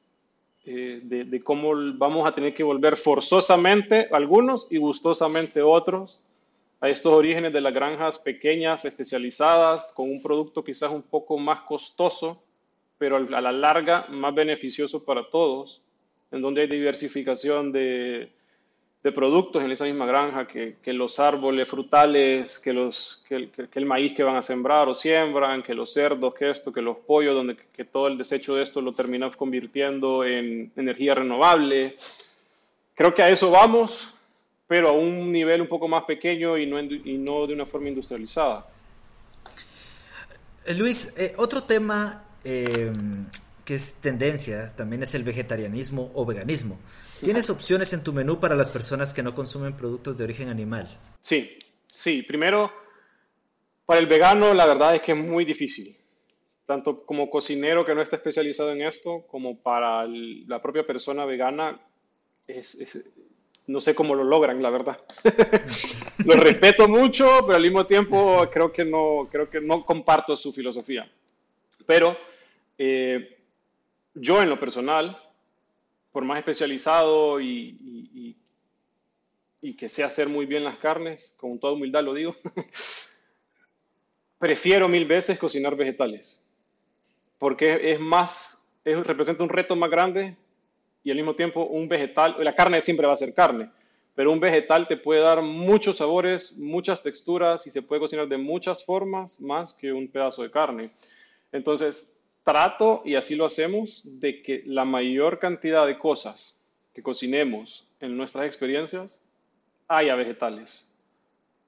eh, 0.68 1.00
de, 1.02 1.24
de, 1.24 1.44
cómo 1.44 1.72
vamos 1.96 2.28
a 2.28 2.32
tener 2.32 2.54
que 2.54 2.62
volver 2.62 2.96
forzosamente 2.96 4.08
algunos 4.12 4.68
y 4.70 4.78
gustosamente 4.78 5.64
otros 5.64 6.22
a 6.80 6.90
estos 6.90 7.12
orígenes 7.12 7.54
de 7.54 7.62
las 7.62 7.74
granjas 7.74 8.20
pequeñas, 8.20 8.86
especializadas, 8.86 9.84
con 9.96 10.12
un 10.12 10.22
producto 10.22 10.64
quizás 10.64 10.92
un 10.92 11.02
poco 11.02 11.40
más 11.40 11.62
costoso, 11.62 12.40
pero 13.00 13.16
a 13.16 13.42
la 13.42 13.52
larga 13.52 14.06
más 14.10 14.36
beneficioso 14.36 15.04
para 15.04 15.28
todos 15.28 15.82
en 16.32 16.42
donde 16.42 16.62
hay 16.62 16.68
diversificación 16.68 17.72
de, 17.72 18.30
de 19.04 19.12
productos 19.12 19.64
en 19.64 19.72
esa 19.72 19.86
misma 19.86 20.06
granja, 20.06 20.48
que, 20.48 20.78
que 20.82 20.94
los 20.94 21.20
árboles 21.20 21.68
frutales, 21.68 22.60
que, 22.60 22.74
los, 22.74 23.24
que, 23.28 23.50
que, 23.50 23.80
el 23.80 23.86
maíz 23.86 24.14
que 24.16 24.24
van 24.24 24.36
a 24.36 24.44
sembrar 24.44 24.90
o 24.90 24.96
siembran, 24.96 25.64
que 25.64 25.74
los 25.74 25.94
cerdos, 25.94 26.34
que 26.34 26.50
esto, 26.50 26.74
que 26.74 26.82
los 26.82 26.98
pollos, 26.98 27.36
donde 27.36 27.56
que 27.56 27.86
todo 27.86 28.08
el 28.08 28.18
desecho 28.18 28.56
de 28.56 28.64
esto 28.64 28.82
lo 28.82 28.94
terminamos 28.94 29.36
convirtiendo 29.36 30.24
en 30.24 30.72
energía 30.76 31.16
renovable. 31.16 31.96
Creo 32.94 33.14
que 33.14 33.24
a 33.24 33.30
eso 33.30 33.52
vamos, 33.52 34.14
pero 34.68 34.90
a 34.90 34.92
un 34.92 35.32
nivel 35.32 35.62
un 35.62 35.68
poco 35.68 35.88
más 35.88 36.04
pequeño 36.04 36.58
y 36.58 36.66
no, 36.66 36.80
y 36.82 37.18
no 37.18 37.48
de 37.48 37.54
una 37.54 37.66
forma 37.66 37.90
industrializada. 37.90 38.66
Eh, 40.66 40.74
Luis, 40.74 41.16
eh, 41.18 41.34
otro 41.38 41.64
tema 41.64 42.26
eh, 42.44 42.92
que 43.68 43.74
es 43.74 43.96
tendencia 43.96 44.74
también 44.78 45.04
es 45.04 45.14
el 45.14 45.24
vegetarianismo 45.24 46.10
o 46.16 46.26
veganismo. 46.26 46.80
¿Tienes 47.22 47.50
opciones 47.50 47.92
en 47.92 48.02
tu 48.02 48.14
menú 48.14 48.40
para 48.40 48.56
las 48.56 48.72
personas 48.72 49.14
que 49.14 49.22
no 49.22 49.36
consumen 49.36 49.76
productos 49.76 50.16
de 50.16 50.24
origen 50.24 50.48
animal? 50.48 50.88
Sí, 51.20 51.60
sí. 51.86 52.22
Primero, 52.22 52.72
para 53.86 54.00
el 54.00 54.08
vegano 54.08 54.54
la 54.54 54.66
verdad 54.66 54.96
es 54.96 55.02
que 55.02 55.12
es 55.12 55.18
muy 55.18 55.44
difícil. 55.44 55.98
Tanto 56.66 57.06
como 57.06 57.30
cocinero 57.30 57.86
que 57.86 57.94
no 57.94 58.02
está 58.02 58.16
especializado 58.16 58.72
en 58.72 58.84
esto, 58.84 59.26
como 59.28 59.58
para 59.58 60.04
el, 60.04 60.48
la 60.48 60.62
propia 60.62 60.88
persona 60.88 61.26
vegana, 61.26 61.78
es, 62.48 62.76
es, 62.76 63.04
no 63.66 63.82
sé 63.82 63.94
cómo 63.94 64.16
lo 64.16 64.24
logran, 64.24 64.64
la 64.64 64.70
verdad. 64.70 64.98
lo 66.26 66.36
respeto 66.36 66.88
mucho, 66.88 67.42
pero 67.46 67.58
al 67.58 67.64
mismo 67.64 67.86
tiempo 67.86 68.50
creo 68.50 68.72
que 68.72 68.86
no, 68.86 69.28
creo 69.30 69.50
que 69.50 69.60
no 69.60 69.84
comparto 69.84 70.38
su 70.38 70.54
filosofía. 70.54 71.12
Pero 71.86 72.16
eh, 72.78 73.37
yo 74.20 74.42
en 74.42 74.50
lo 74.50 74.60
personal, 74.60 75.18
por 76.12 76.24
más 76.24 76.40
especializado 76.40 77.40
y, 77.42 78.36
y, 79.62 79.76
que 79.76 79.90
sé 79.90 80.04
hacer 80.04 80.30
muy 80.30 80.46
bien 80.46 80.64
las 80.64 80.78
carnes, 80.78 81.36
con 81.38 81.60
toda 81.60 81.74
humildad 81.74 82.02
lo 82.02 82.14
digo, 82.14 82.36
prefiero 84.40 84.88
mil 84.88 85.06
veces 85.06 85.38
cocinar 85.38 85.76
vegetales, 85.76 86.42
porque 87.38 87.92
es 87.92 88.00
más, 88.00 88.64
es, 88.86 89.06
representa 89.06 89.44
un 89.44 89.50
reto 89.50 89.76
más 89.76 89.92
grande 89.92 90.36
y 91.04 91.12
al 91.12 91.18
mismo 91.18 91.36
tiempo 91.36 91.66
un 91.66 91.88
vegetal, 91.88 92.38
la 92.40 92.56
carne 92.56 92.82
siempre 92.82 93.06
va 93.06 93.14
a 93.14 93.18
ser 93.18 93.34
carne, 93.34 93.70
pero 94.16 94.32
un 94.32 94.40
vegetal 94.40 94.88
te 94.88 94.98
puede 94.98 95.22
dar 95.22 95.44
muchos 95.44 95.98
sabores, 95.98 96.54
muchas 96.58 97.04
texturas 97.04 97.68
y 97.68 97.70
se 97.70 97.84
puede 97.84 98.02
cocinar 98.02 98.28
de 98.28 98.38
muchas 98.38 98.84
formas 98.84 99.40
más 99.42 99.74
que 99.74 99.92
un 99.92 100.08
pedazo 100.08 100.42
de 100.42 100.50
carne. 100.50 100.90
Entonces, 101.52 102.17
trato, 102.48 103.02
y 103.04 103.16
así 103.16 103.36
lo 103.36 103.44
hacemos, 103.44 104.04
de 104.06 104.42
que 104.42 104.64
la 104.66 104.86
mayor 104.86 105.38
cantidad 105.38 105.86
de 105.86 106.00
cosas 106.00 106.58
que 106.94 107.04
cocinemos 107.04 107.86
en 108.00 108.16
nuestras 108.16 108.46
experiencias 108.46 109.22
haya 109.90 110.16
vegetales 110.16 110.90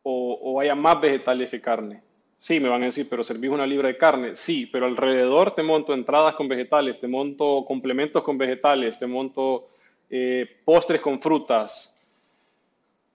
o, 0.04 0.58
haya 0.62 0.76
más 0.76 1.02
vegetales 1.02 1.50
que 1.50 1.60
carne. 1.60 2.02
Sí, 2.38 2.62
me 2.62 2.70
van 2.70 2.84
a 2.84 2.86
decir, 2.86 3.08
pero 3.10 3.26
servís 3.26 3.52
una 3.52 3.68
libra 3.68 3.90
de 3.90 3.98
carne. 3.98 4.38
Sí, 4.38 4.68
pero 4.68 4.86
alrededor 4.86 5.54
te 5.54 5.64
monto 5.64 5.94
entradas 5.94 6.36
con 6.36 6.48
vegetales, 6.48 7.02
te 7.02 7.10
monto 7.10 7.66
complementos 7.68 8.24
con 8.24 8.38
vegetales, 8.38 8.98
te 8.98 9.06
monto 9.06 9.68
eh, 10.10 10.48
postres 10.64 11.02
con 11.02 11.22
frutas. 11.22 12.00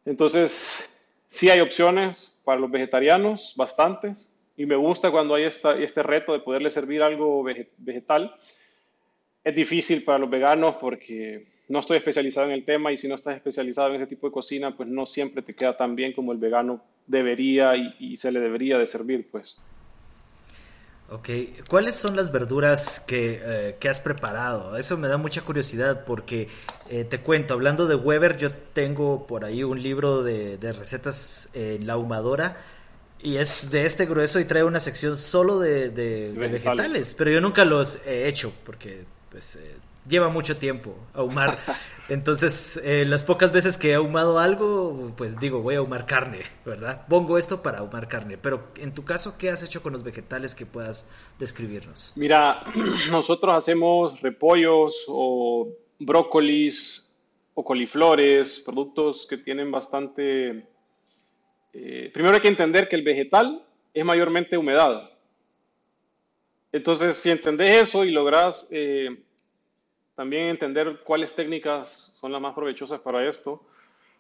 Entonces, 0.05 0.91
sí 1.29 1.49
hay 1.49 1.61
opciones 1.61 2.31
para 2.45 2.61
los 2.61 2.71
vegetarianos, 2.71 3.55
bastantes. 3.57 4.34
Y 4.57 4.67
me 4.67 4.77
gusta 4.77 5.11
cuando 5.11 5.35
hay 5.35 5.45
esta, 5.45 5.77
este 5.77 6.03
reto 6.03 6.33
de 6.33 6.41
poderle 6.41 6.71
servir 6.71 7.03
algo 7.03 7.43
vege- 7.43 7.69
vegetal. 7.79 8.35
Es 9.43 9.55
difícil 9.55 10.05
para 10.05 10.19
los 10.19 10.31
veganos 10.31 10.77
porque 10.77 11.47
no 11.69 11.81
estoy 11.81 11.97
especializado 11.97 12.47
en 12.47 12.53
el 12.53 12.65
tema 12.65 12.93
y 12.93 12.99
si 12.99 13.09
no 13.09 13.15
estás 13.15 13.37
especializado 13.37 13.89
en 13.91 13.97
ese 13.97 14.07
tipo 14.07 14.27
de 14.27 14.33
cocina, 14.33 14.77
pues 14.77 14.89
no 14.89 15.07
siempre 15.07 15.43
te 15.43 15.55
queda 15.55 15.77
tan 15.77 15.97
bien 15.97 16.13
como 16.13 16.33
el 16.33 16.39
vegano 16.39 16.83
debería 17.07 17.77
y, 17.77 17.95
y 17.99 18.17
se 18.17 18.31
le 18.33 18.41
debería 18.41 18.79
de 18.79 18.87
servir, 18.87 19.29
pues. 19.31 19.61
Ok, 21.11 21.29
¿cuáles 21.69 21.95
son 21.95 22.17
las 22.17 22.33
verduras 22.33 22.99
que, 22.99 23.39
eh, 23.45 23.77
que 23.79 23.91
has 23.91 24.01
preparado? 24.01 24.79
Eso 24.79 24.97
me 24.97 25.07
da 25.07 25.19
mucha 25.19 25.43
curiosidad 25.43 26.05
porque 26.07 26.49
eh, 26.89 27.05
te 27.05 27.21
cuento, 27.21 27.53
hablando 27.53 27.87
de 27.87 27.95
Weber, 27.95 28.39
yo 28.39 28.53
tengo 28.53 29.27
por 29.27 29.45
ahí 29.45 29.63
un 29.65 29.83
libro 29.83 30.23
de, 30.23 30.57
de 30.57 30.73
recetas 30.73 31.51
en 31.53 31.87
la 31.87 31.93
ahumadora 31.93 32.57
y 33.25 33.39
es 33.39 33.71
de 33.73 33.85
este 33.87 34.07
grueso 34.07 34.39
y 34.39 34.45
trae 34.45 34.63
una 34.63 34.79
sección 34.79 35.17
solo 35.17 35.59
de, 35.59 35.91
de- 35.91 36.33
de 36.33 36.39
Vegetales. 36.39 36.53
vegetales, 36.53 37.15
pero 37.19 37.31
yo 37.33 37.41
nunca 37.41 37.65
los 37.65 38.07
he 38.07 38.29
hecho 38.29 38.53
porque 38.65 39.05
pues 39.31 39.57
eh, 39.57 39.75
lleva 40.09 40.29
mucho 40.29 40.57
tiempo 40.59 40.95
ahumar. 41.15 41.59
Entonces, 42.11 42.79
eh, 42.85 43.07
las 43.07 43.25
pocas 43.25 43.51
veces 43.51 43.79
que 43.79 43.93
he 43.93 43.95
ahumado 43.95 44.39
algo, 44.39 45.13
pues 45.17 45.41
digo, 45.41 45.63
voy 45.63 45.75
a 45.75 45.79
ahumar 45.79 46.05
carne, 46.05 46.41
¿verdad? 46.67 47.07
Pongo 47.09 47.39
esto 47.39 47.63
para 47.63 47.79
ahumar 47.79 48.09
carne, 48.09 48.37
pero 48.37 48.69
en 48.77 48.93
tu 48.93 49.05
caso, 49.07 49.37
¿qué 49.39 49.49
has 49.49 49.63
hecho 49.63 49.83
con 49.83 49.95
los 49.95 50.05
vegetales 50.05 50.55
que 50.55 50.67
puedas 50.67 51.09
describirnos? 51.39 52.13
Mira, 52.17 52.63
nosotros 53.11 53.55
hacemos 53.57 54.21
repollos 54.21 54.95
o 55.09 55.69
brócolis 55.99 57.07
o 57.55 57.65
coliflores, 57.65 58.61
productos 58.61 59.27
que 59.29 59.39
tienen 59.39 59.71
bastante... 59.71 60.67
eh, 61.75 62.11
primero 62.13 62.37
hay 62.37 62.41
que 62.41 62.49
entender 62.49 62.89
que 62.89 62.97
el 62.97 63.03
vegetal 63.03 63.65
es 63.93 64.05
mayormente 64.05 64.57
humedad. 64.57 65.11
Entonces, 66.73 67.17
si 67.17 67.31
entendés 67.31 67.83
eso 67.83 68.05
y 68.05 68.11
lográs 68.11 68.67
eh, 68.71 69.17
también 70.15 70.49
entender 70.49 71.01
cuáles 71.05 71.35
técnicas 71.35 72.13
son 72.15 72.33
las 72.33 72.41
más 72.41 72.55
provechosas 72.55 73.01
para 73.01 73.29
esto, 73.29 73.63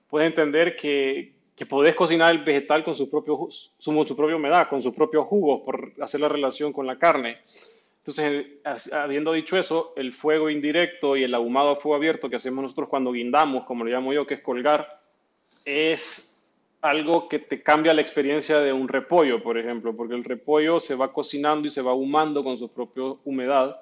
puedes 0.08 0.28
entender 0.28 0.76
que, 0.76 1.32
que 1.56 1.66
podés 1.66 1.94
cocinar 1.94 2.32
el 2.32 2.44
vegetal 2.44 2.84
con 2.84 2.96
su, 2.96 3.08
propio, 3.08 3.48
su, 3.50 3.94
con 3.94 4.06
su 4.06 4.16
propia 4.16 4.36
humedad, 4.36 4.68
con 4.68 4.82
su 4.82 4.94
propio 4.94 5.24
jugo, 5.24 5.64
por 5.64 5.92
hacer 6.00 6.20
la 6.20 6.28
relación 6.28 6.72
con 6.72 6.86
la 6.86 6.98
carne. 6.98 7.38
Entonces, 7.98 8.46
habiendo 8.92 9.32
dicho 9.32 9.56
eso, 9.56 9.94
el 9.96 10.12
fuego 10.12 10.50
indirecto 10.50 11.16
y 11.16 11.24
el 11.24 11.34
ahumado 11.34 11.70
a 11.70 11.76
fuego 11.76 11.96
abierto 11.96 12.28
que 12.28 12.36
hacemos 12.36 12.62
nosotros 12.62 12.88
cuando 12.88 13.12
guindamos, 13.12 13.64
como 13.64 13.84
le 13.84 13.92
llamo 13.92 14.12
yo, 14.12 14.26
que 14.26 14.34
es 14.34 14.40
colgar, 14.40 15.00
es 15.64 16.33
algo 16.84 17.30
que 17.30 17.38
te 17.38 17.62
cambia 17.62 17.94
la 17.94 18.02
experiencia 18.02 18.60
de 18.60 18.70
un 18.70 18.88
repollo, 18.88 19.42
por 19.42 19.56
ejemplo, 19.56 19.96
porque 19.96 20.14
el 20.14 20.22
repollo 20.22 20.78
se 20.78 20.94
va 20.94 21.14
cocinando 21.14 21.66
y 21.66 21.70
se 21.70 21.80
va 21.80 21.92
ahumando 21.92 22.44
con 22.44 22.58
su 22.58 22.70
propia 22.70 23.04
humedad. 23.24 23.80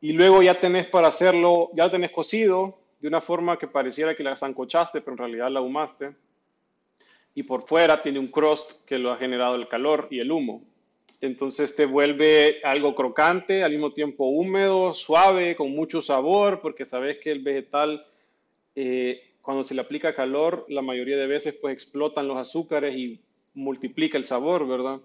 Y 0.00 0.12
luego 0.12 0.42
ya 0.42 0.58
tenés 0.58 0.86
para 0.86 1.08
hacerlo, 1.08 1.68
ya 1.74 1.84
lo 1.84 1.90
tenés 1.90 2.10
cocido 2.10 2.78
de 3.00 3.08
una 3.08 3.20
forma 3.20 3.58
que 3.58 3.68
pareciera 3.68 4.16
que 4.16 4.22
la 4.22 4.34
zancochaste, 4.34 5.02
pero 5.02 5.12
en 5.12 5.18
realidad 5.18 5.50
la 5.50 5.60
ahumaste. 5.60 6.14
Y 7.34 7.42
por 7.42 7.68
fuera 7.68 8.00
tiene 8.00 8.18
un 8.18 8.28
crust 8.28 8.82
que 8.86 8.98
lo 8.98 9.12
ha 9.12 9.18
generado 9.18 9.54
el 9.54 9.68
calor 9.68 10.08
y 10.10 10.20
el 10.20 10.32
humo. 10.32 10.62
Entonces 11.20 11.76
te 11.76 11.84
vuelve 11.84 12.60
algo 12.64 12.94
crocante, 12.94 13.62
al 13.62 13.72
mismo 13.72 13.92
tiempo 13.92 14.24
húmedo, 14.24 14.94
suave, 14.94 15.54
con 15.54 15.72
mucho 15.72 16.00
sabor, 16.00 16.60
porque 16.62 16.86
sabes 16.86 17.18
que 17.18 17.30
el 17.30 17.40
vegetal, 17.40 18.06
eh, 18.74 19.27
cuando 19.48 19.64
se 19.64 19.74
le 19.74 19.80
aplica 19.80 20.14
calor, 20.14 20.66
la 20.68 20.82
mayoría 20.82 21.16
de 21.16 21.26
veces 21.26 21.56
pues 21.58 21.72
explotan 21.72 22.28
los 22.28 22.36
azúcares 22.36 22.94
y 22.94 23.18
multiplica 23.54 24.18
el 24.18 24.24
sabor, 24.24 24.68
¿verdad? 24.68 25.00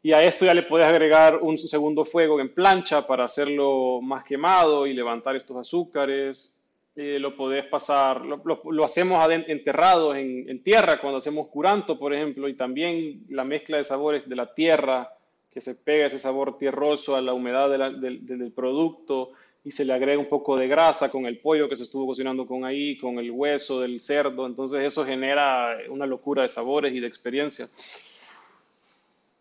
Y 0.00 0.12
a 0.12 0.22
esto 0.22 0.44
ya 0.44 0.54
le 0.54 0.62
puedes 0.62 0.86
agregar 0.86 1.40
un 1.42 1.58
segundo 1.58 2.04
fuego 2.04 2.38
en 2.38 2.54
plancha 2.54 3.04
para 3.04 3.24
hacerlo 3.24 4.00
más 4.00 4.22
quemado 4.22 4.86
y 4.86 4.94
levantar 4.94 5.34
estos 5.34 5.56
azúcares. 5.56 6.62
Eh, 6.94 7.18
lo 7.18 7.36
podés 7.36 7.64
pasar, 7.64 8.24
lo, 8.24 8.84
hacemos 8.84 9.28
enterrados 9.28 10.16
en, 10.16 10.62
tierra 10.62 11.00
cuando 11.00 11.18
hacemos 11.18 11.48
curanto, 11.48 11.98
por 11.98 12.14
ejemplo, 12.14 12.48
y 12.48 12.54
también 12.54 13.24
la 13.28 13.42
mezcla 13.42 13.78
de 13.78 13.82
sabores 13.82 14.28
de 14.28 14.36
la 14.36 14.54
tierra, 14.54 15.12
que 15.50 15.60
se 15.60 15.74
pega 15.74 16.06
ese 16.06 16.20
sabor 16.20 16.58
tierroso 16.58 17.16
a 17.16 17.20
la 17.20 17.32
humedad 17.32 17.68
del 17.70 18.52
producto 18.54 19.32
y 19.64 19.70
se 19.70 19.84
le 19.84 19.92
agrega 19.92 20.18
un 20.18 20.28
poco 20.28 20.56
de 20.56 20.68
grasa 20.68 21.10
con 21.10 21.26
el 21.26 21.38
pollo 21.38 21.68
que 21.68 21.76
se 21.76 21.82
estuvo 21.82 22.06
cocinando 22.06 22.46
con 22.46 22.64
ahí, 22.64 22.96
con 22.96 23.18
el 23.18 23.30
hueso 23.30 23.80
del 23.80 24.00
cerdo. 24.00 24.46
Entonces 24.46 24.80
eso 24.84 25.04
genera 25.04 25.76
una 25.88 26.06
locura 26.06 26.42
de 26.42 26.48
sabores 26.48 26.94
y 26.94 27.00
de 27.00 27.06
experiencia 27.06 27.68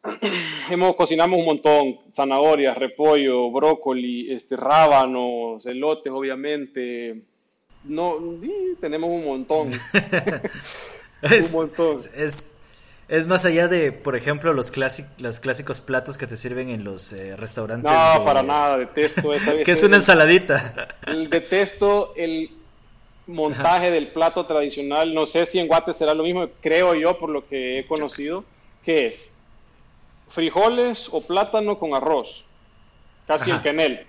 hemos 0.70 0.96
cocinamos 0.96 1.38
un 1.38 1.46
montón, 1.46 2.00
zanahorias, 2.14 2.78
repollo, 2.78 3.52
brócoli, 3.52 4.32
este, 4.32 4.56
rábanos, 4.56 5.66
elotes, 5.66 6.12
obviamente. 6.12 7.22
No, 7.84 8.18
y 8.42 8.76
tenemos 8.80 9.10
un 9.10 9.26
montón. 9.26 9.70
Es, 11.20 11.52
montón. 11.52 11.98
es, 12.16 12.54
es 13.10 13.28
más 13.28 13.46
allá 13.46 13.68
de, 13.68 13.92
por 13.92 14.16
ejemplo, 14.16 14.54
los, 14.54 14.72
clásic- 14.74 15.08
los 15.20 15.40
clásicos 15.40 15.80
platos 15.82 16.18
que 16.18 16.28
te 16.28 16.36
sirven 16.38 16.70
en 16.70 16.84
los 16.84 17.14
eh, 17.14 17.36
restaurantes. 17.38 17.92
No, 17.92 18.20
de- 18.20 18.26
para 18.26 18.44
nada, 18.44 18.78
detesto 18.78 19.34
esa 19.34 19.54
Que 19.64 19.72
es 19.72 19.84
una 19.84 19.96
ensaladita. 19.98 20.88
el- 21.08 21.30
detesto 21.30 22.14
el 22.16 22.50
montaje 23.28 23.92
del 23.92 24.10
plato 24.10 24.46
tradicional. 24.46 25.14
No 25.14 25.26
sé 25.26 25.46
si 25.46 25.60
en 25.60 25.68
Guate 25.68 25.94
será 25.94 26.14
lo 26.14 26.24
mismo, 26.24 26.48
creo 26.62 26.96
yo, 26.96 27.18
por 27.18 27.30
lo 27.30 27.48
que 27.48 27.80
he 27.80 27.88
conocido, 27.88 28.44
que 28.84 29.08
es 29.08 29.32
frijoles 30.30 31.08
o 31.12 31.22
plátano 31.22 31.80
con 31.80 31.94
arroz, 31.94 32.44
casi 33.26 33.52
Ajá. 33.52 33.58
el 33.58 33.64
quenel. 33.64 34.06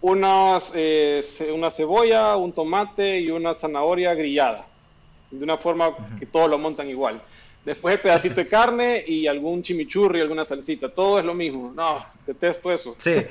Unas, 0.00 0.72
eh, 0.74 1.20
una 1.54 1.70
cebolla, 1.70 2.36
un 2.36 2.52
tomate 2.52 3.20
y 3.20 3.30
una 3.30 3.54
zanahoria 3.54 4.14
grillada, 4.14 4.66
de 5.30 5.42
una 5.42 5.56
forma 5.56 5.90
que 6.18 6.26
todos 6.26 6.50
lo 6.50 6.58
montan 6.58 6.88
igual. 6.90 7.20
Después 7.66 7.96
el 7.96 8.00
pedacito 8.00 8.36
de 8.36 8.46
carne 8.46 9.04
y 9.06 9.26
algún 9.26 9.62
chimichurri, 9.62 10.20
alguna 10.22 10.44
salsita, 10.46 10.88
todo 10.88 11.18
es 11.18 11.24
lo 11.26 11.34
mismo. 11.34 11.72
No, 11.74 12.02
detesto 12.26 12.72
eso. 12.72 12.94
Sí. 12.96 13.12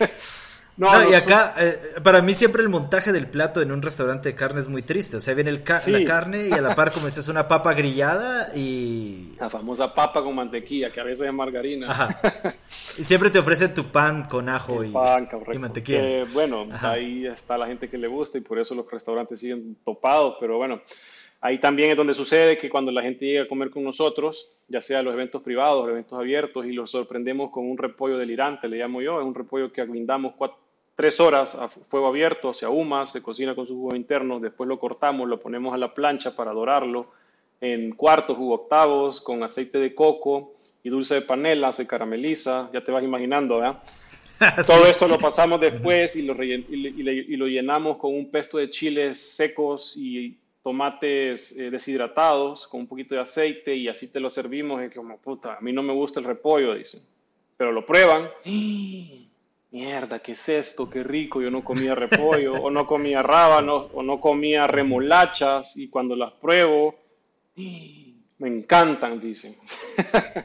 No, 0.78 0.92
No, 0.92 1.10
y 1.10 1.14
acá, 1.14 1.56
eh, 1.58 1.80
para 2.04 2.22
mí 2.22 2.34
siempre 2.34 2.62
el 2.62 2.68
montaje 2.68 3.14
del 3.14 3.28
plato 3.30 3.62
en 3.62 3.72
un 3.72 3.82
restaurante 3.82 4.28
de 4.28 4.36
carne 4.36 4.60
es 4.60 4.68
muy 4.68 4.82
triste. 4.82 5.16
O 5.16 5.20
sea, 5.22 5.34
viene 5.34 5.50
el 5.50 5.64
ca- 5.64 5.80
Sí. 5.80 5.90
la 5.90 6.04
carne 6.04 6.50
y 6.50 6.52
a 6.52 6.60
la 6.60 6.76
par 6.76 6.92
como 6.92 7.06
dices 7.06 7.30
una 7.30 7.48
papa 7.48 7.74
grillada 7.74 8.50
y... 8.58 9.36
La 9.40 9.50
famosa 9.50 9.94
papa 9.96 10.22
con 10.22 10.36
mantequilla, 10.36 10.90
que 10.90 11.00
a 11.00 11.06
veces 11.06 11.28
es 11.28 11.34
margarina. 11.34 11.90
Ajá. 11.90 12.20
Y 12.98 13.06
siempre 13.06 13.30
te 13.30 13.40
ofrecen 13.40 13.74
tu 13.74 13.86
pan 13.86 14.26
con 14.26 14.50
ajo 14.50 14.84
y, 14.84 14.92
Pan, 14.92 15.30
y 15.54 15.58
mantequilla. 15.60 15.98
Que, 16.02 16.26
bueno, 16.34 16.68
Ajá. 16.70 16.92
ahí 16.92 17.26
está 17.26 17.58
la 17.58 17.68
gente 17.68 17.90
que 17.90 17.98
le 17.98 18.08
gusta 18.10 18.38
y 18.38 18.42
por 18.42 18.60
eso 18.60 18.76
los 18.76 18.86
restaurantes 18.92 19.40
siguen 19.40 19.78
topados, 19.86 20.36
pero 20.42 20.58
bueno, 20.58 20.82
ahí 21.46 21.60
también 21.60 21.91
es 21.91 21.98
donde 21.98 22.14
sucede 22.14 22.58
que 22.58 22.70
cuando 22.70 22.91
la 22.91 23.02
gente 23.04 23.26
llega 23.26 23.43
a 23.43 23.48
comer 23.48 23.70
con 23.70 23.84
nosotros, 23.84 24.64
ya 24.68 24.82
sea 24.82 25.04
los 25.04 25.14
eventos 25.14 25.41
privados, 25.43 25.84
los 25.84 25.91
eventos 25.91 26.18
abiertos, 26.18 26.66
y 26.66 26.72
los 26.74 26.89
sorprendemos 26.91 27.52
con 27.52 27.70
un 27.70 27.78
repollo 27.78 28.18
delirante, 28.18 28.68
le 28.68 28.78
llamo 28.78 29.02
yo, 29.02 29.20
es 29.20 29.26
un 29.26 29.36
repollo 29.36 29.72
que 29.72 29.82
aguindamos 29.82 30.34
cuatro, 30.38 30.58
tres 30.96 31.20
horas 31.20 31.54
a 31.56 31.68
fuego 31.68 32.08
abierto, 32.08 32.54
se 32.54 32.66
ahuma, 32.66 33.06
se 33.06 33.22
cocina 33.22 33.54
con 33.54 33.68
su 33.68 33.76
jugo 33.76 33.96
interno, 33.96 34.39
después 34.39 34.68
lo 34.68 34.80
cortamos, 34.80 35.28
lo 35.30 35.39
ponemos 35.39 35.74
a 35.74 35.78
la 35.78 35.93
plancha 35.93 36.36
para 36.36 36.52
dorarlo 36.52 37.12
en 37.62 37.91
cuartos 37.96 38.38
u 38.39 38.52
octavos 38.52 39.22
con 39.22 39.43
aceite 39.43 39.78
de 39.78 39.93
coco 39.93 40.54
y 40.84 40.89
dulce 40.89 41.16
de 41.16 41.22
panela, 41.22 41.72
se 41.72 41.86
carameliza, 41.86 42.70
ya 42.74 42.82
te 42.84 42.91
vas 42.91 43.04
imaginando, 43.04 43.58
¿verdad? 43.58 43.84
Todo 44.68 44.86
esto 44.88 45.08
lo 45.08 45.18
pasamos 45.18 45.60
después 45.62 46.16
y 46.16 46.22
lo, 46.24 46.34
rellen- 46.36 46.66
y 46.70 46.76
le- 46.78 46.89
y 46.89 47.04
le- 47.04 47.14
y 47.14 47.36
lo 47.38 47.48
llenamos 47.48 47.98
con 47.98 48.14
un 48.14 48.30
pesto 48.32 48.58
de 48.58 48.70
chiles 48.70 49.20
secos 49.20 49.93
y 49.96 50.38
tomates 50.66 51.51
eh, 51.51 51.70
deshidratados 51.70 52.66
con 52.66 52.80
un 52.80 52.88
poquito 52.88 53.13
de 53.13 53.22
aceite 53.22 53.76
y 53.76 53.88
así 53.88 54.07
te 54.07 54.20
lo 54.20 54.32
servimos. 54.32 54.82
Y 54.84 54.89
como, 54.89 55.20
puta, 55.20 55.57
a 55.57 55.61
mí 55.61 55.72
no 55.72 55.84
me 55.84 55.93
gusta 55.93 56.20
el 56.20 56.26
repollo, 56.26 56.74
dicen. 56.74 57.01
Pero 57.55 57.72
lo 57.72 57.86
prueban. 57.86 58.32
mierda, 59.72 60.18
¿qué 60.18 60.32
es 60.32 60.49
esto? 60.49 60.89
Qué 60.89 61.03
rico, 61.03 61.39
yo 61.39 61.51
no 61.51 61.63
comía 61.63 61.93
repollo, 61.93 62.55
o 62.55 62.72
no 62.72 62.88
comía 62.88 63.22
rábanos, 63.22 63.91
o 63.93 64.01
no 64.01 64.20
comía 64.20 64.66
remolachas, 64.66 65.78
y 65.78 65.88
cuando 65.88 66.16
las 66.16 66.34
pruebo, 66.34 66.95
me 67.55 68.47
encantan, 68.47 69.20
dicen. 69.20 69.55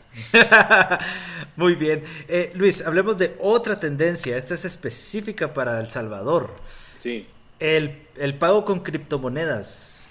Muy 1.56 1.76
bien. 1.76 2.02
Eh, 2.28 2.52
Luis, 2.56 2.84
hablemos 2.84 3.16
de 3.16 3.36
otra 3.40 3.80
tendencia. 3.80 4.36
Esta 4.36 4.52
es 4.52 4.66
específica 4.66 5.54
para 5.54 5.80
El 5.80 5.88
Salvador. 5.88 6.50
Sí. 6.98 7.26
El, 7.60 8.06
el 8.16 8.34
pago 8.36 8.64
con 8.64 8.80
criptomonedas. 8.80 10.10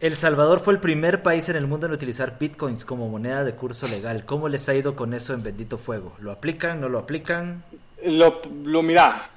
El 0.00 0.14
Salvador 0.14 0.60
fue 0.60 0.74
el 0.74 0.80
primer 0.80 1.22
país 1.22 1.48
en 1.48 1.56
el 1.56 1.66
mundo 1.66 1.86
en 1.86 1.92
utilizar 1.92 2.38
bitcoins 2.38 2.84
como 2.84 3.08
moneda 3.08 3.44
de 3.44 3.54
curso 3.54 3.86
legal. 3.88 4.24
¿Cómo 4.26 4.48
les 4.48 4.68
ha 4.68 4.74
ido 4.74 4.96
con 4.96 5.14
eso 5.14 5.34
en 5.34 5.42
Bendito 5.42 5.78
Fuego? 5.78 6.14
¿Lo 6.20 6.32
aplican? 6.32 6.80
¿No 6.80 6.88
lo 6.88 6.98
aplican? 6.98 7.62
Lo, 8.04 8.42
lo 8.64 8.82
mira. 8.82 9.30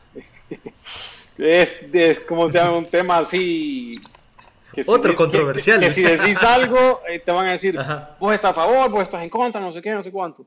Es, 1.37 1.93
es 1.93 2.19
como 2.21 2.51
se 2.51 2.57
llama 2.57 2.77
un 2.77 2.87
tema 2.87 3.19
así. 3.19 3.99
que 4.73 4.83
Otro 4.87 5.15
controversial. 5.15 5.79
Que, 5.79 5.87
que 5.87 5.93
si 5.93 6.01
decís 6.01 6.41
algo, 6.43 7.01
eh, 7.07 7.19
te 7.19 7.31
van 7.31 7.47
a 7.47 7.51
decir, 7.51 7.77
Ajá. 7.77 8.15
vos 8.19 8.33
estás 8.33 8.51
a 8.51 8.55
favor, 8.55 8.89
vos 8.89 9.03
estás 9.03 9.21
en 9.21 9.29
contra, 9.29 9.61
no 9.61 9.71
sé 9.71 9.81
qué, 9.81 9.91
no 9.91 10.01
sé 10.01 10.11
cuánto. 10.11 10.45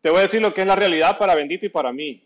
Te 0.00 0.10
voy 0.10 0.20
a 0.20 0.22
decir 0.22 0.40
lo 0.40 0.54
que 0.54 0.62
es 0.62 0.66
la 0.66 0.76
realidad 0.76 1.18
para 1.18 1.34
Bendito 1.34 1.66
y 1.66 1.68
para 1.68 1.92
mí. 1.92 2.22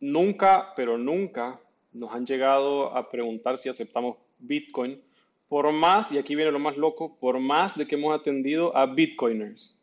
Nunca, 0.00 0.74
pero 0.76 0.98
nunca 0.98 1.58
nos 1.96 2.12
han 2.12 2.26
llegado 2.26 2.94
a 2.96 3.10
preguntar 3.10 3.58
si 3.58 3.68
aceptamos 3.68 4.16
Bitcoin, 4.38 5.00
por 5.48 5.70
más, 5.72 6.12
y 6.12 6.18
aquí 6.18 6.34
viene 6.34 6.50
lo 6.50 6.58
más 6.58 6.76
loco, 6.76 7.16
por 7.18 7.38
más 7.38 7.76
de 7.76 7.86
que 7.86 7.94
hemos 7.94 8.18
atendido 8.18 8.76
a 8.76 8.86
Bitcoiners. 8.86 9.80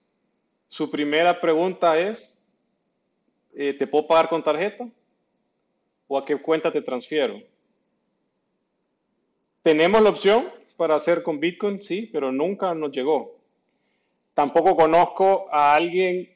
Su 0.67 0.89
primera 0.91 1.39
pregunta 1.39 1.97
es, 1.97 2.37
eh, 3.55 3.73
¿te 3.73 3.87
puedo 3.87 4.07
pagar 4.07 4.29
con 4.29 4.43
tarjeta? 4.43 4.89
¿O 6.07 6.17
a 6.17 6.25
qué 6.25 6.35
cuenta 6.35 6.71
te 6.71 6.81
transfiero? 6.81 7.41
Tenemos 9.61 10.01
la 10.01 10.09
opción 10.09 10.49
para 10.75 10.95
hacer 10.95 11.23
con 11.23 11.39
Bitcoin, 11.39 11.81
sí, 11.81 12.09
pero 12.11 12.31
nunca 12.31 12.73
nos 12.73 12.91
llegó. 12.91 13.37
Tampoco 14.33 14.75
conozco 14.75 15.47
a 15.51 15.75
alguien 15.75 16.32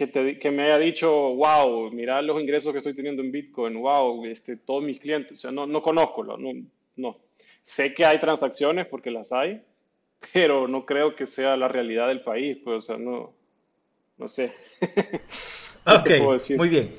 que, 0.00 0.06
te- 0.06 0.38
que 0.38 0.50
me 0.50 0.62
haya 0.62 0.78
dicho, 0.78 1.10
wow, 1.34 1.90
mira 1.92 2.22
los 2.22 2.40
ingresos 2.40 2.72
que 2.72 2.78
estoy 2.78 2.94
teniendo 2.94 3.20
en 3.20 3.30
Bitcoin, 3.30 3.78
wow, 3.78 4.24
este, 4.24 4.56
todos 4.56 4.82
mis 4.82 4.98
clientes. 4.98 5.32
O 5.32 5.40
sea, 5.42 5.50
no, 5.50 5.66
no 5.66 5.82
conozco, 5.82 6.24
no, 6.24 6.38
no. 6.96 7.18
Sé 7.62 7.92
que 7.92 8.06
hay 8.06 8.18
transacciones 8.18 8.86
porque 8.86 9.10
las 9.10 9.30
hay, 9.30 9.62
pero 10.32 10.66
no 10.68 10.86
creo 10.86 11.14
que 11.14 11.26
sea 11.26 11.54
la 11.58 11.68
realidad 11.68 12.08
del 12.08 12.22
país. 12.22 12.56
Pues, 12.64 12.78
o 12.78 12.80
sea, 12.80 12.96
no, 12.96 13.34
no 14.16 14.26
sé. 14.26 14.54
¿Qué 15.84 15.98
te 16.02 16.14
puedo 16.14 16.38
Ok, 16.38 16.50
muy 16.56 16.70
bien. 16.70 16.92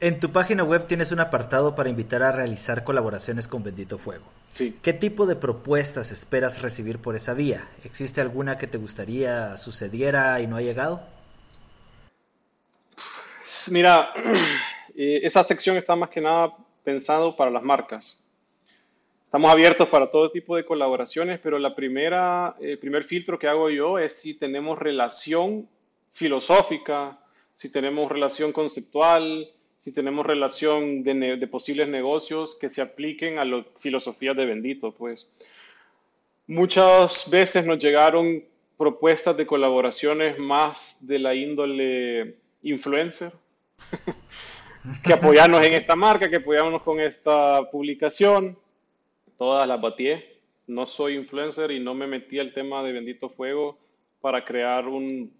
En 0.00 0.20
tu 0.20 0.30
página 0.30 0.62
web 0.62 0.86
tienes 0.86 1.10
un 1.12 1.20
apartado 1.20 1.74
para 1.74 1.88
invitar 1.88 2.22
a 2.22 2.32
realizar 2.32 2.84
colaboraciones 2.84 3.48
con 3.48 3.62
Bendito 3.62 3.96
Fuego. 3.96 4.26
Sí. 4.48 4.76
¿Qué 4.82 4.92
tipo 4.92 5.24
de 5.24 5.36
propuestas 5.36 6.12
esperas 6.12 6.60
recibir 6.60 6.98
por 6.98 7.16
esa 7.16 7.32
vía? 7.32 7.66
¿Existe 7.82 8.20
alguna 8.20 8.58
que 8.58 8.66
te 8.66 8.76
gustaría 8.76 9.56
sucediera 9.56 10.38
y 10.42 10.46
no 10.46 10.56
ha 10.56 10.60
llegado? 10.60 11.15
Mira, 13.70 14.12
eh, 14.96 15.20
esa 15.22 15.44
sección 15.44 15.76
está 15.76 15.94
más 15.94 16.10
que 16.10 16.20
nada 16.20 16.56
pensado 16.82 17.36
para 17.36 17.50
las 17.50 17.62
marcas. 17.62 18.22
Estamos 19.24 19.50
abiertos 19.50 19.88
para 19.88 20.10
todo 20.10 20.30
tipo 20.30 20.56
de 20.56 20.64
colaboraciones, 20.64 21.40
pero 21.42 21.58
la 21.58 21.74
primera, 21.74 22.56
el 22.60 22.78
primer 22.78 23.04
filtro 23.04 23.38
que 23.38 23.48
hago 23.48 23.70
yo 23.70 23.98
es 23.98 24.14
si 24.20 24.34
tenemos 24.34 24.78
relación 24.78 25.68
filosófica, 26.12 27.18
si 27.56 27.70
tenemos 27.70 28.10
relación 28.10 28.52
conceptual, 28.52 29.48
si 29.80 29.92
tenemos 29.92 30.26
relación 30.26 31.02
de, 31.02 31.46
posibles 31.48 31.88
negocios 31.88 32.56
que 32.60 32.70
se 32.70 32.82
apliquen 32.82 33.38
a 33.38 33.44
las 33.44 33.64
filosofías 33.78 34.36
de 34.36 34.46
Bendito, 34.46 34.92
pues. 34.92 35.30
Muchas 36.46 37.28
veces 37.28 37.66
nos 37.66 37.78
llegaron 37.78 38.44
propuestas 38.78 39.36
de 39.36 39.46
colaboraciones 39.46 40.38
más 40.38 40.98
de 41.00 41.18
la 41.18 41.34
índole 41.34 42.36
influencer, 42.70 43.32
que 45.04 45.12
apoyarnos 45.12 45.64
en 45.64 45.72
esta 45.74 45.96
marca, 45.96 46.28
que 46.28 46.36
apoyarnos 46.36 46.82
con 46.82 47.00
esta 47.00 47.68
publicación. 47.70 48.56
Todas 49.38 49.66
las 49.66 49.80
batié. 49.80 50.36
No 50.66 50.86
soy 50.86 51.14
influencer 51.16 51.70
y 51.70 51.80
no 51.80 51.94
me 51.94 52.06
metí 52.06 52.38
al 52.38 52.52
tema 52.52 52.82
de 52.82 52.92
Bendito 52.92 53.28
Fuego 53.30 53.78
para 54.20 54.44
crear 54.44 54.88
un 54.88 55.32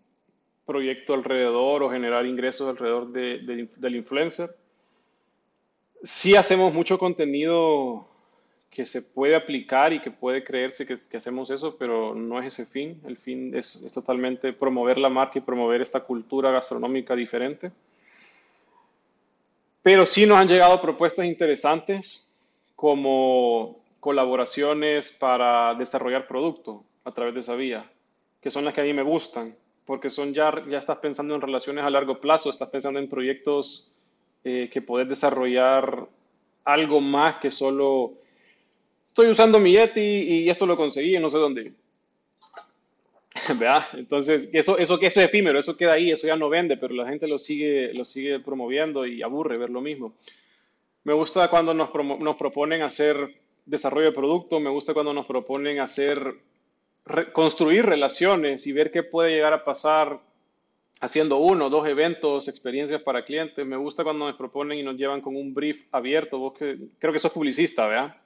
proyecto 0.64 1.14
alrededor 1.14 1.82
o 1.82 1.90
generar 1.90 2.26
ingresos 2.26 2.68
alrededor 2.68 3.10
de- 3.12 3.38
de- 3.38 3.68
del 3.76 3.96
influencer. 3.96 4.54
Sí 6.02 6.36
hacemos 6.36 6.72
mucho 6.72 6.98
contenido 6.98 8.08
que 8.70 8.84
se 8.84 9.02
puede 9.02 9.34
aplicar 9.34 9.92
y 9.92 10.00
que 10.00 10.10
puede 10.10 10.44
creerse 10.44 10.86
que, 10.86 10.96
que 11.10 11.16
hacemos 11.16 11.50
eso, 11.50 11.76
pero 11.78 12.14
no 12.14 12.40
es 12.40 12.46
ese 12.46 12.66
fin. 12.66 13.00
El 13.06 13.16
fin 13.16 13.54
es, 13.54 13.76
es 13.76 13.92
totalmente 13.92 14.52
promover 14.52 14.98
la 14.98 15.08
marca 15.08 15.38
y 15.38 15.42
promover 15.42 15.80
esta 15.80 16.00
cultura 16.00 16.50
gastronómica 16.50 17.16
diferente. 17.16 17.72
Pero 19.82 20.04
sí 20.04 20.26
nos 20.26 20.38
han 20.38 20.48
llegado 20.48 20.80
propuestas 20.80 21.26
interesantes 21.26 22.28
como 22.74 23.80
colaboraciones 24.00 25.10
para 25.10 25.74
desarrollar 25.74 26.28
producto 26.28 26.84
a 27.04 27.12
través 27.12 27.34
de 27.34 27.40
esa 27.40 27.56
vía, 27.56 27.90
que 28.40 28.50
son 28.50 28.64
las 28.64 28.74
que 28.74 28.82
a 28.82 28.84
mí 28.84 28.92
me 28.92 29.02
gustan, 29.02 29.56
porque 29.84 30.10
son 30.10 30.34
ya, 30.34 30.52
ya 30.68 30.78
estás 30.78 30.98
pensando 30.98 31.34
en 31.34 31.40
relaciones 31.40 31.84
a 31.84 31.90
largo 31.90 32.20
plazo, 32.20 32.50
estás 32.50 32.68
pensando 32.68 33.00
en 33.00 33.08
proyectos 33.08 33.90
eh, 34.44 34.68
que 34.72 34.82
puedes 34.82 35.08
desarrollar 35.08 36.06
algo 36.64 37.00
más 37.00 37.36
que 37.36 37.50
solo 37.50 38.14
estoy 39.16 39.30
usando 39.30 39.58
mi 39.58 39.72
Yeti 39.72 40.00
y 40.00 40.50
esto 40.50 40.66
lo 40.66 40.76
conseguí 40.76 41.18
no 41.18 41.30
sé 41.30 41.38
dónde. 41.38 41.72
¿Verdad? 43.58 43.84
Entonces, 43.94 44.50
eso, 44.52 44.76
eso, 44.76 45.00
eso 45.00 45.20
es 45.20 45.26
efímero, 45.26 45.58
eso 45.58 45.74
queda 45.74 45.94
ahí, 45.94 46.10
eso 46.10 46.26
ya 46.26 46.36
no 46.36 46.50
vende, 46.50 46.76
pero 46.76 46.94
la 46.94 47.08
gente 47.08 47.26
lo 47.26 47.38
sigue, 47.38 47.94
lo 47.94 48.04
sigue 48.04 48.40
promoviendo 48.40 49.06
y 49.06 49.22
aburre 49.22 49.56
ver 49.56 49.70
lo 49.70 49.80
mismo. 49.80 50.12
Me 51.04 51.14
gusta 51.14 51.48
cuando 51.48 51.72
nos, 51.72 51.88
nos 51.94 52.36
proponen 52.36 52.82
hacer 52.82 53.34
desarrollo 53.64 54.08
de 54.08 54.12
producto, 54.12 54.60
me 54.60 54.68
gusta 54.68 54.92
cuando 54.92 55.14
nos 55.14 55.24
proponen 55.24 55.80
hacer, 55.80 56.34
re- 57.06 57.32
construir 57.32 57.86
relaciones 57.86 58.66
y 58.66 58.72
ver 58.72 58.90
qué 58.90 59.02
puede 59.02 59.30
llegar 59.30 59.54
a 59.54 59.64
pasar 59.64 60.20
haciendo 61.00 61.38
uno, 61.38 61.70
dos 61.70 61.88
eventos, 61.88 62.48
experiencias 62.48 63.00
para 63.00 63.24
clientes. 63.24 63.64
Me 63.64 63.78
gusta 63.78 64.04
cuando 64.04 64.26
nos 64.26 64.36
proponen 64.36 64.78
y 64.78 64.82
nos 64.82 64.96
llevan 64.96 65.22
con 65.22 65.36
un 65.36 65.54
brief 65.54 65.84
abierto. 65.90 66.38
Vos 66.38 66.52
que, 66.58 66.76
creo 66.98 67.14
que 67.14 67.18
sos 67.18 67.32
publicista, 67.32 67.86
¿verdad? 67.86 68.16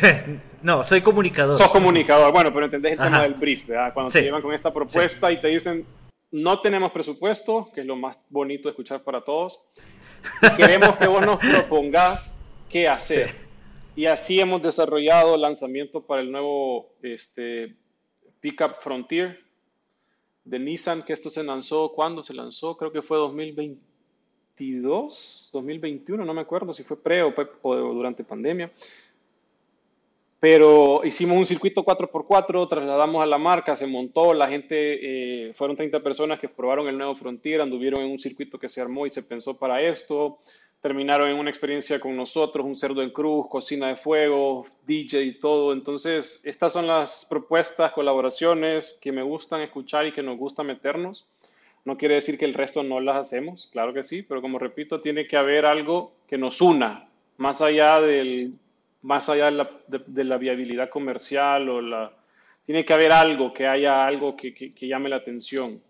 no, 0.62 0.82
soy 0.82 1.00
comunicador. 1.00 1.58
Sos 1.58 1.70
comunicador, 1.70 2.32
bueno, 2.32 2.52
pero 2.52 2.64
entendés 2.66 2.92
el 2.92 2.98
tema 2.98 3.08
Ajá. 3.08 3.22
del 3.22 3.34
brief, 3.34 3.66
¿verdad? 3.66 3.92
Cuando 3.94 4.10
Sí. 4.10 4.18
te 4.18 4.24
llevan 4.24 4.42
con 4.42 4.52
esta 4.54 4.72
propuesta 4.72 5.30
y 5.32 5.40
te 5.40 5.48
dicen, 5.48 5.84
no 6.30 6.60
tenemos 6.60 6.92
presupuesto, 6.92 7.70
que 7.74 7.80
es 7.82 7.86
lo 7.86 7.96
más 7.96 8.18
bonito 8.30 8.64
de 8.64 8.70
escuchar 8.70 9.02
para 9.02 9.20
todos, 9.22 9.60
queremos 10.56 10.96
que 10.96 11.06
vos 11.06 11.24
nos 11.24 11.38
propongas 11.44 12.36
qué 12.68 12.88
hacer. 12.88 13.28
Sí. 13.28 13.36
Y 13.96 14.06
así 14.06 14.40
hemos 14.40 14.62
desarrollado 14.62 15.34
el 15.36 15.40
lanzamiento 15.40 16.02
para 16.02 16.20
el 16.20 16.30
nuevo 16.30 16.90
este, 17.02 17.74
Pickup 18.40 18.80
Frontier 18.80 19.40
de 20.44 20.58
Nissan, 20.58 21.02
que 21.02 21.12
esto 21.14 21.30
se 21.30 21.42
lanzó, 21.42 21.90
¿cuándo 21.92 22.22
se 22.22 22.34
lanzó? 22.34 22.76
Creo 22.76 22.92
que 22.92 23.00
fue 23.02 23.16
2022, 23.16 25.48
2021, 25.52 26.24
no 26.24 26.34
me 26.34 26.42
acuerdo 26.42 26.72
si 26.74 26.84
fue 26.84 27.02
pre 27.02 27.22
o, 27.22 27.32
o 27.62 27.74
durante 27.94 28.22
pandemia. 28.22 28.70
Pero 30.48 31.04
hicimos 31.04 31.38
un 31.38 31.44
circuito 31.44 31.84
4x4, 31.84 32.68
trasladamos 32.68 33.20
a 33.20 33.26
la 33.26 33.36
marca, 33.36 33.74
se 33.74 33.88
montó, 33.88 34.32
la 34.32 34.48
gente, 34.48 35.48
eh, 35.48 35.52
fueron 35.54 35.74
30 35.74 36.04
personas 36.04 36.38
que 36.38 36.48
probaron 36.48 36.86
el 36.86 36.96
nuevo 36.96 37.16
Frontier, 37.16 37.60
anduvieron 37.60 38.00
en 38.02 38.12
un 38.12 38.18
circuito 38.20 38.56
que 38.56 38.68
se 38.68 38.80
armó 38.80 39.06
y 39.06 39.10
se 39.10 39.24
pensó 39.24 39.58
para 39.58 39.82
esto, 39.82 40.38
terminaron 40.80 41.30
en 41.30 41.36
una 41.36 41.50
experiencia 41.50 41.98
con 41.98 42.16
nosotros, 42.16 42.64
un 42.64 42.76
cerdo 42.76 43.02
en 43.02 43.10
cruz, 43.10 43.48
cocina 43.50 43.88
de 43.88 43.96
fuego, 43.96 44.66
DJ 44.86 45.22
y 45.24 45.40
todo. 45.40 45.72
Entonces, 45.72 46.40
estas 46.44 46.72
son 46.74 46.86
las 46.86 47.26
propuestas, 47.28 47.90
colaboraciones 47.90 48.96
que 49.02 49.10
me 49.10 49.24
gustan 49.24 49.62
escuchar 49.62 50.06
y 50.06 50.12
que 50.12 50.22
nos 50.22 50.38
gusta 50.38 50.62
meternos. 50.62 51.26
No 51.84 51.96
quiere 51.96 52.14
decir 52.14 52.38
que 52.38 52.44
el 52.44 52.54
resto 52.54 52.84
no 52.84 53.00
las 53.00 53.16
hacemos, 53.16 53.68
claro 53.72 53.92
que 53.92 54.04
sí, 54.04 54.22
pero 54.22 54.40
como 54.40 54.60
repito, 54.60 55.00
tiene 55.00 55.26
que 55.26 55.36
haber 55.36 55.66
algo 55.66 56.12
que 56.28 56.38
nos 56.38 56.60
una, 56.60 57.08
más 57.36 57.60
allá 57.62 58.00
del, 58.00 58.52
más 59.06 59.28
allá 59.30 59.46
de 59.46 59.52
la, 59.52 59.70
de- 59.88 60.04
de 60.06 60.24
la 60.24 60.38
viabilidad 60.38 60.90
comercial 60.90 61.68
o 61.70 61.80
la, 61.80 62.12
tiene 62.66 62.84
que 62.84 62.94
haber 62.94 63.12
algo, 63.12 63.52
que 63.54 63.66
haya 63.66 64.04
algo 64.06 64.36
que, 64.36 64.54
que- 64.54 64.74
que 64.74 64.88
llame 64.88 65.08
la 65.10 65.16
atención. 65.16 65.80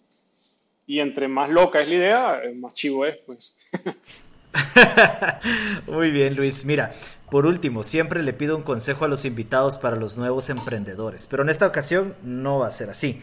Y 0.87 1.01
entre 1.01 1.29
más 1.29 1.51
loca 1.51 1.81
es 1.81 1.89
la 1.89 1.95
idea, 1.97 2.41
eh, 2.45 2.55
más 2.55 2.75
chivo 2.75 3.07
es, 3.07 3.17
pues. 3.27 3.57
Muy 5.87 6.11
bien, 6.11 6.37
Luis. 6.37 6.65
Mira, 6.65 6.93
por 7.31 7.47
último, 7.47 7.83
siempre 7.83 8.23
le 8.23 8.33
pido 8.33 8.57
un 8.57 8.63
consejo 8.63 9.05
a 9.05 9.09
los 9.09 9.25
invitados 9.25 9.79
para 9.79 9.97
los 9.97 10.17
nuevos 10.17 10.51
emprendedores, 10.51 11.27
pero 11.27 11.43
en 11.43 11.49
esta 11.49 11.67
ocasión 11.67 12.15
no 12.23 12.59
va 12.61 12.69
a 12.69 12.71
ser 12.71 12.91
así. 12.91 13.21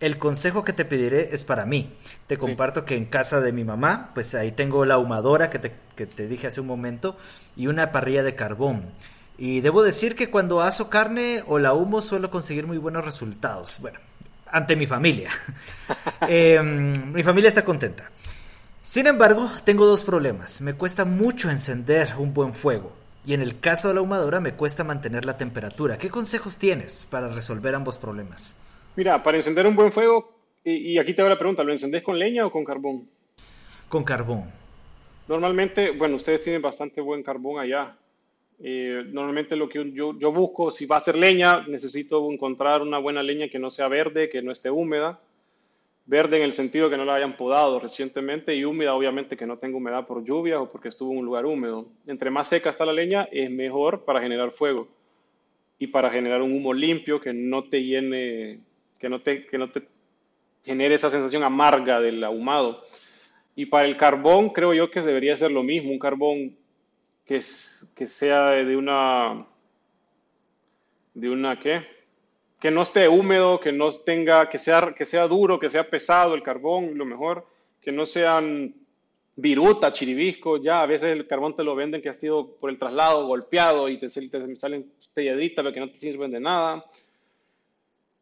el 0.00 0.18
consejo 0.18 0.64
que 0.64 0.74
te 0.74 0.84
pediré 0.84 1.30
es 1.34 1.44
para 1.44 1.66
mí. 1.66 1.90
Te 2.26 2.38
comparto 2.38 2.84
que 2.84 2.96
en 2.96 3.06
casa 3.06 3.40
de 3.40 3.52
mi 3.52 3.64
mamá, 3.64 4.10
pues 4.14 4.34
ahí 4.34 4.52
tengo 4.52 4.84
la 4.84 4.94
ahumadora 4.96 5.50
que 5.50 5.58
te, 5.60 5.72
que 5.96 6.06
te 6.06 6.28
dije 6.28 6.48
hace 6.48 6.60
un 6.60 6.66
momento 6.68 7.16
y 7.56 7.68
una 7.68 7.92
parrilla 7.92 8.22
de 8.24 8.34
carbón. 8.34 8.92
Y 9.42 9.62
debo 9.62 9.82
decir 9.82 10.16
que 10.16 10.28
cuando 10.28 10.60
aso 10.60 10.90
carne 10.90 11.42
o 11.46 11.58
la 11.58 11.72
humo 11.72 12.02
suelo 12.02 12.28
conseguir 12.28 12.66
muy 12.66 12.76
buenos 12.76 13.06
resultados. 13.06 13.78
Bueno, 13.80 13.98
ante 14.46 14.76
mi 14.76 14.84
familia. 14.84 15.30
Em, 16.28 16.92
mi 17.10 17.22
familia 17.22 17.48
está 17.48 17.64
contenta. 17.64 18.10
Sin 18.82 19.06
embargo, 19.06 19.48
tengo 19.64 19.86
dos 19.86 20.04
problemas. 20.04 20.60
Me 20.60 20.74
cuesta 20.74 21.06
mucho 21.06 21.50
encender 21.50 22.08
un 22.18 22.34
buen 22.34 22.52
fuego. 22.52 22.92
Y 23.24 23.32
en 23.32 23.40
el 23.40 23.58
caso 23.58 23.88
de 23.88 23.94
la 23.94 24.00
ahumadora 24.00 24.40
me 24.40 24.52
cuesta 24.52 24.84
mantener 24.84 25.24
la 25.24 25.38
temperatura. 25.38 25.96
¿Qué 25.96 26.10
consejos 26.10 26.58
tienes 26.58 27.06
para 27.10 27.28
resolver 27.28 27.74
ambos 27.74 27.96
problemas? 27.96 28.58
Mira, 28.94 29.22
para 29.22 29.38
encender 29.38 29.66
un 29.66 29.74
buen 29.74 29.90
fuego, 29.90 30.34
y, 30.62 30.92
y 30.92 30.98
aquí 30.98 31.14
te 31.14 31.22
hago 31.22 31.30
la 31.30 31.38
pregunta, 31.38 31.64
¿lo 31.64 31.72
encendés 31.72 32.02
con 32.02 32.18
leña 32.18 32.44
o 32.44 32.52
con 32.52 32.62
carbón? 32.62 33.08
Con 33.88 34.04
carbón. 34.04 34.52
Normalmente, 35.28 35.92
bueno, 35.92 36.16
ustedes 36.16 36.42
tienen 36.42 36.60
bastante 36.60 37.00
buen 37.00 37.22
carbón 37.22 37.58
allá. 37.58 37.96
Eh, 38.62 39.04
normalmente 39.10 39.56
lo 39.56 39.68
que 39.68 39.90
yo, 39.92 40.18
yo 40.18 40.32
busco, 40.32 40.70
si 40.70 40.84
va 40.84 40.96
a 40.96 41.00
ser 41.00 41.16
leña, 41.16 41.66
necesito 41.66 42.30
encontrar 42.30 42.82
una 42.82 42.98
buena 42.98 43.22
leña 43.22 43.48
que 43.48 43.58
no 43.58 43.70
sea 43.70 43.88
verde, 43.88 44.28
que 44.28 44.42
no 44.42 44.52
esté 44.52 44.70
húmeda. 44.70 45.18
Verde 46.06 46.36
en 46.36 46.42
el 46.42 46.52
sentido 46.52 46.90
que 46.90 46.96
no 46.96 47.04
la 47.04 47.14
hayan 47.14 47.36
podado 47.36 47.78
recientemente 47.78 48.54
y 48.54 48.64
húmeda 48.64 48.94
obviamente 48.94 49.36
que 49.36 49.46
no 49.46 49.58
tenga 49.58 49.76
humedad 49.76 50.06
por 50.06 50.24
lluvia 50.24 50.60
o 50.60 50.70
porque 50.70 50.88
estuvo 50.88 51.12
en 51.12 51.18
un 51.18 51.24
lugar 51.24 51.46
húmedo. 51.46 51.86
Entre 52.06 52.30
más 52.30 52.48
seca 52.48 52.68
está 52.68 52.84
la 52.84 52.92
leña 52.92 53.28
es 53.30 53.50
mejor 53.50 54.04
para 54.04 54.20
generar 54.20 54.50
fuego 54.50 54.88
y 55.78 55.86
para 55.86 56.10
generar 56.10 56.42
un 56.42 56.52
humo 56.52 56.74
limpio 56.74 57.20
que 57.20 57.32
no 57.32 57.64
te 57.64 57.82
llene, 57.82 58.58
que 58.98 59.08
no 59.08 59.20
te, 59.20 59.46
que 59.46 59.56
no 59.56 59.70
te 59.70 59.82
genere 60.64 60.96
esa 60.96 61.10
sensación 61.10 61.42
amarga 61.42 62.00
del 62.00 62.22
ahumado. 62.22 62.84
Y 63.56 63.66
para 63.66 63.86
el 63.86 63.96
carbón 63.96 64.50
creo 64.50 64.74
yo 64.74 64.90
que 64.90 65.00
debería 65.00 65.36
ser 65.36 65.50
lo 65.50 65.62
mismo, 65.62 65.90
un 65.90 65.98
carbón 65.98 66.56
que, 67.30 67.40
que 67.94 68.08
sea 68.08 68.50
de 68.50 68.76
una, 68.76 69.46
de 71.14 71.30
una, 71.30 71.60
¿qué? 71.60 71.86
Que 72.58 72.72
no 72.72 72.82
esté 72.82 73.08
húmedo, 73.08 73.60
que 73.60 73.70
no 73.70 73.92
tenga, 73.92 74.50
que 74.50 74.58
sea, 74.58 74.92
que 74.98 75.06
sea 75.06 75.28
duro, 75.28 75.60
que 75.60 75.70
sea 75.70 75.88
pesado 75.88 76.34
el 76.34 76.42
carbón, 76.42 76.98
lo 76.98 77.04
mejor, 77.04 77.46
que 77.80 77.92
no 77.92 78.04
sean 78.04 78.74
viruta, 79.36 79.92
chiribisco, 79.92 80.56
ya 80.56 80.80
a 80.80 80.86
veces 80.86 81.12
el 81.12 81.28
carbón 81.28 81.54
te 81.54 81.62
lo 81.62 81.76
venden 81.76 82.02
que 82.02 82.08
ha 82.08 82.14
sido 82.14 82.56
por 82.56 82.68
el 82.68 82.80
traslado 82.80 83.24
golpeado 83.28 83.88
y 83.88 83.98
te, 83.98 84.08
te 84.08 84.56
salen 84.56 84.90
piedritas 85.14 85.62
pero 85.62 85.72
que 85.72 85.80
no 85.80 85.88
te 85.88 85.98
sirven 85.98 86.32
de 86.32 86.40
nada. 86.40 86.84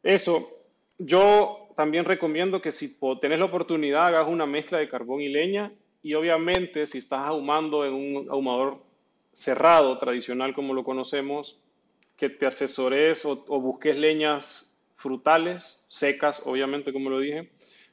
Eso, 0.03 0.51
yo 0.99 1.71
también 1.77 2.05
recomiendo 2.05 2.61
que 2.61 2.73
si 2.73 2.95
tenés 3.23 3.39
la 3.39 3.47
oportunidad 3.47 4.09
hagas 4.09 4.29
una 4.29 4.45
mezcla 4.45 4.77
de 4.77 4.89
carbón 4.91 5.23
y 5.23 5.29
leña 5.31 5.73
y 6.03 6.13
obviamente 6.13 6.87
si 6.87 6.99
estás 6.99 7.27
ahumando 7.27 7.87
en 7.87 7.95
un 7.95 8.31
ahumador 8.31 8.87
cerrado, 9.39 9.97
tradicional 9.99 10.53
como 10.53 10.75
lo 10.75 10.83
conocemos, 10.83 11.61
que 12.17 12.29
te 12.29 12.45
asesores 12.45 13.25
o, 13.25 13.37
busques 13.61 13.97
leñas 13.97 14.77
frutales, 14.97 15.87
secas, 15.89 16.43
obviamente, 16.45 16.93
como 16.93 17.09
lo 17.09 17.21
dije, 17.21 17.49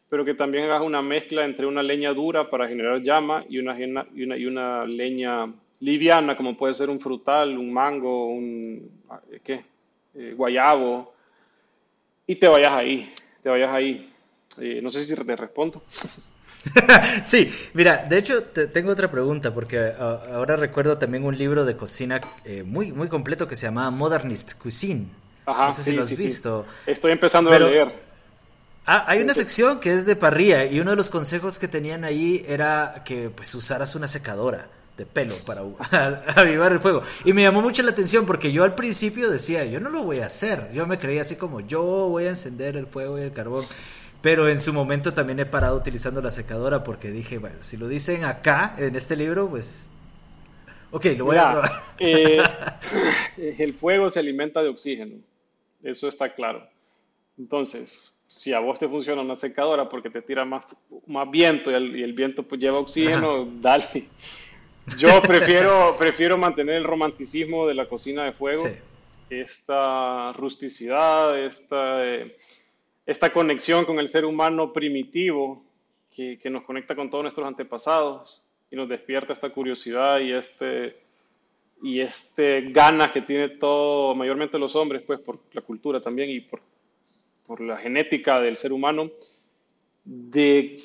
pero 0.09 0.25
que 0.25 0.33
también 0.33 0.63
hagas 0.63 0.81
una 0.81 1.03
mezcla 1.03 1.45
entre 1.45 1.67
una 1.67 1.83
leña 1.83 2.13
dura 2.13 2.49
para 2.49 2.67
generar 2.67 2.99
llama 3.03 3.45
y 3.47 3.59
una, 3.59 3.79
y 3.79 3.83
una, 4.23 4.37
y 4.37 4.45
una 4.47 4.85
leña 4.85 5.53
liviana, 5.81 6.35
como 6.35 6.57
puede 6.57 6.73
ser 6.73 6.89
un 6.89 6.99
frutal, 6.99 7.55
un 7.59 7.71
mango, 7.71 8.27
un 8.27 8.89
¿qué? 9.43 9.63
Eh, 10.15 10.33
guayabo, 10.35 11.13
y 12.25 12.37
te 12.37 12.47
vayas 12.47 12.71
ahí, 12.71 13.13
te 13.43 13.49
vayas 13.49 13.71
ahí. 13.71 14.14
Eh, 14.59 14.79
no 14.81 14.91
sé 14.91 15.03
si 15.03 15.15
te 15.15 15.35
respondo. 15.35 15.83
sí, 17.23 17.51
mira, 17.73 18.05
de 18.09 18.17
hecho 18.17 18.43
te, 18.43 18.67
tengo 18.67 18.91
otra 18.91 19.09
pregunta 19.09 19.53
porque 19.53 19.77
uh, 19.77 20.33
ahora 20.33 20.55
recuerdo 20.55 20.97
también 20.97 21.23
un 21.23 21.37
libro 21.37 21.65
de 21.65 21.75
cocina 21.75 22.21
eh, 22.43 22.63
muy, 22.63 22.91
muy 22.91 23.07
completo 23.07 23.47
que 23.47 23.55
se 23.55 23.67
llamaba 23.67 23.91
Modernist 23.91 24.57
Cuisine. 24.57 25.07
Ajá, 25.45 25.67
no 25.67 25.71
sé 25.71 25.83
sí, 25.83 25.91
si 25.91 25.95
lo 25.95 26.03
has 26.03 26.09
sí, 26.09 26.15
visto. 26.15 26.65
Sí. 26.85 26.91
Estoy 26.91 27.11
empezando 27.11 27.51
Pero, 27.51 27.67
a 27.67 27.69
leer. 27.69 28.05
Ah, 28.87 29.03
hay 29.07 29.21
una 29.21 29.33
sección 29.33 29.79
que 29.79 29.93
es 29.93 30.05
de 30.05 30.15
parrilla 30.15 30.65
y 30.65 30.79
uno 30.79 30.91
de 30.91 30.97
los 30.97 31.09
consejos 31.09 31.59
que 31.59 31.67
tenían 31.67 32.03
ahí 32.03 32.45
era 32.47 33.01
que 33.03 33.31
pues 33.31 33.53
usaras 33.55 33.95
una 33.95 34.07
secadora 34.07 34.69
de 34.95 35.05
pelo 35.05 35.35
para 35.45 35.61
avivar 36.35 36.71
el 36.71 36.79
fuego. 36.79 37.01
Y 37.25 37.33
me 37.33 37.41
llamó 37.41 37.61
mucho 37.61 37.83
la 37.83 37.91
atención 37.91 38.25
porque 38.25 38.51
yo 38.51 38.63
al 38.63 38.75
principio 38.75 39.29
decía, 39.29 39.65
yo 39.65 39.79
no 39.79 39.89
lo 39.89 40.03
voy 40.03 40.19
a 40.19 40.27
hacer. 40.27 40.71
Yo 40.71 40.87
me 40.87 40.99
creía 40.99 41.21
así 41.21 41.35
como, 41.35 41.61
yo 41.61 41.81
voy 41.83 42.25
a 42.25 42.29
encender 42.29 42.77
el 42.77 42.87
fuego 42.87 43.19
y 43.19 43.23
el 43.23 43.33
carbón. 43.33 43.65
Pero 44.25 44.49
en 44.49 44.57
su 44.57 44.73
momento 44.73 45.13
también 45.13 45.37
he 45.37 45.45
parado 45.45 45.77
utilizando 45.77 46.19
la 46.19 46.31
secadora 46.31 46.83
porque 46.83 47.11
dije, 47.11 47.37
bueno, 47.37 47.57
si 47.59 47.77
lo 47.77 47.87
dicen 47.87 48.23
acá, 48.23 48.73
en 48.79 48.95
este 48.95 49.15
libro, 49.15 49.47
pues... 49.47 49.91
Ok, 50.89 51.05
lo 51.15 51.25
voy 51.25 51.35
Mira, 51.35 51.49
a 51.49 51.51
probar. 51.51 51.71
Eh, 51.99 52.41
el 53.59 53.75
fuego 53.75 54.09
se 54.09 54.17
alimenta 54.17 54.63
de 54.63 54.69
oxígeno, 54.69 55.17
eso 55.83 56.07
está 56.07 56.33
claro. 56.33 56.67
Entonces, 57.37 58.17
si 58.27 58.51
a 58.51 58.57
vos 58.57 58.79
te 58.79 58.89
funciona 58.89 59.21
una 59.21 59.35
secadora 59.35 59.87
porque 59.89 60.09
te 60.09 60.23
tira 60.23 60.43
más, 60.43 60.63
más 61.05 61.29
viento 61.29 61.69
y 61.69 61.75
el, 61.75 61.95
y 61.95 62.01
el 62.01 62.13
viento 62.13 62.41
pues 62.41 62.59
lleva 62.59 62.79
oxígeno, 62.79 63.43
Ajá. 63.43 63.51
dale. 63.61 64.07
Yo 64.97 65.21
prefiero, 65.27 65.95
prefiero 65.99 66.35
mantener 66.35 66.77
el 66.77 66.83
romanticismo 66.83 67.67
de 67.67 67.75
la 67.75 67.87
cocina 67.87 68.23
de 68.23 68.31
fuego, 68.31 68.63
sí. 68.63 68.73
esta 69.29 70.33
rusticidad, 70.33 71.39
esta... 71.39 72.03
Eh, 72.03 72.35
esta 73.05 73.31
conexión 73.31 73.85
con 73.85 73.99
el 73.99 74.09
ser 74.09 74.25
humano 74.25 74.73
primitivo 74.73 75.63
que, 76.11 76.39
que, 76.41 76.49
nos 76.49 76.63
conecta 76.63 76.95
con 76.95 77.09
todos 77.09 77.23
nuestros 77.23 77.45
antepasados 77.45 78.43
y 78.71 78.75
nos 78.75 78.89
despierta 78.89 79.33
esta 79.33 79.49
curiosidad 79.49 80.19
y 80.19 80.31
este 80.31 81.05
y 81.81 81.99
este 81.99 82.61
ganas 82.71 83.11
que 83.11 83.21
tiene 83.21 83.49
todo 83.49 84.15
mayormente 84.15 84.57
los 84.57 84.75
hombres 84.75 85.03
pues 85.05 85.19
por 85.19 85.39
la 85.51 85.61
cultura 85.61 86.01
también 86.01 86.29
y 86.29 86.39
por, 86.39 86.61
por 87.45 87.61
la 87.61 87.77
genética 87.77 88.39
del 88.39 88.57
ser 88.57 88.71
humano 88.71 89.11
de 90.03 90.79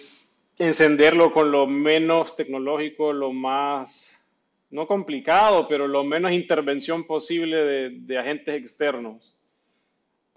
encenderlo 0.58 1.32
con 1.32 1.50
lo 1.52 1.66
menos 1.66 2.36
tecnológico 2.36 3.12
lo 3.12 3.32
más 3.32 4.28
no 4.70 4.86
complicado 4.86 5.68
pero 5.68 5.86
lo 5.86 6.04
menos 6.04 6.32
intervención 6.32 7.04
posible 7.04 7.56
de, 7.56 7.90
de 7.90 8.18
agentes 8.18 8.54
externos 8.56 9.39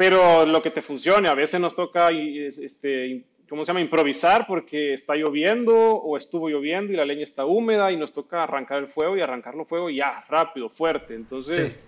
pero 0.04 0.45
lo 0.45 0.62
que 0.62 0.70
te 0.70 0.82
funcione, 0.82 1.30
a 1.30 1.34
veces 1.34 1.62
nos 1.62 1.78
toca, 1.78 2.10
este, 2.10 3.24
¿cómo 3.47 3.64
se 3.64 3.70
llama?, 3.70 3.80
improvisar 3.80 4.45
porque 4.45 4.93
está 4.93 5.16
lloviendo 5.16 5.74
o 5.74 6.18
estuvo 6.18 6.49
lloviendo 6.49 6.91
y 6.91 6.97
la 6.97 7.06
leña 7.06 7.24
está 7.24 7.45
húmeda 7.45 7.89
y 7.89 7.95
nos 7.95 8.12
toca 8.12 8.43
arrancar 8.43 8.80
el 8.80 8.89
fuego 8.89 9.16
y 9.16 9.22
arrancar 9.22 9.56
el 9.56 9.66
fuego 9.66 9.89
ya, 9.89 10.22
rápido, 10.28 10.68
fuerte. 10.68 11.16
Entonces, 11.16 11.88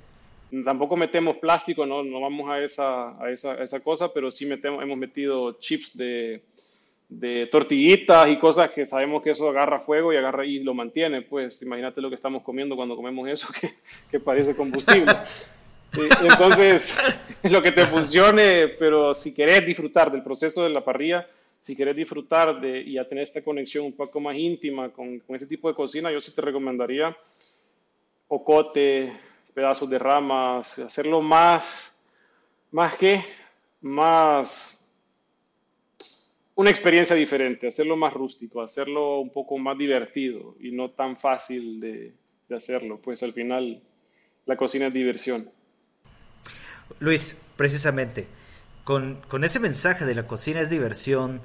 sí. 0.50 0.64
tampoco 0.64 0.96
metemos 0.96 1.36
plástico, 1.36 1.86
no, 1.86 2.06
no 2.06 2.22
vamos 2.22 2.50
a 2.50 2.64
esa, 2.64 3.22
a, 3.22 3.30
esa, 3.32 3.52
a 3.56 3.64
esa 3.64 3.84
cosa, 3.84 4.14
pero 4.14 4.32
sí 4.32 4.46
metemos, 4.46 4.82
hemos 4.82 4.98
metido 4.98 5.60
chips 5.60 5.98
de, 5.98 6.42
de 7.10 7.48
tortillitas 7.48 8.30
y 8.30 8.40
cosas 8.40 8.70
que 8.70 8.86
sabemos 8.86 9.24
que 9.24 9.32
eso 9.32 9.50
agarra 9.50 9.82
fuego 9.82 10.14
y 10.14 10.16
agarra 10.16 10.46
y 10.46 10.60
lo 10.60 10.74
mantiene. 10.74 11.22
Pues 11.22 11.62
imagínate 11.62 12.00
lo 12.00 12.08
que 12.08 12.16
estamos 12.16 12.44
comiendo 12.44 12.78
cuando 12.78 12.96
comemos 12.96 13.28
eso, 13.28 13.50
que, 13.60 13.74
que 14.10 14.22
parece 14.22 14.56
combustible. 14.56 15.12
Entonces, 16.22 16.96
lo 17.44 17.62
que 17.62 17.72
te 17.72 17.86
funcione, 17.86 18.70
pero 18.80 19.14
si 19.14 19.34
querés 19.34 19.66
disfrutar 19.66 20.12
del 20.12 20.24
proceso 20.24 20.64
de 20.64 20.70
la 20.70 20.84
parrilla, 20.84 21.28
si 21.62 21.76
querés 21.76 21.96
disfrutar 21.96 22.60
de 22.62 22.82
y 22.82 22.98
a 22.98 23.08
tener 23.08 23.24
esta 23.24 23.44
conexión 23.44 23.86
un 23.86 23.94
poco 23.94 24.20
más 24.20 24.36
íntima 24.36 24.90
con, 24.90 25.20
con 25.20 25.36
ese 25.36 25.48
tipo 25.48 25.68
de 25.68 25.76
cocina, 25.76 26.12
yo 26.12 26.22
sí 26.22 26.32
te 26.32 26.42
recomendaría 26.42 27.16
ocote, 28.28 29.14
pedazos 29.54 29.90
de 29.90 30.00
ramas, 30.00 30.80
hacerlo 30.80 31.22
más, 31.22 31.98
más 32.72 32.98
que, 32.98 33.24
más, 33.82 34.90
una 36.56 36.70
experiencia 36.70 37.16
diferente, 37.16 37.68
hacerlo 37.68 37.96
más 37.96 38.14
rústico, 38.14 38.62
hacerlo 38.62 39.20
un 39.20 39.30
poco 39.30 39.58
más 39.58 39.78
divertido 39.78 40.56
y 40.60 40.72
no 40.72 40.92
tan 40.92 41.18
fácil 41.18 41.80
de, 41.80 42.14
de 42.48 42.56
hacerlo, 42.56 43.00
pues 43.02 43.22
al 43.24 43.34
final 43.34 43.82
la 44.46 44.58
cocina 44.58 44.88
es 44.88 44.94
diversión. 44.94 45.50
Luis, 47.00 47.38
precisamente, 47.56 48.28
con, 48.84 49.22
con, 49.28 49.44
ese 49.44 49.60
mensaje 49.60 50.06
de 50.06 50.16
la 50.16 50.28
cocina 50.28 50.62
es 50.62 50.70
diversión 50.70 51.42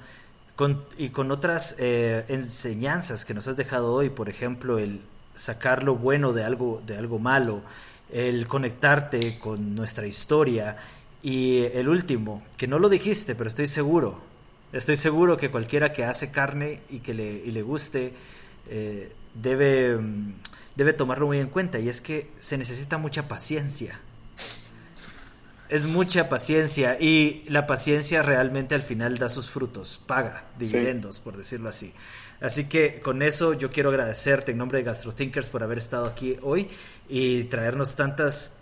con, 0.57 0.85
y 0.99 1.09
con 1.09 1.31
otras 1.31 1.77
eh, 1.79 2.25
enseñanzas 2.29 3.25
que 3.25 3.35
nos 3.35 3.49
has 3.49 3.57
dejado 3.57 3.93
hoy, 3.93 4.11
por 4.11 4.29
ejemplo, 4.29 4.79
el 4.79 5.01
sacar 5.35 5.83
lo 5.83 5.97
bueno 5.97 6.33
de 6.33 6.45
algo, 6.45 6.83
de 6.87 6.97
algo 6.97 7.19
malo, 7.19 7.63
el 8.13 8.47
conectarte 8.47 9.39
con 9.39 9.75
nuestra 9.75 10.07
historia 10.07 10.77
y 11.23 11.65
el 11.73 11.89
último, 11.89 12.43
que 12.57 12.67
no 12.67 12.79
lo 12.79 12.89
dijiste, 12.89 13.35
pero 13.35 13.49
estoy 13.49 13.67
seguro, 13.67 14.21
estoy 14.73 14.97
seguro 14.97 15.37
que 15.37 15.51
cualquiera 15.51 15.93
que 15.93 16.05
hace 16.05 16.31
carne 16.31 16.83
y 16.91 17.01
que 17.01 17.15
le, 17.15 17.33
y 17.33 17.51
le 17.51 17.63
guste 17.63 18.13
eh, 18.69 19.13
debe, 19.35 19.99
debe 20.77 20.93
tomarlo 20.93 21.27
muy 21.27 21.39
en 21.39 21.49
cuenta 21.49 21.79
y 21.79 21.89
es 21.89 22.01
que 22.01 22.31
se 22.39 22.59
necesita 22.59 22.99
mucha 22.99 23.29
paciencia 23.29 24.01
Es 25.71 25.87
mucha 25.87 26.29
paciencia 26.29 26.99
y 27.01 27.45
la 27.49 27.67
paciencia 27.67 28.23
realmente 28.23 28.75
al 28.75 28.83
final 28.83 29.19
da 29.19 29.29
sus 29.29 29.49
frutos, 29.49 30.03
paga 30.05 30.45
dividendos, 30.59 31.21
por 31.21 31.37
decirlo 31.37 31.69
así. 31.69 31.95
Así 32.41 32.69
que 32.69 33.01
con 33.01 33.23
eso 33.23 33.55
yo 33.55 33.71
quiero 33.71 33.91
agradecerte 33.91 34.51
en 34.51 34.59
nombre 34.59 34.79
de 34.79 34.85
GastroThinkers 34.85 35.49
por 35.49 35.63
haber 35.63 35.79
estado 35.79 36.07
aquí 36.07 36.37
hoy 36.43 36.69
y 37.09 37.45
traernos 37.45 37.95
tantas 37.95 38.55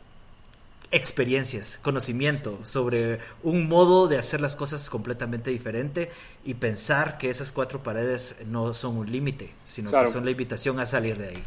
experiencias, 0.91 1.79
conocimiento 1.83 2.59
sobre 2.63 3.21
un 3.43 3.69
modo 3.69 4.07
de 4.09 4.19
hacer 4.19 4.43
las 4.43 4.55
cosas 4.55 4.91
completamente 4.91 5.51
diferente 5.51 6.11
y 6.45 6.55
pensar 6.55 7.17
que 7.17 7.31
esas 7.31 7.53
cuatro 7.53 7.83
paredes 7.83 8.37
no 8.49 8.75
son 8.75 8.99
un 8.99 9.11
límite, 9.11 9.55
sino 9.65 9.91
que 9.91 10.07
son 10.09 10.27
la 10.27 10.31
invitación 10.31 10.79
a 10.79 10.87
salir 10.87 11.17
de 11.17 11.29
ahí. 11.29 11.45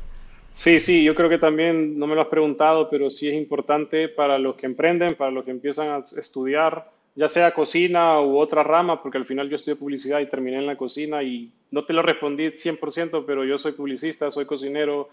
Sí, 0.54 0.80
sí, 0.80 1.04
yo 1.04 1.16
creo 1.16 1.30
que 1.30 1.38
también, 1.38 1.98
no 1.98 2.08
me 2.08 2.16
lo 2.16 2.22
has 2.22 2.28
preguntado, 2.28 2.90
pero 2.90 3.10
sí 3.10 3.28
es 3.28 3.36
importante 3.36 4.10
para 4.10 4.38
los 4.38 4.56
que 4.56 4.66
emprenden, 4.66 5.16
para 5.16 5.32
los 5.32 5.46
que 5.46 5.52
empiezan 5.52 5.90
a 5.90 6.04
estudiar, 6.20 6.92
ya 7.16 7.28
sea 7.28 7.54
cocina 7.54 8.20
u 8.22 8.38
otra 8.38 8.62
rama, 8.64 9.02
porque 9.02 9.18
al 9.18 9.26
final 9.26 9.50
yo 9.50 9.56
estudié 9.56 9.78
publicidad 9.78 10.20
y 10.20 10.30
terminé 10.30 10.58
en 10.58 10.68
la 10.68 10.76
cocina 10.76 11.24
y 11.24 11.52
no 11.72 11.86
te 11.86 11.94
lo 11.94 12.02
respondí 12.02 12.52
100%, 12.52 13.24
pero 13.26 13.46
yo 13.46 13.58
soy 13.58 13.72
publicista, 13.72 14.30
soy 14.30 14.46
cocinero, 14.46 15.10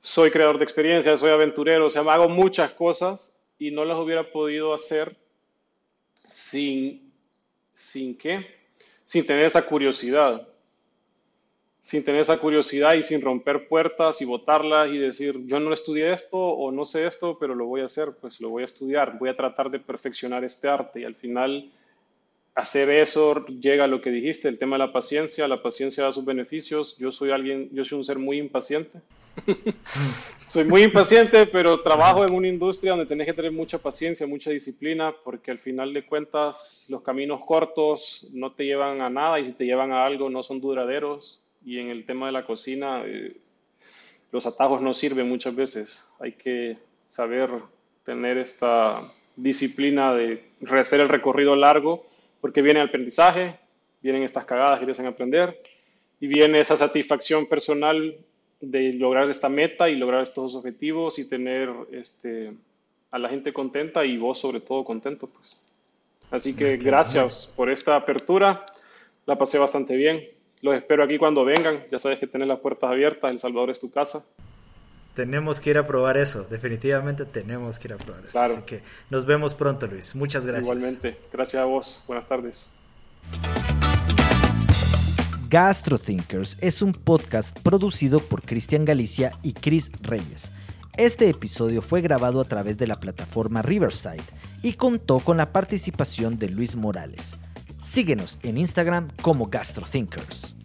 soy 0.00 0.30
creador 0.30 0.58
de 0.58 0.64
experiencias, 0.64 1.20
soy 1.20 1.30
aventurero, 1.30 1.86
o 1.86 1.90
sea, 1.90 2.02
hago 2.02 2.28
muchas 2.28 2.72
cosas 2.72 3.38
y 3.58 3.70
no 3.70 3.84
las 3.84 3.98
hubiera 3.98 4.32
podido 4.32 4.72
hacer 4.72 5.16
sin, 6.26 7.12
sin 7.74 8.16
qué, 8.16 8.46
sin 9.04 9.26
tener 9.26 9.44
esa 9.44 9.66
curiosidad 9.66 10.48
sin 11.82 12.04
tener 12.04 12.20
esa 12.20 12.38
curiosidad 12.38 12.94
y 12.94 13.02
sin 13.02 13.20
romper 13.20 13.66
puertas 13.66 14.22
y 14.22 14.24
botarlas 14.24 14.88
y 14.90 14.98
decir, 14.98 15.40
yo 15.46 15.58
no 15.58 15.74
estudié 15.74 16.12
esto 16.12 16.38
o 16.38 16.70
no 16.70 16.84
sé 16.84 17.06
esto, 17.06 17.36
pero 17.38 17.56
lo 17.56 17.66
voy 17.66 17.80
a 17.80 17.86
hacer, 17.86 18.12
pues 18.20 18.40
lo 18.40 18.50
voy 18.50 18.62
a 18.62 18.66
estudiar, 18.66 19.18
voy 19.18 19.30
a 19.30 19.36
tratar 19.36 19.68
de 19.68 19.80
perfeccionar 19.80 20.44
este 20.44 20.68
arte. 20.68 21.00
Y 21.00 21.04
al 21.04 21.16
final 21.16 21.72
hacer 22.54 22.88
eso 22.88 23.44
llega 23.46 23.84
a 23.84 23.88
lo 23.88 24.00
que 24.00 24.10
dijiste, 24.10 24.48
el 24.48 24.58
tema 24.58 24.76
de 24.76 24.86
la 24.86 24.92
paciencia, 24.92 25.48
la 25.48 25.60
paciencia 25.60 26.04
da 26.04 26.12
sus 26.12 26.24
beneficios, 26.24 26.96
yo 26.98 27.10
soy 27.10 27.32
alguien, 27.32 27.68
yo 27.72 27.84
soy 27.84 27.98
un 27.98 28.04
ser 28.04 28.18
muy 28.18 28.38
impaciente, 28.38 29.00
soy 30.36 30.64
muy 30.64 30.84
impaciente, 30.84 31.46
pero 31.46 31.80
trabajo 31.80 32.24
en 32.24 32.32
una 32.32 32.46
industria 32.46 32.92
donde 32.92 33.06
tenés 33.06 33.26
que 33.26 33.32
tener 33.32 33.50
mucha 33.50 33.78
paciencia, 33.78 34.24
mucha 34.24 34.52
disciplina, 34.52 35.12
porque 35.24 35.50
al 35.50 35.58
final 35.58 35.92
de 35.92 36.06
cuentas 36.06 36.86
los 36.88 37.02
caminos 37.02 37.40
cortos 37.44 38.28
no 38.30 38.52
te 38.52 38.66
llevan 38.66 39.00
a 39.00 39.10
nada 39.10 39.40
y 39.40 39.46
si 39.46 39.54
te 39.54 39.64
llevan 39.64 39.90
a 39.90 40.06
algo 40.06 40.30
no 40.30 40.44
son 40.44 40.60
duraderos 40.60 41.41
y 41.64 41.78
en 41.78 41.88
el 41.88 42.04
tema 42.04 42.26
de 42.26 42.32
la 42.32 42.44
cocina 42.44 43.02
eh, 43.04 43.36
los 44.30 44.46
atajos 44.46 44.80
no 44.80 44.94
sirven 44.94 45.28
muchas 45.28 45.54
veces. 45.54 46.08
Hay 46.18 46.32
que 46.32 46.78
saber 47.10 47.50
tener 48.04 48.38
esta 48.38 49.02
disciplina 49.36 50.14
de 50.14 50.44
hacer 50.68 51.00
el 51.00 51.08
recorrido 51.08 51.56
largo 51.56 52.06
porque 52.40 52.62
viene 52.62 52.80
el 52.80 52.88
aprendizaje, 52.88 53.58
vienen 54.02 54.22
estas 54.22 54.44
cagadas 54.44 54.80
que 54.80 54.86
te 54.86 55.06
aprender 55.06 55.60
y 56.20 56.26
viene 56.26 56.60
esa 56.60 56.76
satisfacción 56.76 57.46
personal 57.46 58.16
de 58.60 58.92
lograr 58.94 59.28
esta 59.28 59.48
meta 59.48 59.88
y 59.88 59.96
lograr 59.96 60.22
estos 60.22 60.54
objetivos 60.54 61.18
y 61.18 61.28
tener 61.28 61.68
este, 61.90 62.52
a 63.10 63.18
la 63.18 63.28
gente 63.28 63.52
contenta 63.52 64.04
y 64.04 64.16
vos 64.16 64.38
sobre 64.38 64.60
todo 64.60 64.84
contento. 64.84 65.26
Pues. 65.26 65.64
Así 66.30 66.54
que 66.54 66.76
gracias 66.76 67.52
por 67.54 67.70
esta 67.70 67.96
apertura, 67.96 68.64
la 69.26 69.36
pasé 69.36 69.58
bastante 69.58 69.96
bien. 69.96 70.22
Los 70.62 70.76
espero 70.76 71.02
aquí 71.02 71.18
cuando 71.18 71.44
vengan. 71.44 71.84
Ya 71.90 71.98
sabes 71.98 72.20
que 72.20 72.28
tienen 72.28 72.48
las 72.48 72.60
puertas 72.60 72.88
abiertas. 72.88 73.32
El 73.32 73.38
Salvador 73.40 73.70
es 73.70 73.80
tu 73.80 73.90
casa. 73.90 74.24
Tenemos 75.12 75.60
que 75.60 75.70
ir 75.70 75.78
a 75.78 75.84
probar 75.84 76.16
eso. 76.16 76.44
Definitivamente 76.44 77.24
tenemos 77.24 77.80
que 77.80 77.88
ir 77.88 77.94
a 77.94 77.96
probar 77.96 78.24
eso. 78.24 78.40
Así 78.40 78.62
que 78.62 78.80
nos 79.10 79.26
vemos 79.26 79.54
pronto, 79.54 79.88
Luis. 79.88 80.14
Muchas 80.14 80.46
gracias. 80.46 80.64
Igualmente. 80.76 81.18
Gracias 81.32 81.60
a 81.60 81.64
vos. 81.64 82.04
Buenas 82.06 82.28
tardes. 82.28 82.70
GastroThinkers 85.48 86.56
es 86.60 86.80
un 86.80 86.92
podcast 86.92 87.58
producido 87.58 88.20
por 88.20 88.42
Cristian 88.42 88.84
Galicia 88.84 89.32
y 89.42 89.54
Chris 89.54 89.90
Reyes. 90.00 90.52
Este 90.96 91.28
episodio 91.28 91.82
fue 91.82 92.02
grabado 92.02 92.40
a 92.40 92.44
través 92.44 92.78
de 92.78 92.86
la 92.86 93.00
plataforma 93.00 93.62
Riverside 93.62 94.22
y 94.62 94.74
contó 94.74 95.18
con 95.18 95.36
la 95.36 95.52
participación 95.52 96.38
de 96.38 96.48
Luis 96.50 96.76
Morales. 96.76 97.36
Síguenos 97.82 98.38
en 98.42 98.58
Instagram 98.58 99.08
como 99.22 99.46
GastroThinkers. 99.46 100.61